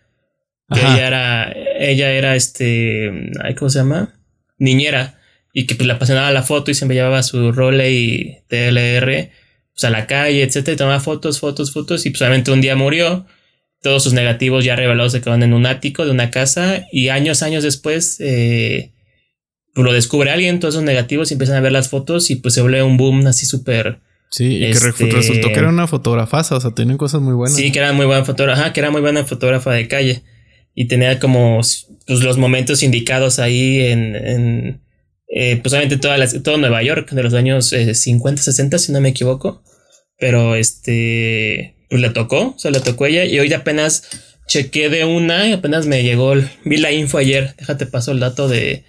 [0.73, 4.19] que ella era, ella era este, ¿cómo se llama?
[4.57, 5.21] Niñera
[5.53, 9.29] y que pues, le apasionaba la foto y siempre llevaba su role y TLR
[9.71, 12.75] pues, a la calle, etcétera, y tomaba fotos, fotos, fotos, y pues obviamente un día
[12.75, 13.25] murió.
[13.81, 17.43] Todos sus negativos ya revelados se quedaron en un ático de una casa, y años,
[17.43, 18.93] años después, eh,
[19.73, 22.53] pues lo descubre alguien, todos esos negativos, y empiezan a ver las fotos, y pues
[22.53, 24.01] se vuelve un boom así súper.
[24.31, 27.55] Sí, y que este, resultó que era una fotógrafa, o sea, tienen cosas muy buenas.
[27.55, 30.23] Sí, que era muy buena fotógrafa, que era muy buena fotógrafa de calle.
[30.75, 31.61] Y tenía como
[32.05, 34.81] pues, los momentos indicados ahí en, en
[35.29, 39.01] eh, pues obviamente toda todo Nueva York de los años 50, eh, 60, si no
[39.01, 39.63] me equivoco.
[40.17, 43.25] Pero este, pues le tocó, o sea, le tocó ella.
[43.25, 44.03] Y hoy apenas
[44.47, 46.33] chequé de una y apenas me llegó,
[46.65, 47.55] vi la info ayer.
[47.57, 48.83] Déjate paso el dato de,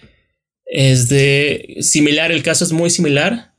[0.67, 3.53] es de similar, el caso es muy similar.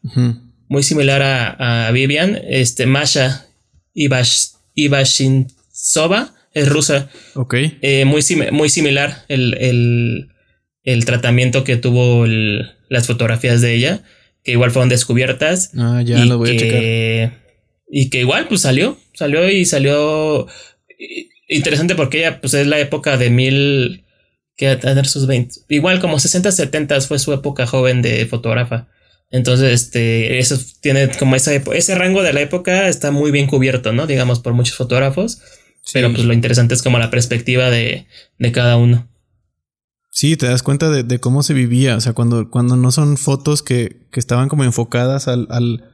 [0.68, 2.40] Muy similar a, a, Vivian.
[2.48, 3.46] Este, Masha
[3.94, 7.10] Ibash, Ibashinsova es rusa.
[7.36, 7.56] Ok.
[7.82, 10.30] Eh, muy, muy similar el, el,
[10.84, 14.04] el, tratamiento que tuvo las fotografías de ella,
[14.44, 15.72] que igual fueron descubiertas.
[15.78, 17.41] Ah, ya lo voy a checar.
[17.94, 20.48] Y que igual pues salió, salió y salió
[21.50, 24.06] interesante porque ella pues es la época de mil
[24.56, 28.88] que a tener sus 20, igual como 60, 70 fue su época joven de fotógrafa.
[29.30, 33.94] Entonces, este, eso tiene como esa, ese rango de la época está muy bien cubierto,
[33.94, 34.06] ¿no?
[34.06, 35.42] Digamos, por muchos fotógrafos.
[35.94, 38.06] Pero pues lo interesante es como la perspectiva de,
[38.38, 39.08] de cada uno.
[40.12, 41.96] Sí, te das cuenta de, de, cómo se vivía.
[41.96, 45.91] O sea, cuando, cuando no son fotos que, que estaban como enfocadas al, al,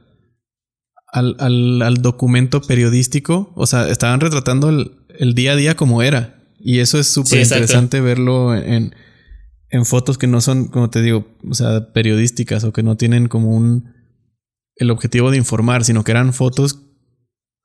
[1.12, 3.52] al, al, al, documento periodístico.
[3.54, 6.42] O sea, estaban retratando el, el día a día como era.
[6.60, 8.94] Y eso es súper interesante verlo en,
[9.70, 13.28] en fotos que no son, como te digo, o sea, periodísticas o que no tienen
[13.28, 13.96] como un
[14.76, 16.78] el objetivo de informar, sino que eran fotos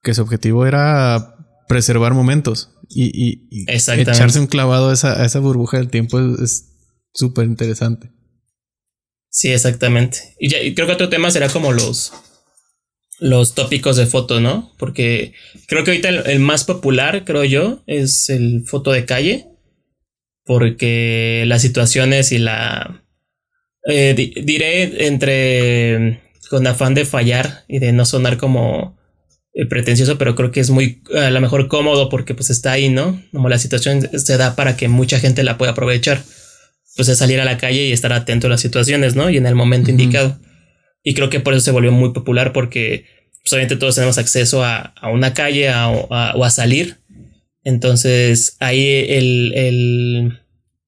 [0.01, 1.35] que su objetivo era
[1.67, 6.71] preservar momentos y, y, echarse un clavado a esa, a esa burbuja del tiempo es
[7.13, 8.11] súper interesante.
[9.29, 10.35] Sí, exactamente.
[10.39, 12.13] Y, ya, y creo que otro tema será como los
[13.23, 14.73] los tópicos de foto, ¿no?
[14.77, 15.31] Porque
[15.67, 19.47] creo que ahorita el, más popular, creo yo, es el foto de calle.
[20.43, 23.01] Porque las situaciones y la...
[23.87, 24.13] Eh,
[24.43, 28.97] diré entre con afán de fallar y de no sonar como
[29.53, 32.89] eh, pretencioso, pero creo que es muy a lo mejor cómodo porque pues está ahí,
[32.89, 33.21] ¿no?
[33.31, 36.21] Como la situación se da para que mucha gente la pueda aprovechar.
[36.97, 39.29] Pues es salir a la calle y estar atento a las situaciones, ¿no?
[39.29, 40.37] Y en el momento indicado.
[41.03, 43.05] Y creo que por eso se volvió muy popular porque
[43.41, 46.97] pues, obviamente todos tenemos acceso a, una calle o a salir.
[47.63, 50.39] Entonces ahí el, el,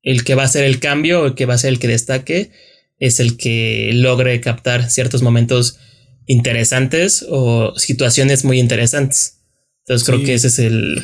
[0.04, 2.52] el que va a ser el cambio, el que va a ser el que destaque,
[3.00, 5.80] es el que logre captar ciertos momentos
[6.28, 9.42] interesantes o situaciones muy interesantes.
[9.80, 11.04] Entonces creo que ese es el...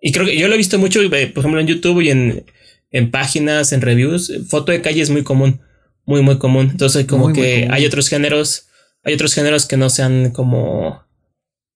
[0.00, 2.44] Y creo que yo lo he visto mucho, por ejemplo, en YouTube y en,
[2.90, 4.32] en páginas, en reviews.
[4.48, 5.60] Foto de calle es muy común,
[6.04, 6.68] muy, muy común.
[6.70, 8.68] Entonces como que hay otros géneros,
[9.02, 11.04] hay otros géneros que no sean como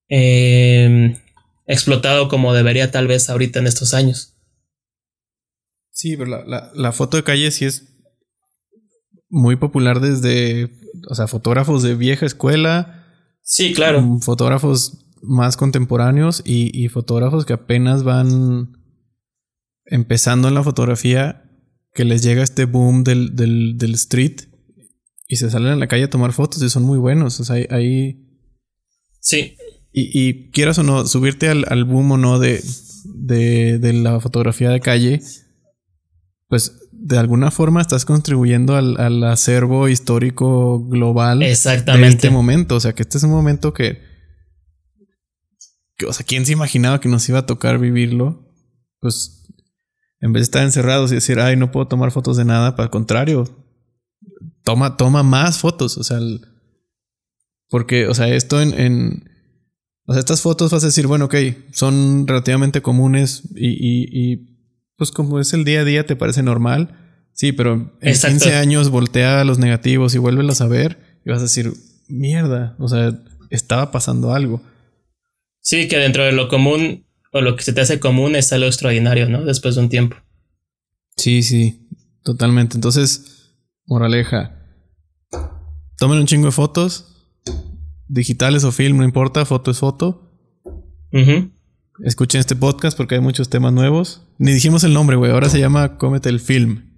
[0.09, 1.16] eh,
[1.66, 4.35] explotado como debería tal vez ahorita en estos años.
[5.90, 7.97] Sí, pero la, la foto de calle sí es
[9.28, 10.70] muy popular desde,
[11.09, 13.05] o sea, fotógrafos de vieja escuela.
[13.43, 14.03] Sí, claro.
[14.03, 18.77] Mm, fotógrafos más contemporáneos y, fotógrafos que apenas van
[19.85, 21.45] empezando en la fotografía,
[21.97, 24.43] que les llega este boom del, del, street
[25.27, 27.40] y se salen a la calle a tomar fotos y son muy buenos.
[27.40, 28.23] O sea, ahí...
[29.18, 29.56] Sí.
[29.93, 32.62] Y, y, quieras o no, subirte al, al boom o no de,
[33.06, 35.23] de, de la fotografía de calle,
[36.48, 42.09] pues de alguna forma estás contribuyendo al, acervo histórico global Exactamente.
[42.09, 42.77] de este momento.
[42.77, 44.02] O sea, que este es un momento que,
[46.06, 48.52] O sea, ¿quién se imaginaba que nos iba a tocar vivirlo?
[49.01, 49.45] Pues
[50.21, 52.85] en vez de estar encerrados y decir, ay, no puedo tomar fotos de nada, para
[52.85, 53.45] el contrario,
[54.63, 55.99] toma, toma más fotos.
[55.99, 56.19] O sea,
[57.69, 59.31] porque, o sea, esto en, en,
[60.07, 61.35] O sea, estas fotos vas a decir, bueno, ok,
[61.73, 64.57] son relativamente comunes y
[64.97, 67.07] pues como es el día a día, te parece normal.
[67.33, 71.41] Sí, pero en 15 años voltea a los negativos y vuelve a ver y vas
[71.41, 71.71] a decir,
[72.09, 73.13] mierda, o sea,
[73.51, 74.63] estaba pasando algo.
[75.61, 77.06] Sí, que dentro de lo común
[77.37, 79.45] o lo que se te hace común está lo extraordinario, ¿no?
[79.45, 80.17] Después de un tiempo.
[81.17, 81.87] Sí, sí,
[82.23, 82.77] totalmente.
[82.77, 83.53] Entonces,
[83.85, 84.57] moraleja,
[85.99, 87.43] tomen un chingo de fotos,
[88.09, 90.33] digitales o film, no importa, foto es foto.
[92.05, 94.23] Escuchen este podcast porque hay muchos temas nuevos.
[94.39, 95.31] Ni dijimos el nombre, güey.
[95.31, 96.91] Ahora se llama Cómete el Film.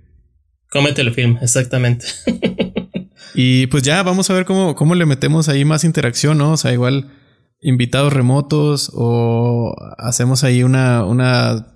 [0.70, 2.06] Cómete el Film, exactamente.
[3.35, 6.52] y pues ya vamos a ver cómo, cómo le metemos ahí más interacción, ¿no?
[6.52, 7.12] O sea, igual
[7.60, 11.74] invitados remotos o hacemos ahí una, una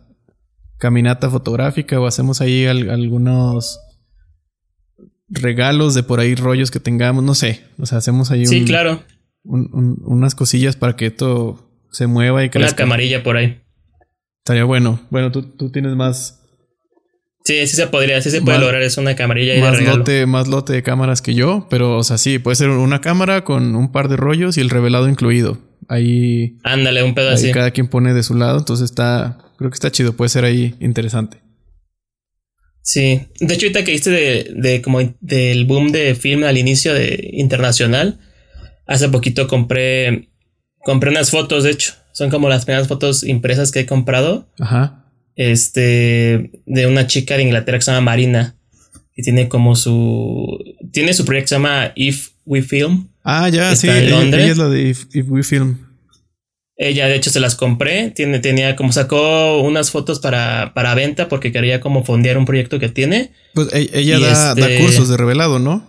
[0.78, 3.80] caminata fotográfica o hacemos ahí algunos
[5.28, 7.62] regalos de por ahí rollos que tengamos, no sé.
[7.78, 9.02] O sea, hacemos ahí sí, claro.
[9.44, 12.70] unas cosillas para que esto se mueva y crezca.
[12.70, 13.62] Una camarilla por ahí.
[14.38, 15.00] Estaría bueno.
[15.10, 16.40] Bueno, tú, tú tienes más.
[17.44, 20.46] Sí, sí se podría, sí se puede lograr, es una camarilla y más lote, más
[20.46, 23.90] lote de cámaras que yo, pero o sea, sí, puede ser una cámara con un
[23.90, 25.58] par de rollos y el revelado incluido.
[25.88, 26.56] Ahí.
[26.62, 27.52] Ándale, un pedo ahí así.
[27.52, 30.74] Cada quien pone de su lado, entonces está, creo que está chido, puede ser ahí
[30.80, 31.38] interesante.
[32.82, 36.92] Sí, de hecho ahorita que viste de, de como del boom de film al inicio
[36.94, 38.18] de internacional,
[38.86, 40.32] hace poquito compré
[40.82, 41.94] Compré unas fotos, de hecho.
[42.12, 44.48] Son como las primeras fotos impresas que he comprado.
[44.58, 45.06] Ajá.
[45.36, 48.56] Este, de una chica de Inglaterra que se llama Marina.
[49.14, 50.58] Y tiene como su.
[50.90, 53.08] Tiene su proyecto que se llama If We Film.
[53.24, 53.88] Ah, ya, sí.
[53.88, 55.78] Ella, es la de If, We Film.
[56.76, 58.10] Ella, de hecho, se las compré.
[58.10, 62.78] Tiene, tenía como sacó unas fotos para, para venta porque quería como fondear un proyecto
[62.78, 63.32] que tiene.
[63.54, 65.86] Pues e, ella da, da, este cursos de revelado, ¿no?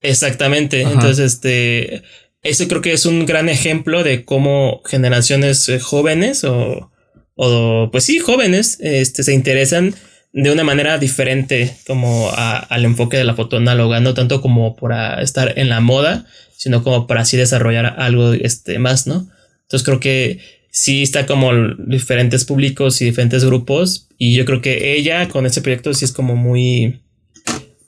[0.00, 0.82] Exactamente.
[0.82, 2.02] Entonces, este
[2.42, 6.90] ese creo que es un gran ejemplo de cómo generaciones eh, jóvenes o,
[7.36, 9.94] o pues sí, jóvenes, este, se interesan
[10.32, 15.20] de una manera diferente como al enfoque de la foto análoga, no tanto como para
[15.20, 16.26] estar en la moda,
[16.56, 19.28] sino como para así desarrollar algo este, más, ¿no?
[19.62, 20.38] Entonces creo que
[20.70, 25.60] sí está como diferentes públicos y diferentes grupos y yo creo que ella con ese
[25.60, 27.02] proyecto sí es como muy,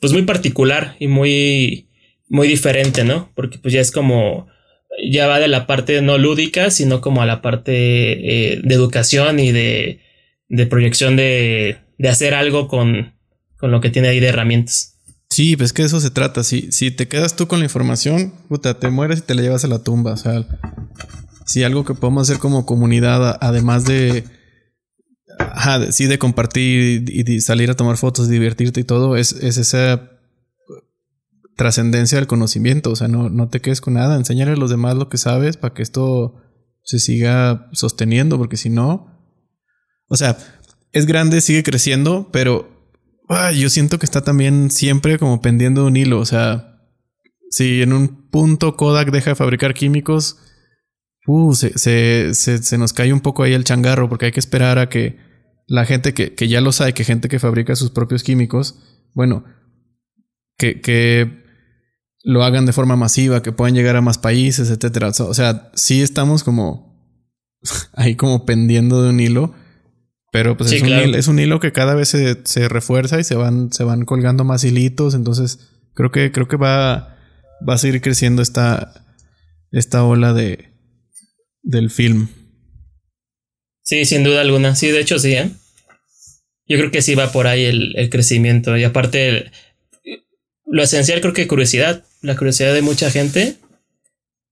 [0.01, 1.89] pues muy particular y muy
[2.29, 3.31] muy diferente, ¿no?
[3.35, 4.49] Porque pues ya es como,
[5.11, 7.73] ya va de la parte no lúdica, sino como a la parte
[8.55, 10.01] eh, de educación y de,
[10.49, 13.15] de proyección de, de, hacer algo con,
[13.57, 14.95] con lo que tiene ahí de herramientas.
[15.29, 16.45] Sí, pues que eso se trata.
[16.45, 19.65] Si, si te quedas tú con la información, puta, te mueres y te la llevas
[19.65, 20.13] a la tumba.
[20.13, 20.47] O sea,
[21.45, 24.25] si algo que podemos hacer como comunidad, además de,
[25.39, 30.11] ajá, sí, de compartir y, salir a tomar fotos, divertirte y todo, es, es esa
[31.57, 32.91] trascendencia del conocimiento.
[32.91, 34.17] O sea, no, no te quedes con nada.
[34.17, 36.37] Enséñale a los demás lo que sabes para que esto
[36.83, 39.11] se siga sosteniendo, porque si no.
[40.07, 40.37] O sea,
[40.95, 42.71] es grande, sigue creciendo, pero
[43.55, 46.21] yo siento que está también siempre como pendiendo de un hilo.
[46.21, 46.81] O sea,
[47.51, 50.39] si en un punto Kodak deja de fabricar químicos,
[51.27, 55.19] uh, se, nos cae un poco ahí el changarro porque hay que esperar a que
[55.67, 58.79] la gente que, que ya lo sabe, que gente que fabrica sus propios químicos,
[59.15, 59.45] bueno,
[60.57, 61.43] que, que
[62.23, 65.09] lo hagan de forma masiva, que puedan llegar a más países, etcétera.
[65.09, 67.19] O sea, sí estamos como
[67.95, 69.55] ahí como pendiendo de un hilo,
[70.35, 73.23] pero pues es, un hilo, es, un hilo, que cada vez se, se, refuerza y
[73.23, 75.61] se van, se van colgando más hilitos, entonces
[75.95, 77.17] creo que, creo que va,
[77.67, 79.07] va a seguir creciendo esta,
[79.71, 80.73] esta ola de,
[81.63, 82.31] del film.
[83.85, 84.75] Sí, sin duda alguna.
[84.75, 85.53] Sí, de hecho sí, ¿eh?
[86.67, 88.77] Yo creo que sí va por ahí el, el crecimiento.
[88.77, 89.53] Y aparte,
[90.67, 92.05] lo esencial creo que curiosidad.
[92.23, 93.59] La curiosidad de mucha gente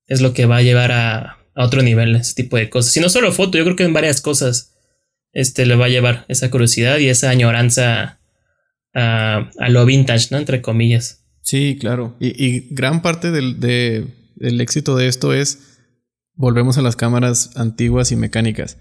[0.07, 2.93] es lo que va a llevar a, a otro nivel ese tipo de cosas.
[2.93, 4.72] Si no solo foto, yo creo que en varias cosas
[5.33, 8.21] este, le va a llevar esa curiosidad y esa añoranza
[8.95, 10.39] a, a lo vintage, ¿no?
[10.39, 11.25] Entre comillas.
[11.43, 12.17] Sí, claro.
[12.21, 14.07] Y, y gran parte del, de,
[14.37, 15.79] del éxito de esto es,
[16.35, 18.79] volvemos a las cámaras antiguas y mecánicas,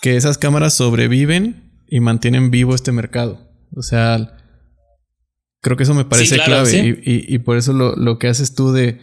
[0.00, 3.50] que esas cámaras sobreviven y mantienen vivo este mercado.
[3.74, 4.38] O sea,
[5.60, 8.72] creo que eso me parece clave y, y, por eso lo, lo, que haces tú
[8.72, 9.00] de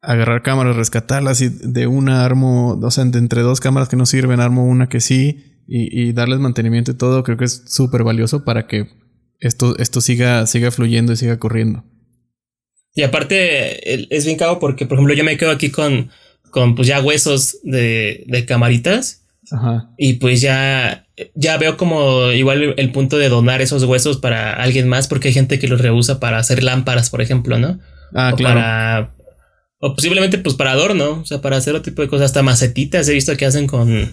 [0.00, 4.06] agarrar cámaras, rescatarlas y de una armo, o sea, de entre dos cámaras que no
[4.06, 8.04] sirven, armo una que sí y, y darles mantenimiento y todo, creo que es súper
[8.04, 8.88] valioso para que
[9.40, 11.84] esto, esto siga, siga fluyendo y siga corriendo.
[12.94, 16.10] Y aparte es bien caro porque, por ejemplo, yo me quedo aquí con,
[16.50, 19.26] con pues ya huesos de, de camaritas.
[19.52, 19.90] Ajá.
[19.98, 24.88] Y pues ya, ya veo como igual el punto de donar esos huesos para alguien
[24.88, 27.78] más, porque hay gente que los rehúsa para hacer lámparas, por ejemplo, ¿no?
[28.14, 28.60] Ah, o claro.
[28.60, 29.14] Para,
[29.78, 33.06] o posiblemente pues para adorno, o sea, para hacer otro tipo de cosas, hasta macetitas
[33.08, 34.10] he visto que hacen con,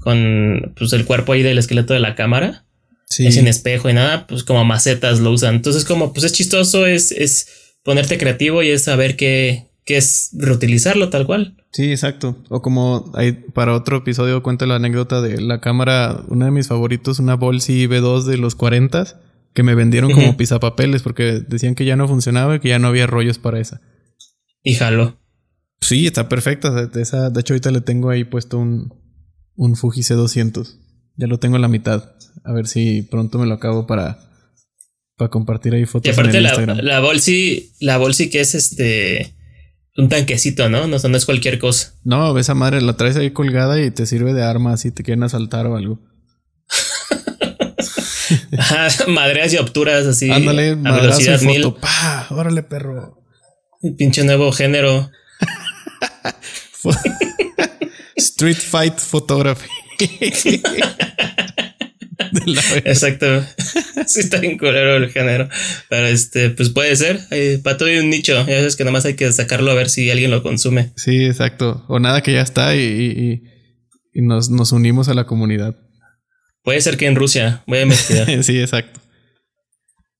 [0.00, 2.64] con pues el cuerpo ahí del esqueleto de la cámara.
[3.08, 3.30] Sí.
[3.30, 5.54] sin espejo y nada, pues como macetas lo usan.
[5.54, 10.30] Entonces como pues es chistoso, es, es ponerte creativo y es saber qué, qué es
[10.32, 11.56] reutilizarlo tal cual.
[11.72, 12.36] Sí, exacto.
[12.48, 16.66] O como hay, para otro episodio cuento la anécdota de la cámara, una de mis
[16.66, 19.20] favoritos, una Bolsi V2 de los 40
[19.54, 22.88] que me vendieron como pisapapeles porque decían que ya no funcionaba y que ya no
[22.88, 23.80] había rollos para esa.
[24.62, 25.16] Y jalo.
[25.80, 26.70] Sí, está perfecta.
[26.70, 28.92] De, esa, de hecho, ahorita le tengo ahí puesto un,
[29.56, 30.78] un Fuji C200.
[31.16, 32.12] Ya lo tengo en la mitad.
[32.44, 34.18] A ver si pronto me lo acabo para,
[35.16, 36.06] para compartir ahí fotos.
[36.06, 39.34] Y aparte, la, la bolsi, la bolsi que es este
[39.96, 40.86] un tanquecito, ¿no?
[40.86, 41.94] No, no es cualquier cosa.
[42.04, 45.22] No, esa madre la traes ahí colgada y te sirve de arma si te quieren
[45.22, 46.00] asaltar o algo.
[49.08, 50.30] madreas y obturas así.
[50.30, 51.76] Ándale, madrazo y foto.
[51.80, 52.26] ¡Pah!
[52.30, 53.22] Órale, perro.
[53.82, 55.10] El pinche nuevo género.
[58.36, 59.70] Street Fight Photography.
[62.84, 63.26] Exacto.
[64.06, 65.48] sí, está bien culero el género.
[65.88, 67.18] Pero este, pues puede ser.
[67.62, 68.34] para todo hay un nicho.
[68.46, 70.92] Ya sabes que nada más hay que sacarlo a ver si alguien lo consume.
[70.96, 71.86] Sí, exacto.
[71.88, 73.42] O nada que ya está y,
[74.12, 75.74] y, nos, nos, unimos a la comunidad.
[76.62, 77.64] Puede ser que en Rusia.
[77.66, 78.44] Voy a investigar.
[78.44, 79.00] sí, exacto.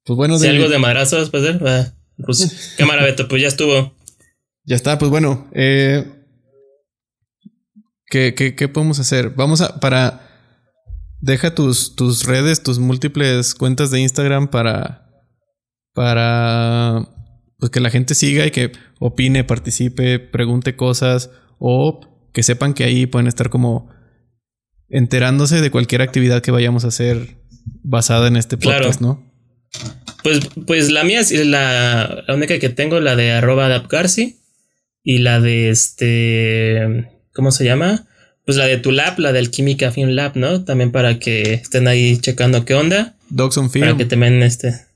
[0.05, 1.62] Pues bueno, si algo de madrazos, pues ser.
[1.62, 2.48] Va, Rusia.
[2.78, 3.94] Cámara, Beto, pues ya estuvo.
[4.64, 5.51] Ya está, pues bueno.
[5.52, 6.15] Eh,
[8.07, 9.31] ¿qué, qué, qué podemos hacer?
[9.31, 9.81] Vamos a.
[9.81, 10.27] Para
[11.20, 15.11] deja tus, tus redes, tus múltiples cuentas de Instagram para,
[15.93, 17.09] para
[17.59, 22.85] pues que la gente siga y que opine, participe, pregunte cosas o que sepan que
[22.85, 23.91] ahí pueden estar como
[24.89, 27.39] enterándose de cualquier actividad que vayamos a hacer
[27.83, 29.24] basada en este podcast, ¿no?
[30.23, 33.69] Pues, pues la mía es la, la única que tengo, la de arroba
[35.03, 38.07] y la de este, ¿cómo se llama?
[38.47, 40.65] pues la de tu lab, la del Química Film Lab, ¿no?
[40.65, 43.17] También para que estén ahí checando qué onda.
[43.29, 43.87] Dogs on Film.
[43.87, 44.87] Para que te este.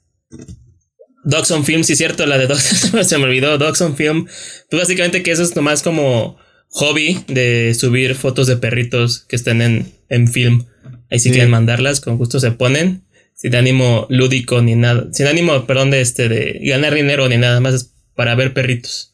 [1.25, 4.27] Dogs on Film, sí, cierto, la de Dogs, se me olvidó, Dogs on Film.
[4.71, 6.39] Pues básicamente que eso es nomás como
[6.69, 10.67] hobby de subir fotos de perritos que estén en, en film.
[11.11, 13.03] Ahí sí, quieren mandarlas, con gusto se ponen.
[13.35, 15.09] Sin ánimo lúdico ni nada.
[15.13, 19.10] Sin ánimo, perdón, de este, de ganar dinero ni nada más, es para ver perritos.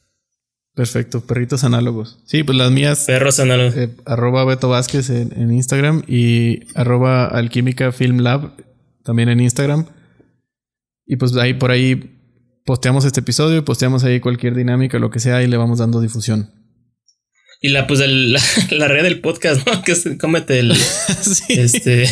[0.77, 2.19] Perfecto, perritos análogos.
[2.27, 3.05] Sí, pues las mías.
[3.07, 3.75] Perros análogos.
[3.79, 8.53] Eh, arroba Beto Vázquez en, Instagram y arroba Alquímica Film Lab
[9.03, 9.87] también en Instagram.
[11.07, 12.19] Y pues ahí por ahí
[12.67, 16.51] posteamos este episodio, posteamos ahí cualquier dinámica, lo que sea, y le vamos dando difusión.
[17.63, 18.01] Y la, pues
[18.71, 19.83] la, red del podcast, ¿no?
[19.83, 20.77] Que es cómete el.
[21.23, 21.55] sí.
[21.59, 22.07] Este.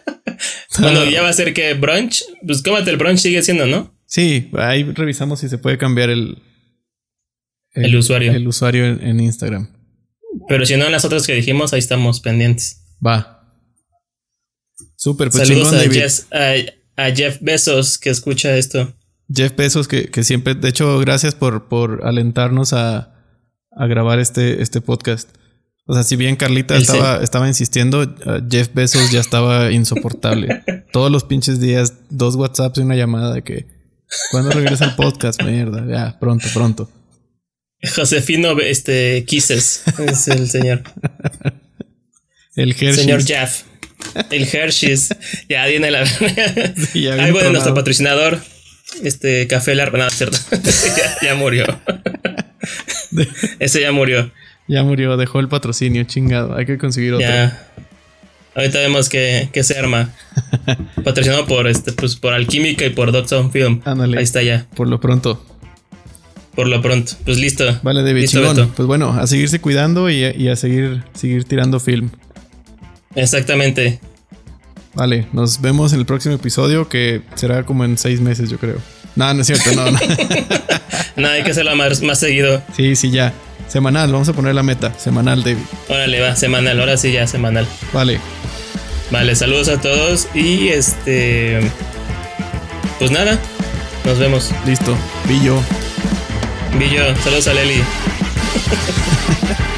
[0.80, 3.94] bueno, ya va a ser que brunch, pues cómete el brunch sigue siendo, ¿no?
[4.06, 6.38] Sí, ahí revisamos si se puede cambiar el,
[7.74, 8.32] el, usuario.
[8.32, 9.68] El usuario en, Instagram.
[10.48, 12.84] Pero si no, en las otras que dijimos, ahí estamos pendientes.
[13.04, 13.36] Va.
[14.96, 16.20] Súper, pues Saludos a, Jeff,
[16.96, 18.92] a, Jeff Bezos que escucha esto.
[19.32, 23.14] Jeff Bezos, que, que siempre, de hecho, gracias por, por alentarnos a,
[23.70, 25.28] a grabar este, este podcast.
[25.86, 30.62] O sea, si bien Carlita estaba, estaba insistiendo, uh, Jeff Bezos ya estaba insoportable.
[30.92, 33.66] Todos los pinches días, dos WhatsApps y una llamada de que
[34.30, 35.42] ¿cuándo regresa el podcast?
[35.42, 36.88] Mierda, ya, pronto, pronto.
[37.82, 40.82] Josefino este Kisses es el señor.
[42.56, 42.96] el Hershey's.
[42.96, 43.62] Señor Jeff.
[44.30, 45.08] El Hershey's.
[45.48, 46.06] ya viene la
[46.92, 48.38] sí, Ahí bueno, nuestro patrocinador.
[49.02, 49.96] Este café largo.
[49.96, 50.38] No, cierto.
[51.22, 51.64] ya, murió.
[53.58, 54.30] Ese ya murió.
[54.66, 56.56] Ya murió, dejó el patrocinio, chingado.
[56.56, 57.26] Hay que conseguir otro.
[57.26, 57.66] Ya.
[58.54, 60.12] Ahorita vemos que, que se arma.
[61.04, 63.80] Patrocinado por este, pues por Alquímica y por Dodson Film.
[63.84, 64.18] Ándale.
[64.18, 64.66] Ahí está ya.
[64.74, 65.49] Por lo pronto.
[66.54, 67.12] Por lo pronto.
[67.24, 67.78] Pues listo.
[67.82, 68.28] Vale, David.
[68.76, 72.10] Pues bueno, a seguirse cuidando y, y a seguir, seguir tirando film.
[73.14, 74.00] Exactamente.
[74.94, 78.78] Vale, nos vemos en el próximo episodio que será como en seis meses, yo creo.
[79.16, 79.98] No, no es cierto, no, no.
[81.16, 82.62] no, hay que hacerlo más, más seguido.
[82.76, 83.32] Sí, sí, ya.
[83.68, 84.92] Semanal, vamos a poner la meta.
[84.98, 85.62] Semanal, David.
[85.88, 87.66] Órale, va, semanal, ahora sí ya, semanal.
[87.92, 88.20] Vale.
[89.10, 91.60] Vale, saludos a todos y este.
[92.98, 93.38] Pues nada,
[94.04, 94.50] nos vemos.
[94.66, 94.96] Listo.
[95.28, 95.60] Billo.
[96.78, 97.82] Billo, saludos a Leli.